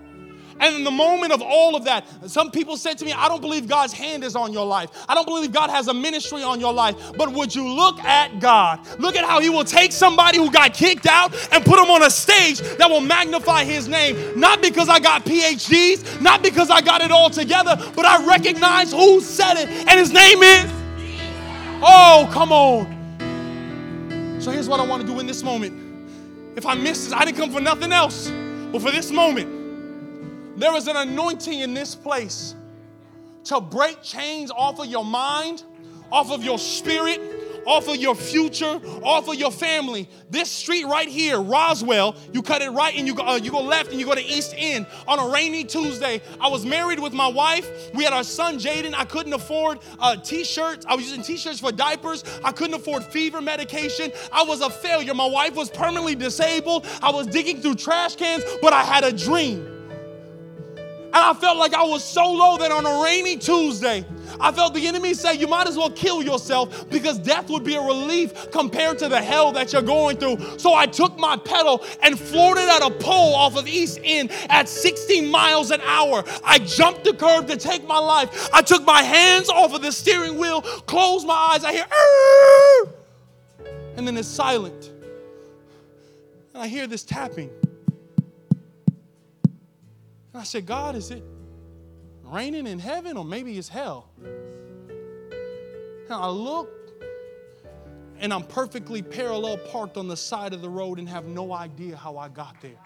And 0.59 0.75
in 0.75 0.83
the 0.83 0.91
moment 0.91 1.33
of 1.33 1.41
all 1.41 1.75
of 1.75 1.85
that, 1.85 2.05
some 2.27 2.51
people 2.51 2.77
said 2.77 2.97
to 2.99 3.05
me, 3.05 3.13
I 3.13 3.27
don't 3.27 3.41
believe 3.41 3.67
God's 3.67 3.93
hand 3.93 4.23
is 4.23 4.35
on 4.35 4.53
your 4.53 4.65
life. 4.65 4.89
I 5.07 5.13
don't 5.15 5.25
believe 5.25 5.51
God 5.51 5.69
has 5.69 5.87
a 5.87 5.93
ministry 5.93 6.43
on 6.43 6.59
your 6.59 6.73
life. 6.73 6.95
But 7.17 7.31
would 7.33 7.53
you 7.53 7.67
look 7.67 7.99
at 8.03 8.39
God? 8.39 8.79
Look 8.99 9.15
at 9.15 9.25
how 9.25 9.39
He 9.39 9.49
will 9.49 9.63
take 9.63 9.91
somebody 9.91 10.37
who 10.37 10.51
got 10.51 10.73
kicked 10.73 11.05
out 11.05 11.33
and 11.51 11.63
put 11.65 11.77
them 11.77 11.89
on 11.89 12.03
a 12.03 12.09
stage 12.09 12.59
that 12.77 12.89
will 12.89 13.01
magnify 13.01 13.63
His 13.63 13.87
name. 13.87 14.39
Not 14.39 14.61
because 14.61 14.89
I 14.89 14.99
got 14.99 15.25
PhDs, 15.25 16.21
not 16.21 16.43
because 16.43 16.69
I 16.69 16.81
got 16.81 17.01
it 17.01 17.11
all 17.11 17.29
together, 17.29 17.75
but 17.95 18.05
I 18.05 18.25
recognize 18.25 18.91
who 18.91 19.21
said 19.21 19.55
it. 19.57 19.69
And 19.69 19.99
His 19.99 20.11
name 20.11 20.41
is. 20.43 20.71
Oh, 21.85 22.29
come 22.31 22.51
on. 22.51 22.93
So 24.39 24.51
here's 24.51 24.69
what 24.69 24.79
I 24.79 24.85
want 24.85 25.01
to 25.01 25.07
do 25.07 25.19
in 25.19 25.25
this 25.25 25.43
moment. 25.43 25.79
If 26.55 26.65
I 26.65 26.75
miss 26.75 27.05
this, 27.05 27.13
I 27.13 27.25
didn't 27.25 27.37
come 27.37 27.51
for 27.51 27.61
nothing 27.61 27.91
else, 27.91 28.29
but 28.71 28.81
for 28.81 28.91
this 28.91 29.11
moment. 29.11 29.62
There 30.55 30.75
is 30.75 30.87
an 30.87 30.97
anointing 30.97 31.59
in 31.59 31.73
this 31.73 31.95
place 31.95 32.55
to 33.45 33.59
break 33.59 34.01
chains 34.01 34.51
off 34.51 34.79
of 34.79 34.85
your 34.85 35.03
mind, 35.05 35.63
off 36.11 36.31
of 36.31 36.43
your 36.43 36.59
spirit, 36.59 37.19
off 37.65 37.87
of 37.87 37.95
your 37.95 38.15
future, 38.15 38.79
off 39.03 39.27
of 39.27 39.35
your 39.35 39.51
family. 39.51 40.09
This 40.29 40.49
street 40.49 40.85
right 40.85 41.07
here, 41.07 41.39
Roswell, 41.39 42.15
you 42.31 42.41
cut 42.41 42.61
it 42.61 42.69
right 42.69 42.95
and 42.95 43.07
you 43.07 43.15
go, 43.15 43.23
uh, 43.23 43.35
you 43.37 43.51
go 43.51 43.61
left 43.61 43.91
and 43.91 43.99
you 43.99 44.05
go 44.05 44.13
to 44.13 44.23
East 44.23 44.53
End 44.57 44.85
on 45.07 45.19
a 45.19 45.27
rainy 45.33 45.63
Tuesday. 45.63 46.21
I 46.39 46.49
was 46.49 46.65
married 46.65 46.99
with 46.99 47.13
my 47.13 47.27
wife. 47.27 47.93
We 47.93 48.03
had 48.03 48.13
our 48.13 48.23
son 48.23 48.57
Jaden. 48.59 48.93
I 48.93 49.05
couldn't 49.05 49.33
afford 49.33 49.79
uh, 49.99 50.17
t-shirts. 50.17 50.85
I 50.87 50.95
was 50.95 51.05
using 51.05 51.23
t-shirts 51.23 51.59
for 51.59 51.71
diapers. 51.71 52.23
I 52.43 52.51
couldn't 52.51 52.75
afford 52.75 53.03
fever 53.05 53.41
medication. 53.41 54.11
I 54.31 54.43
was 54.43 54.61
a 54.61 54.69
failure. 54.69 55.13
My 55.13 55.27
wife 55.27 55.55
was 55.55 55.69
permanently 55.69 56.15
disabled. 56.15 56.85
I 57.01 57.11
was 57.11 57.27
digging 57.27 57.61
through 57.61 57.75
trash 57.75 58.15
cans, 58.15 58.43
but 58.61 58.73
I 58.73 58.83
had 58.83 59.03
a 59.03 59.11
dream. 59.11 59.69
And 61.13 61.23
I 61.23 61.33
felt 61.35 61.57
like 61.57 61.75
I 61.75 61.83
was 61.83 62.03
so 62.03 62.31
low 62.31 62.57
that 62.57 62.71
on 62.71 62.85
a 62.87 63.03
rainy 63.03 63.37
Tuesday, 63.37 64.03
I 64.39 64.51
felt 64.51 64.73
the 64.73 64.87
enemy 64.87 65.13
say, 65.13 65.35
You 65.35 65.47
might 65.47 65.67
as 65.67 65.77
well 65.77 65.91
kill 65.91 66.23
yourself 66.23 66.89
because 66.89 67.19
death 67.19 67.49
would 67.51 67.63
be 67.63 67.75
a 67.75 67.81
relief 67.81 68.49
compared 68.51 68.97
to 68.99 69.07
the 69.07 69.21
hell 69.21 69.51
that 69.51 69.71
you're 69.71 69.83
going 69.83 70.17
through. 70.17 70.57
So 70.57 70.73
I 70.73 70.87
took 70.87 71.17
my 71.19 71.37
pedal 71.37 71.85
and 72.01 72.19
floored 72.19 72.57
it 72.57 72.67
at 72.67 72.81
a 72.81 72.89
pole 72.89 73.35
off 73.35 73.55
of 73.55 73.67
East 73.67 73.99
End 74.03 74.31
at 74.49 74.67
60 74.67 75.29
miles 75.29 75.69
an 75.69 75.81
hour. 75.81 76.23
I 76.43 76.57
jumped 76.57 77.03
the 77.03 77.13
curb 77.13 77.47
to 77.47 77.57
take 77.57 77.87
my 77.87 77.99
life. 77.99 78.49
I 78.51 78.63
took 78.63 78.83
my 78.83 79.03
hands 79.03 79.49
off 79.49 79.73
of 79.73 79.83
the 79.83 79.91
steering 79.91 80.39
wheel, 80.39 80.61
closed 80.61 81.27
my 81.27 81.51
eyes. 81.53 81.63
I 81.63 81.73
hear, 81.73 81.85
Arr! 81.85 82.93
and 83.97 84.07
then 84.07 84.17
it's 84.17 84.27
silent. 84.27 84.91
And 86.53 86.63
I 86.63 86.67
hear 86.67 86.87
this 86.87 87.03
tapping. 87.03 87.51
And 90.33 90.41
I 90.41 90.43
said, 90.43 90.65
God, 90.65 90.95
is 90.95 91.11
it 91.11 91.23
raining 92.23 92.65
in 92.65 92.79
heaven 92.79 93.17
or 93.17 93.23
maybe 93.23 93.57
it's 93.57 93.69
hell. 93.69 94.09
And 94.21 96.11
I 96.11 96.27
look 96.27 96.69
and 98.19 98.33
I'm 98.33 98.43
perfectly 98.43 99.01
parallel 99.01 99.57
parked 99.57 99.97
on 99.97 100.07
the 100.07 100.17
side 100.17 100.53
of 100.53 100.61
the 100.61 100.69
road 100.69 100.99
and 100.99 101.07
have 101.09 101.25
no 101.25 101.53
idea 101.53 101.95
how 101.95 102.17
I 102.17 102.29
got 102.29 102.59
there. 102.61 102.79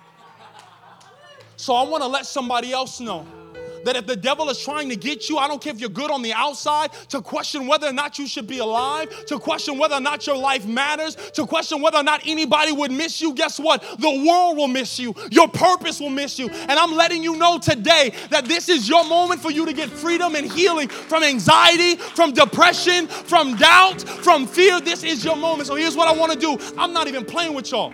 So 1.55 1.73
I 1.73 1.83
want 1.83 2.03
to 2.03 2.09
let 2.09 2.25
somebody 2.25 2.71
else 2.71 2.99
know 2.99 3.25
that 3.85 3.95
if 3.95 4.05
the 4.05 4.15
devil 4.15 4.49
is 4.49 4.59
trying 4.59 4.89
to 4.89 4.95
get 4.95 5.29
you, 5.29 5.37
I 5.37 5.47
don't 5.47 5.61
care 5.61 5.73
if 5.73 5.79
you're 5.79 5.89
good 5.89 6.11
on 6.11 6.21
the 6.21 6.33
outside, 6.33 6.91
to 7.09 7.21
question 7.21 7.67
whether 7.67 7.87
or 7.87 7.93
not 7.93 8.19
you 8.19 8.27
should 8.27 8.47
be 8.47 8.59
alive, 8.59 9.25
to 9.25 9.39
question 9.39 9.77
whether 9.77 9.95
or 9.95 10.01
not 10.01 10.25
your 10.25 10.37
life 10.37 10.65
matters, 10.65 11.15
to 11.33 11.45
question 11.45 11.81
whether 11.81 11.97
or 11.97 12.03
not 12.03 12.21
anybody 12.25 12.71
would 12.71 12.91
miss 12.91 13.21
you, 13.21 13.33
guess 13.33 13.59
what? 13.59 13.81
The 13.99 14.25
world 14.27 14.57
will 14.57 14.67
miss 14.67 14.99
you. 14.99 15.13
Your 15.31 15.47
purpose 15.47 15.99
will 15.99 16.09
miss 16.09 16.39
you. 16.39 16.49
And 16.49 16.71
I'm 16.71 16.93
letting 16.95 17.23
you 17.23 17.35
know 17.37 17.57
today 17.57 18.13
that 18.29 18.45
this 18.45 18.69
is 18.69 18.87
your 18.87 19.05
moment 19.05 19.41
for 19.41 19.51
you 19.51 19.65
to 19.65 19.73
get 19.73 19.89
freedom 19.89 20.35
and 20.35 20.51
healing 20.51 20.87
from 20.87 21.23
anxiety, 21.23 21.95
from 21.95 22.33
depression, 22.33 23.07
from 23.07 23.55
doubt, 23.55 24.01
from 24.01 24.47
fear. 24.47 24.79
This 24.81 25.03
is 25.03 25.23
your 25.23 25.35
moment. 25.35 25.67
So 25.67 25.75
here's 25.75 25.95
what 25.95 26.07
I 26.07 26.17
want 26.17 26.31
to 26.33 26.39
do 26.39 26.57
I'm 26.77 26.93
not 26.93 27.07
even 27.07 27.25
playing 27.25 27.53
with 27.53 27.71
y'all. 27.71 27.93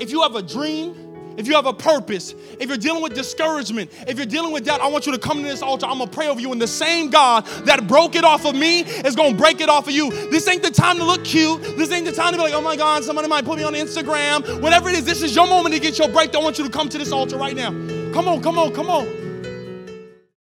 If 0.00 0.10
you 0.10 0.22
have 0.22 0.34
a 0.34 0.42
dream, 0.42 1.01
if 1.36 1.46
you 1.46 1.54
have 1.54 1.66
a 1.66 1.72
purpose, 1.72 2.34
if 2.58 2.68
you're 2.68 2.76
dealing 2.76 3.02
with 3.02 3.14
discouragement, 3.14 3.90
if 4.06 4.16
you're 4.16 4.26
dealing 4.26 4.52
with 4.52 4.64
doubt, 4.64 4.80
I 4.80 4.88
want 4.88 5.06
you 5.06 5.12
to 5.12 5.18
come 5.18 5.38
to 5.38 5.44
this 5.44 5.62
altar. 5.62 5.86
I'm 5.86 5.98
gonna 5.98 6.10
pray 6.10 6.28
over 6.28 6.40
you, 6.40 6.52
and 6.52 6.60
the 6.60 6.66
same 6.66 7.10
God 7.10 7.46
that 7.64 7.86
broke 7.86 8.14
it 8.14 8.24
off 8.24 8.44
of 8.44 8.54
me 8.54 8.80
is 8.80 9.16
gonna 9.16 9.36
break 9.36 9.60
it 9.60 9.68
off 9.68 9.88
of 9.88 9.94
you. 9.94 10.10
This 10.30 10.46
ain't 10.48 10.62
the 10.62 10.70
time 10.70 10.96
to 10.98 11.04
look 11.04 11.24
cute. 11.24 11.62
This 11.76 11.90
ain't 11.92 12.06
the 12.06 12.12
time 12.12 12.32
to 12.32 12.38
be 12.38 12.42
like, 12.44 12.54
oh 12.54 12.60
my 12.60 12.76
God, 12.76 13.04
somebody 13.04 13.28
might 13.28 13.44
put 13.44 13.58
me 13.58 13.64
on 13.64 13.74
Instagram. 13.74 14.60
Whatever 14.60 14.88
it 14.88 14.96
is, 14.96 15.04
this 15.04 15.22
is 15.22 15.34
your 15.34 15.46
moment 15.46 15.74
to 15.74 15.80
get 15.80 15.98
your 15.98 16.08
breakthrough. 16.08 16.40
I 16.40 16.44
want 16.44 16.58
you 16.58 16.64
to 16.64 16.70
come 16.70 16.88
to 16.88 16.98
this 16.98 17.12
altar 17.12 17.36
right 17.36 17.56
now. 17.56 17.70
Come 18.12 18.28
on, 18.28 18.42
come 18.42 18.58
on, 18.58 18.72
come 18.72 18.90
on. 18.90 19.21